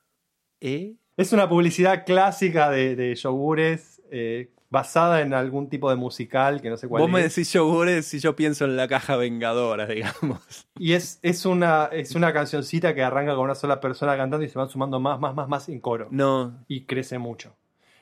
[0.59, 0.93] ¿Eh?
[1.17, 6.69] Es una publicidad clásica de, de yogures, eh, basada en algún tipo de musical, que
[6.69, 10.39] no sé cuál Vos me decís yogures y yo pienso en la caja vengadora, digamos.
[10.79, 14.49] Y es, es, una, es una cancioncita que arranca con una sola persona cantando y
[14.49, 16.07] se van sumando más, más, más, más en coro.
[16.11, 17.53] No, y crece mucho.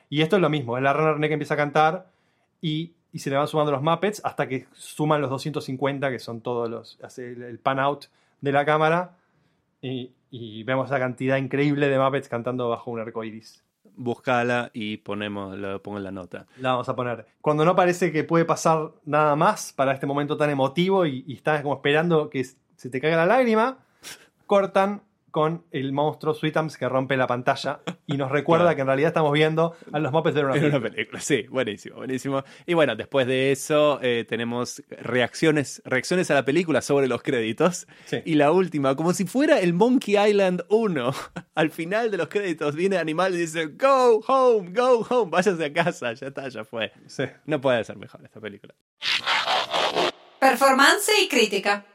[0.09, 2.11] Y esto es lo mismo, es la rana René que empieza a cantar
[2.61, 6.41] y, y se le van sumando los Muppets hasta que suman los 250, que son
[6.41, 8.05] todos los, hace el, el pan out
[8.41, 9.17] de la cámara
[9.81, 13.63] y, y vemos esa cantidad increíble de Muppets cantando bajo un arco iris.
[13.95, 16.45] buscala y ponemos, lo pongo en la nota.
[16.57, 17.25] La vamos a poner.
[17.41, 21.33] Cuando no parece que puede pasar nada más para este momento tan emotivo y, y
[21.33, 23.79] estás como esperando que se te caiga la lágrima,
[24.45, 25.01] cortan
[25.31, 28.75] con el monstruo Sweetums que rompe la pantalla y nos recuerda Claro.
[28.75, 30.77] que en realidad estamos viendo a los Muppets de una película.
[30.79, 32.43] una película, sí, buenísimo, buenísimo.
[32.65, 37.87] Y bueno, después de eso eh, tenemos reacciones, reacciones a la película sobre los créditos.
[38.05, 38.21] Sí.
[38.25, 41.13] Y la última, como si fuera el Monkey Island 1.
[41.55, 45.73] Al final de los créditos viene Animal y dice, Go home, go home, váyase a
[45.73, 46.91] casa, ya está, ya fue.
[47.07, 47.23] Sí.
[47.45, 48.73] No puede ser mejor esta película.
[50.39, 51.85] Performance y crítica.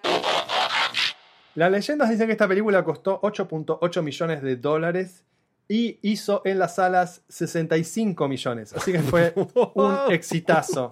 [1.54, 5.24] Las leyendas dicen que esta película costó 8.8 millones de dólares
[5.68, 8.72] y hizo en las salas 65 millones.
[8.74, 9.32] Así que fue
[9.74, 10.90] un exitazo.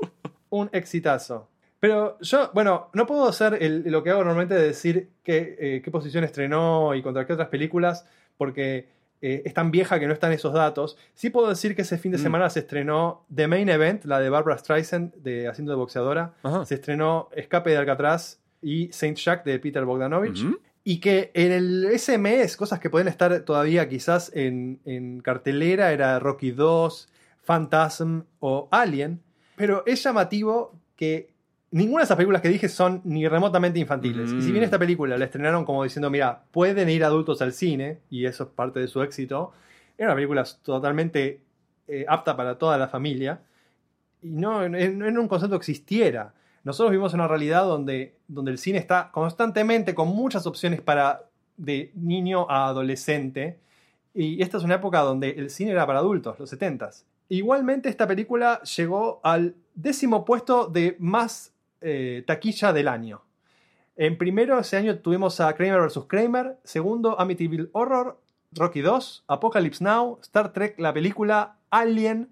[0.50, 1.48] Un exitazo.
[1.80, 5.82] Pero yo, bueno, no puedo hacer el- lo que hago normalmente de decir qué, eh,
[5.84, 8.06] qué posición estrenó y contra qué otras películas,
[8.36, 8.88] porque
[9.20, 10.96] eh, es tan vieja que no están esos datos.
[11.14, 12.22] Sí puedo decir que ese fin de Mm.
[12.22, 16.34] semana se estrenó The Main Event, la de Barbara Streisand, de Haciendo de Boxeadora.
[16.42, 16.64] Ajá.
[16.64, 20.46] Se estrenó Escape de Alcatraz y Saint Jack de Peter Bogdanovich.
[20.84, 25.92] Y que en el, ese mes, cosas que pueden estar todavía quizás en, en cartelera,
[25.92, 27.08] era Rocky 2,
[27.44, 29.20] Phantasm o Alien.
[29.56, 31.30] Pero es llamativo que
[31.70, 34.32] ninguna de esas películas que dije son ni remotamente infantiles.
[34.32, 34.64] Y si bien Mm.
[34.64, 38.50] esta película la estrenaron como diciendo, mira, pueden ir adultos al cine, y eso es
[38.50, 39.52] parte de su éxito,
[39.96, 41.40] era una película totalmente
[41.88, 43.40] eh, apta para toda la familia.
[44.22, 46.32] Y no, no no en un concepto existiera.
[46.64, 51.24] Nosotros vivimos en una realidad donde, donde el cine está constantemente con muchas opciones para
[51.56, 53.58] de niño a adolescente.
[54.14, 57.04] Y esta es una época donde el cine era para adultos, los 70s.
[57.28, 63.22] Igualmente, esta película llegó al décimo puesto de más eh, taquilla del año.
[63.96, 66.04] En primero, ese año tuvimos a Kramer vs.
[66.06, 66.58] Kramer.
[66.64, 68.18] Segundo, Amityville Horror.
[68.54, 72.28] Rocky 2, Apocalypse Now, Star Trek, la película, Alien,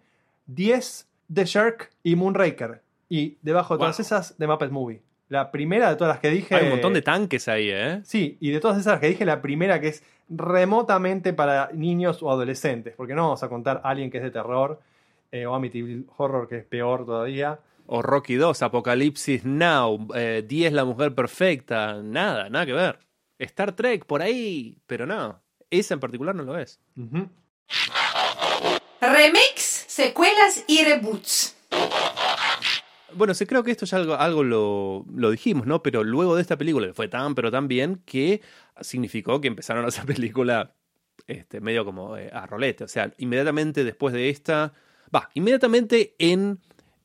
[0.46, 2.82] 10, The Shark y Moonraker.
[3.10, 4.06] Y debajo de todas Wow.
[4.06, 5.02] esas, The Muppet Movie.
[5.28, 6.54] La primera de todas las que dije.
[6.54, 8.00] Hay un montón de tanques ahí, ¿eh?
[8.04, 12.30] Sí, y de todas esas que dije, la primera que es remotamente para niños o
[12.30, 12.94] adolescentes.
[12.96, 14.80] Porque no vamos a contar Alien que es de terror.
[15.32, 17.60] eh, o Amityville Horror que es peor todavía.
[17.86, 22.98] O Rocky 2, Apocalipsis Now, eh, 10 La Mujer Perfecta, nada, nada que ver.
[23.38, 25.40] Star Trek por ahí, pero no.
[25.70, 26.80] Esa en particular no lo es.
[29.00, 31.56] Remix, secuelas y reboots.
[33.14, 35.82] Bueno, sí, creo que esto ya algo, algo lo, lo dijimos, ¿no?
[35.82, 38.40] Pero luego de esta película le fue tan, pero tan bien que
[38.80, 40.74] significó que empezaron a hacer película
[41.26, 42.84] este, medio como eh, a rolete.
[42.84, 44.72] O sea, inmediatamente después de esta.
[45.14, 46.58] Va, inmediatamente en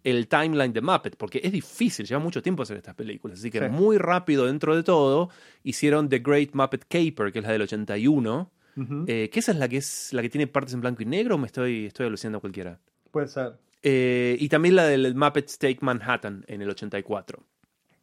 [0.04, 3.40] el timeline de Muppet, porque es difícil, lleva mucho tiempo hacer estas películas.
[3.40, 3.66] Así que Sí.
[3.70, 5.30] muy rápido dentro de todo
[5.64, 8.52] hicieron The Great Muppet Caper, que es la del 81.
[8.78, 9.06] Ujú.
[9.08, 11.36] Eh, que esa es la que es la que tiene partes en blanco y negro
[11.36, 12.80] o me estoy, estoy alucinando a cualquiera.
[13.10, 13.54] Puede ser.
[13.88, 17.44] Eh, y también la del Muppet Take Manhattan en el 84.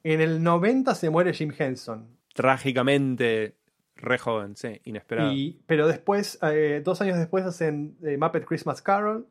[0.04, 2.06] En el 90 se muere Jim Henson.
[2.34, 3.54] Trágicamente
[3.96, 5.32] re joven, sí, inesperado.
[5.32, 9.26] Y, pero después, eh, dos años después, hacen eh, Muppet Christmas Carol,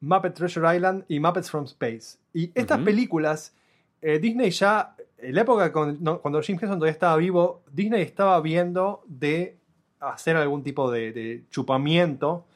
[0.00, 2.16] Muppet Treasure Island y Muppets from Space.
[2.32, 3.54] Y estas películas,
[4.00, 8.40] Disney ya, en la época con- no, cuando Jim Henson todavía estaba vivo, Disney estaba
[8.40, 9.56] viendo de
[10.00, 12.46] hacer algún tipo de, de chupamiento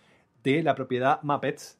[0.42, 1.77] de la propiedad Muppets.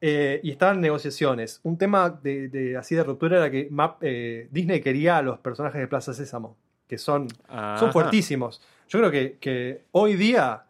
[0.00, 1.60] Eh, y estaban negociaciones.
[1.62, 3.68] Un tema de, de- así de ruptura era que
[4.00, 6.56] eh, Disney quería a los personajes de Plaza Sésamo,
[6.88, 7.78] que son Ajá.
[7.78, 8.62] son fuertísimos.
[8.88, 10.64] Yo creo que, que hoy día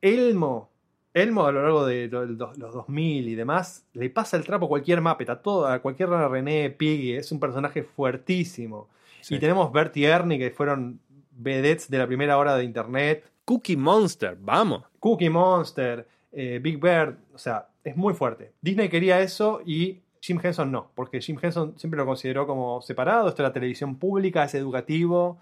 [0.00, 0.70] Elmo,
[1.14, 4.66] Elmo a lo largo de lo- lo- los 2000 y demás, le pasa el trapo
[4.66, 8.88] a cualquier Muppet, a, todo, a cualquier René Piggy, es un personaje fuertísimo.
[9.20, 9.36] Sí.
[9.36, 13.24] Y tenemos Bert y Ernie, que fueron vedettes de la primera hora de internet.
[13.44, 14.82] Cookie Monster, vamos.
[15.00, 18.52] Cookie Monster, eh, Big Bird, o sea, es muy fuerte.
[18.60, 23.28] Disney quería eso y Jim Henson no, porque Jim Henson siempre lo consideró como separado,
[23.28, 25.38] esto era televisión pública, es educativo,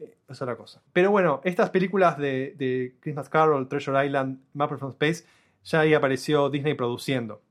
[0.00, 0.80] eh, es otra cosa.
[0.94, 5.24] Pero bueno, estas películas de, de Christmas Carol, Treasure Island, Muppet from Space,
[5.64, 7.42] ya ahí apareció Disney produciendo.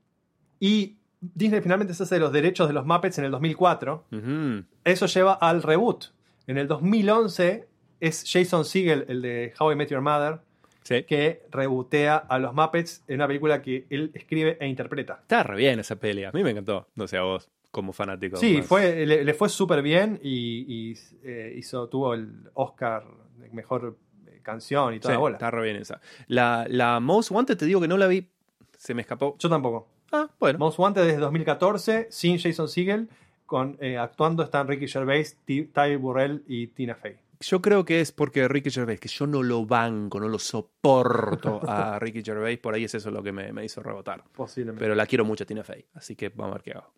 [0.58, 4.04] Y Disney finalmente se hace de los derechos de los Muppets en el 2004.
[4.10, 4.64] Ujú.
[4.82, 6.06] Eso lleva al reboot.
[6.48, 7.68] En el 2011
[8.00, 10.40] es Jason Segel, el de How I Met Your Mother,
[10.84, 11.02] Sí.
[11.04, 15.18] que rebotea a los Muppets en una película que él escribe e interpreta.
[15.22, 16.24] Está re bien esa peli.
[16.24, 16.86] A mí me encantó.
[16.94, 18.36] No sé a vos, como fanático.
[18.36, 18.66] Sí, más.
[18.66, 23.02] fue, le, le fue súper bien y, y, eh, hizo, tuvo el Oscar
[23.52, 23.96] mejor
[24.26, 25.36] eh, canción y Sí, toda la bola.
[25.36, 26.00] está re bien esa.
[26.28, 28.28] La, la Most Wanted, te digo que no la vi.
[28.76, 29.36] Se me escapó.
[29.38, 29.88] Yo tampoco.
[30.12, 30.58] Ah, bueno.
[30.58, 33.08] Most Wanted desde 2014, sin Jason Segel,
[33.46, 37.16] con, eh, actuando están Ricky Gervais, Ty Burrell y Tina Fey.
[37.46, 41.60] Yo creo que es porque Ricky Gervais, que yo no lo banco, no lo soporto
[41.68, 44.24] a Ricky Gervais, por ahí es eso lo que me, me hizo rebotar.
[44.34, 44.82] Posiblemente.
[44.82, 46.94] Pero la quiero mucho Tina Fey, así que vamos a ver qué hago.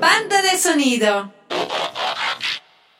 [0.00, 1.32] Banda de sonido.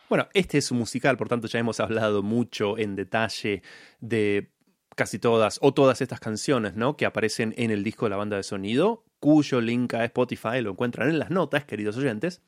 [0.08, 3.62] Bueno, este es un musical, por tanto ya hemos hablado mucho en detalle
[4.00, 4.52] de
[4.98, 6.96] casi todas o todas estas canciones, ¿no?
[6.96, 10.72] Que aparecen en el disco de la banda de sonido, cuyo link a Spotify lo
[10.72, 12.42] encuentran en las notas, queridos oyentes.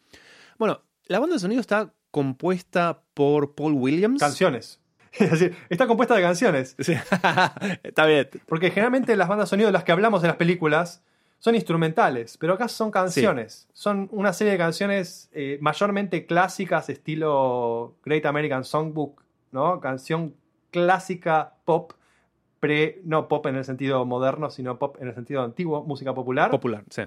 [0.59, 4.21] Bueno, la banda de sonido está compuesta por Paul Williams.
[4.21, 4.81] Canciones.
[5.19, 6.77] Es decir, está compuesta de canciones.
[6.79, 6.93] Sí.
[7.83, 8.29] está bien.
[8.47, 11.03] Porque generalmente las bandas de sonido de las que hablamos en las películas
[11.39, 13.69] son instrumentales, pero acá son canciones.
[13.73, 19.81] Son una serie de canciones eh, mayormente clásicas, estilo Great American Songbook, ¿no?
[19.81, 20.35] Canción
[20.71, 21.93] clásica pop,
[22.61, 26.51] pre, no pop en el sentido moderno, sino pop en el sentido antiguo, música popular.
[26.51, 27.03] Popular, sí.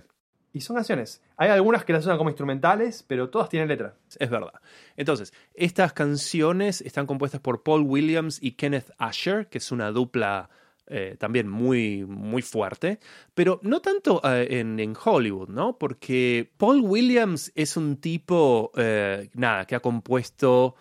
[0.52, 1.22] y son canciones.
[1.38, 3.96] Hay algunas que las usan como instrumentales, pero todas tienen letra.
[4.20, 4.54] Es verdad.
[4.98, 10.50] Entonces, estas canciones están compuestas por Paul Williams y Kenneth Asher, que es una dupla
[10.88, 13.00] eh, también muy, muy fuerte,
[13.34, 15.78] pero no tanto eh, en, en Hollywood, ¿no?
[15.78, 20.76] Porque Paul Williams es un tipo, eh, nada, que ha compuesto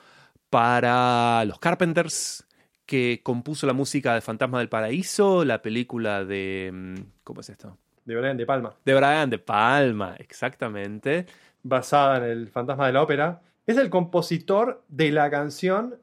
[0.50, 2.44] para los Carpenters,
[2.92, 6.68] que compuso la música de Fantasma del Paraíso, la película de...
[6.70, 6.94] mm,
[7.24, 7.78] ¿Cómo es esto?
[8.04, 8.74] De Brian De Palma.
[8.84, 11.24] De Brian De Palma, exactamente.
[11.62, 13.40] Basada en el fantasma de la ópera.
[13.66, 15.94] Es el compositor de la canción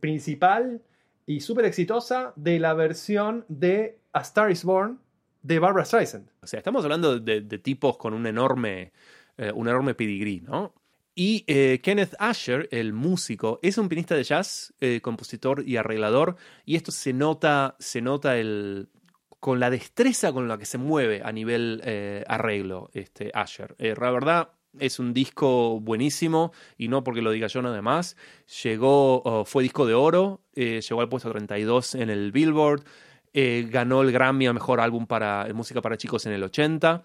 [0.00, 0.82] principal
[1.24, 5.00] y súper exitosa de la versión de A Star is Born
[5.40, 6.28] de Barbara Streisand.
[6.42, 8.92] O sea, estamos hablando de, de tipos con un enorme,
[9.38, 10.74] eh, un enorme pedigrí, ¿no?
[11.20, 16.36] Y eh, Kenneth Asher, el músico, es un pianista de jazz, eh, compositor y arreglador,
[16.64, 18.88] y esto se nota, se nota el,
[19.40, 23.74] con la destreza con la que se mueve a nivel eh, arreglo, este Asher.
[23.80, 28.16] La verdad, es un disco buenísimo, y no porque lo diga yo nada más.
[28.62, 32.84] Llegó, fue disco de oro, llegó al puesto 32 en el Billboard,
[33.34, 37.02] ganó el Grammy a Mejor Álbum para Música para Chicos en el 80,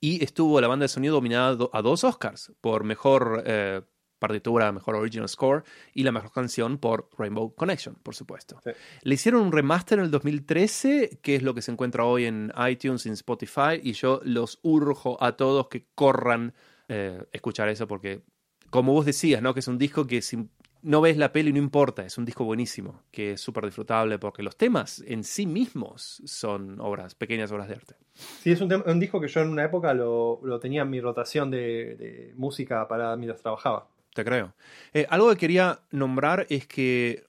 [0.00, 3.82] y estuvo la banda de sonido nominada do- a dos Oscars por Mejor eh,
[4.18, 5.62] Partitura, Mejor Original Score
[5.92, 8.58] y la Mejor Canción por Rainbow Connection, por supuesto.
[8.64, 8.70] Sí.
[9.02, 12.52] Le hicieron un remaster en el 2013, que es lo que se encuentra hoy en
[12.68, 16.54] iTunes, en Spotify, y yo los urjo a todos que corran
[16.88, 18.22] eh, escuchar eso porque,
[18.70, 19.52] como vos decías, ¿no?
[19.54, 20.48] que es un disco que si
[20.86, 24.44] no ves la peli no importa, es un disco buenísimo, que es súper disfrutable porque
[24.44, 27.96] los temas en sí mismos son obras, pequeñas obras de arte.
[28.14, 31.00] Sí, es un, un disco que yo en una época lo, lo tenía en mi
[31.00, 33.88] rotación de, de música para mientras trabajaba.
[34.14, 34.54] Te creo.
[34.94, 37.24] Eh, algo que quería nombrar es que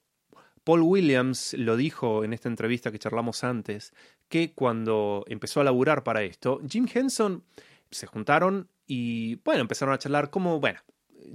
[0.64, 3.92] Paul Williams lo dijo en esta entrevista que charlamos antes,
[4.30, 7.44] que cuando empezó a laburar para esto, Jim Henson
[7.90, 10.80] se juntaron y, bueno, empezaron a charlar como, bueno,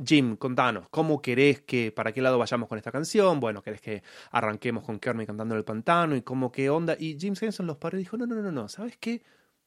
[0.06, 3.40] Jim, contanos, ¿cómo querés que, para qué lado vayamos con esta canción?
[3.40, 6.96] Bueno, ¿querés que arranquemos con Kermit cantando en el pantano y cómo qué onda?
[6.98, 9.22] Y Jim Henson los paró y dijo, no, no, no, no, ¿sabes qué?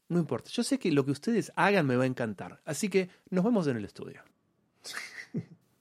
[0.09, 3.09] No importa, yo sé que lo que ustedes hagan me va a encantar, así que
[3.29, 4.21] nos vemos en el estudio.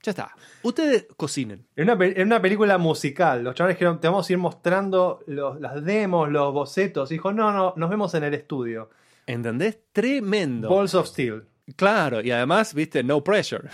[0.02, 0.35] Ya está.
[0.62, 1.66] Ustedes cocinen.
[1.77, 5.59] En una, en una película musical, los chavales dijeron, te vamos a ir mostrando los-
[5.62, 7.11] las demos, los bocetos.
[7.11, 8.90] Y dijo, no, no, nos vemos en el estudio.
[9.27, 9.78] ¿Entendés?
[9.94, 10.69] Tremendo.
[10.69, 11.47] Balls of Steel.
[11.74, 13.70] Claro, y además, viste, no pressure.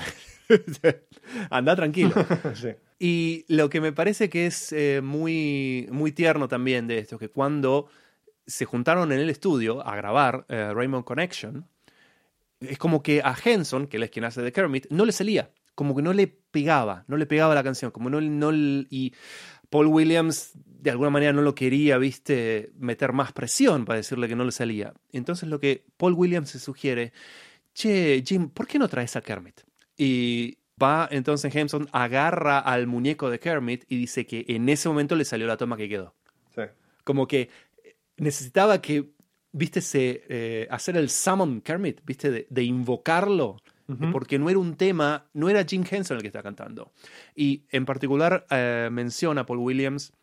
[1.51, 2.15] Anda tranquilo.
[2.55, 2.69] Sí.
[2.99, 7.29] Y lo que me parece que es eh, muy, muy tierno también de esto, que
[7.31, 7.89] cuando
[8.47, 11.67] se juntaron en el estudio a grabar eh, Raymond Connection,
[12.61, 15.51] es como que a Henson, que él es quien hace de Kermit, no le salía,
[15.75, 19.15] como que no le pegaba, no le pegaba la canción, como no, no y
[19.71, 24.37] Paul Williams de alguna manera no lo quería, viste, meter más presión para decirle que
[24.37, 24.93] no le salía.
[25.13, 27.13] Entonces lo que Paul Williams se sugiere,
[27.75, 29.61] che, Jim, ¿por qué no traes a Kermit?
[30.03, 35.15] Y va entonces Henson, agarra al muñeco de Kermit y dice que en ese momento
[35.15, 36.15] le salió la toma que quedó.
[36.55, 36.63] Sí.
[37.05, 37.51] Como que
[38.17, 39.11] necesitaba que,
[39.53, 43.59] viste, se, eh, hacer el summon Kermit, viste, de, de invocarlo,
[43.89, 44.11] Ujú.
[44.11, 46.93] porque no era un tema, no era Jim Henson el que está cantando.
[47.35, 50.15] Y en particular eh, menciona Paul Williams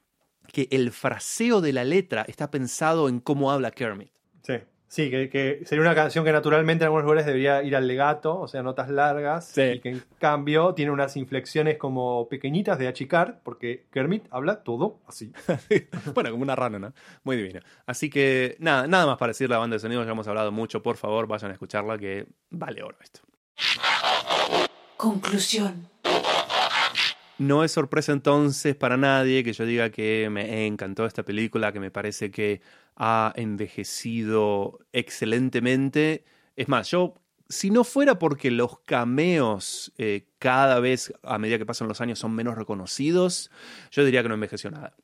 [0.51, 4.09] que el fraseo de la letra está pensado en cómo habla Kermit.
[4.41, 4.53] Sí,
[4.87, 8.39] sí que, que sería una canción que naturalmente en algunos lugares debería ir al legato,
[8.39, 9.61] o sea, notas largas, Sí.
[9.61, 14.99] y que en cambio tiene unas inflexiones como pequeñitas de achicar, porque Kermit habla todo
[15.07, 15.31] así.
[16.13, 16.93] bueno, como una rana, ¿no?
[17.23, 17.61] Muy divina.
[17.85, 20.81] Así que nada, nada más para decir la banda de sonido, ya hemos hablado mucho,
[20.81, 23.21] por favor, vayan a escucharla que vale oro esto.
[24.95, 25.89] Conclusión.
[27.39, 31.79] No es sorpresa entonces para nadie que yo diga que me encantó esta película, que
[31.79, 32.61] me parece que
[32.95, 36.25] ha envejecido excelentemente.
[36.55, 37.13] Es más, yo,
[37.47, 42.17] si no fuera porque los cameos eh, cada vez, a medida que pasan los años,
[42.17, 43.51] son menos reconocidos,
[43.91, 44.95] yo diría que no envejeció nada.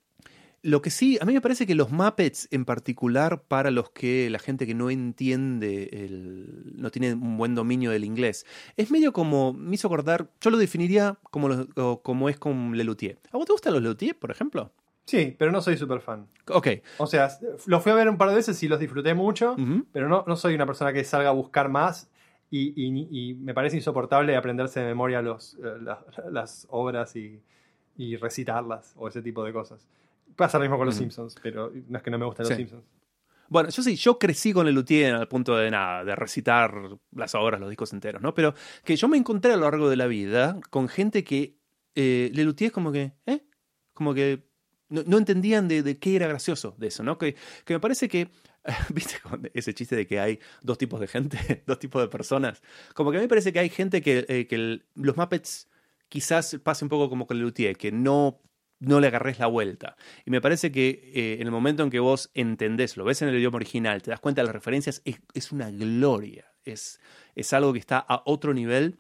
[0.64, 4.30] Lo que sí, a mí me parece que los Muppets en particular, para los que
[4.30, 8.46] la gente que no entiende, el, no tiene un buen dominio del inglés,
[8.78, 12.76] es medio como, me hizo acordar, yo lo definiría como, lo- o como es con
[12.78, 13.20] Lelutier.
[13.32, 14.72] ¿A vos te gustan los Lelutier, por ejemplo?
[15.06, 16.28] Sí, pero no soy súper fan.
[16.48, 16.68] Ok.
[16.98, 17.30] O sea,
[17.66, 19.58] los fui a ver un par de veces y los disfruté mucho,
[19.92, 22.10] pero no, no soy una persona que salga a buscar más
[22.50, 27.42] y, y- y me parece insoportable aprenderse de memoria los, eh, la- las obras y,
[27.98, 29.86] y recitarlas o ese tipo de cosas.
[30.36, 30.96] Pasa lo mismo con los.
[30.96, 32.50] Simpsons, pero no es que no me gusten Sí.
[32.52, 32.84] los Simpsons.
[33.50, 36.74] Bueno, yo sí, yo crecí con Lelutier al punto de nada, de recitar
[37.12, 38.34] las obras, los discos enteros, ¿no?
[38.34, 41.58] Pero que yo me encontré a lo largo de la vida con gente que
[41.96, 43.44] eh, Lelutier es como que, ¿eh?
[43.94, 44.48] Como que
[44.90, 47.18] no, no entendían de, de qué era gracioso de eso, ¿no?
[47.20, 47.36] Que,
[47.66, 48.30] que me parece que,
[48.94, 49.18] ¿viste
[49.54, 51.38] ese chiste de que hay dos tipos de gente,
[51.68, 52.64] dos tipos de personas?
[52.96, 55.70] Como que a mí me parece que hay gente que, eh, que el- los Muppets
[56.10, 58.42] quizás pase un poco como con Lelutier, que no,
[58.84, 59.96] no le agarres la vuelta.
[60.26, 63.30] Y me parece que eh, en el momento en que vos entendés, lo ves en
[63.30, 66.46] el idioma original, te das cuenta de las referencias, es, es una gloria.
[66.66, 67.00] Es,
[67.36, 68.98] es algo que está a otro nivel.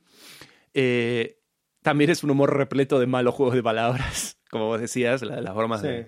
[0.74, 1.40] Eh,
[1.82, 5.54] también es un humor repleto de malos juegos de palabras, como vos decías, la- las
[5.54, 5.88] formas Sí.
[5.88, 6.08] de...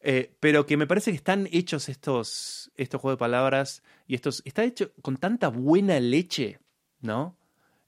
[0.00, 4.42] Eh, pero que me parece que están hechos estos, estos juegos de palabras y estos...
[4.44, 6.60] Está hecho con tanta buena leche,
[7.00, 7.36] ¿no?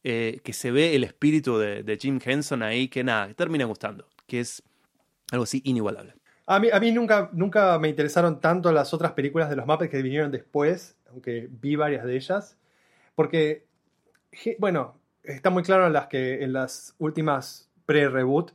[0.03, 4.09] Eh, que se ve el espíritu de, de Jim Henson ahí, que nada, termina gustando,
[4.27, 4.63] que es
[5.31, 6.15] algo así inigualable.
[6.47, 9.91] A mí, a mí nunca, nunca me interesaron tanto las otras películas de los Muppets
[9.91, 12.57] que vinieron después, aunque vi varias de ellas,
[13.15, 13.67] porque,
[14.59, 18.53] bueno, está muy claro en las, que, en las últimas pre-reboot,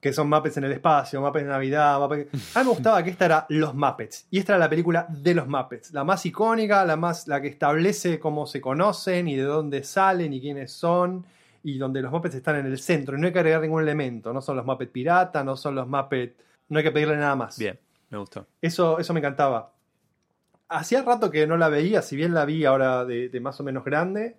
[0.00, 2.56] que son Muppets en el espacio, Muppets en Navidad, Muppets...
[2.56, 5.34] A mí me gustaba que esta era Los Muppets, y esta era la película de
[5.34, 9.42] los Muppets, la más icónica, la, más, la que establece cómo se conocen y de
[9.44, 11.24] dónde salen y quiénes son,
[11.66, 14.32] y donde los Muppets están en el centro, y no hay que agregar ningún elemento,
[14.32, 16.36] no son los Muppets pirata, no son los Muppets...
[16.68, 17.58] No hay que pedirle nada más.
[17.58, 17.76] Bien,
[18.08, 18.46] me gustó.
[18.62, 19.72] Eso, eso me encantaba.
[20.68, 23.64] Hacía rato que no la veía, si bien la vi ahora de, de más o
[23.64, 24.36] menos grande,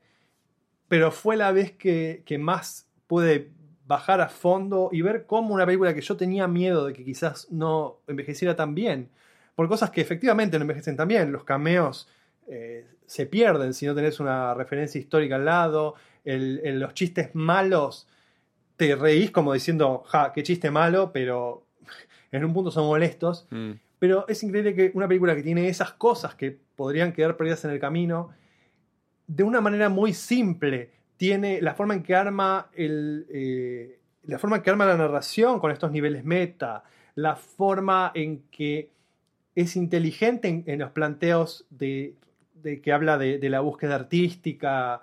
[0.88, 3.52] pero fue la vez que, que más pude
[3.86, 7.52] bajar a fondo y ver cómo una película que yo tenía miedo de que quizás
[7.52, 9.10] no envejeciera tan bien,
[9.54, 12.08] por cosas que efectivamente no envejecen tan bien, los cameos
[12.48, 15.96] eh, se pierden si no tenés una referencia histórica al lado,
[16.28, 18.08] el- el- los chistes malos
[18.76, 21.64] te reís como diciendo, ja, qué chiste malo, pero
[22.32, 23.48] en un punto son molestos.
[23.50, 23.72] Mm.
[24.00, 27.72] Pero es increíble que una película que tiene esas cosas que podrían quedar perdidas en
[27.72, 28.30] el camino,
[29.26, 34.58] de una manera muy simple, tiene la forma en que arma el, eh, la forma
[34.58, 36.84] en que arma la narración con estos niveles meta,
[37.16, 38.90] la forma en que
[39.56, 42.14] es inteligente en, en los planteos de,
[42.62, 45.02] de que habla de, de la búsqueda artística,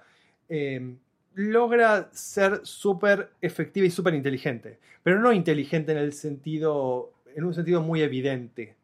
[0.49, 0.95] eh,
[1.35, 7.55] logra ser súper efectiva y súper inteligente, pero no inteligente en el sentido, en un
[7.55, 8.77] sentido muy evidente.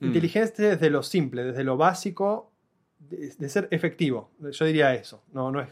[0.00, 0.06] Mm.
[0.06, 2.50] Inteligente desde lo simple, desde lo básico,
[2.98, 4.30] de, de ser efectivo.
[4.50, 5.22] Yo diría eso.
[5.32, 5.68] No, no es,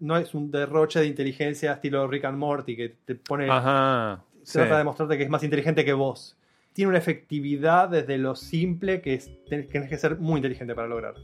[0.00, 4.22] no es un derroche de inteligencia estilo Rick and Morty que te pone Ajá.
[4.42, 4.54] sí.
[4.54, 6.36] trata de mostrarte que es más inteligente que vos.
[6.72, 10.88] Tiene una efectividad desde lo simple que es, tenés, tenés que ser muy inteligente para
[10.88, 11.14] lograr.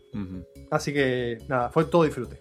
[0.71, 2.41] Así que nada, fue todo disfrute.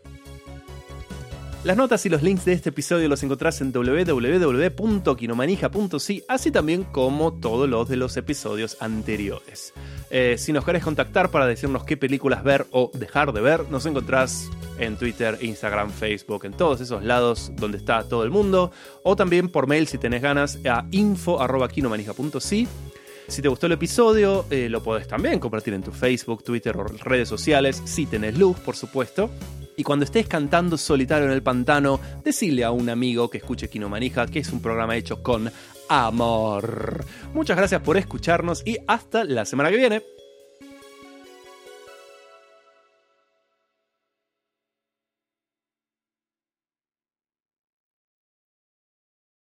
[1.64, 7.34] Las notas y los links de este episodio los encontrás en www.quinomanija.si, así también como
[7.34, 9.72] todos los de los episodios anteriores.
[10.10, 13.86] Eh, si nos querés contactar para decirnos qué películas ver o dejar de ver, nos
[13.86, 18.72] encontrás en Twitter, Instagram, Facebook, en todos esos lados donde está todo el mundo,
[19.04, 22.68] o también por mail si tenés ganas a info.quinomanija.si.
[23.28, 26.84] Si te gustó el episodio, eh, lo podés también compartir en tu Facebook, Twitter o
[26.84, 29.30] redes sociales, si tenés luz, por supuesto.
[29.78, 33.90] Y cuando estés cantando solitario en el pantano, decile a un amigo que escuche Kino
[33.90, 35.52] Manija que es un programa hecho con
[35.90, 37.06] amor.
[37.34, 40.21] Muchas gracias por escucharnos y hasta la semana que viene.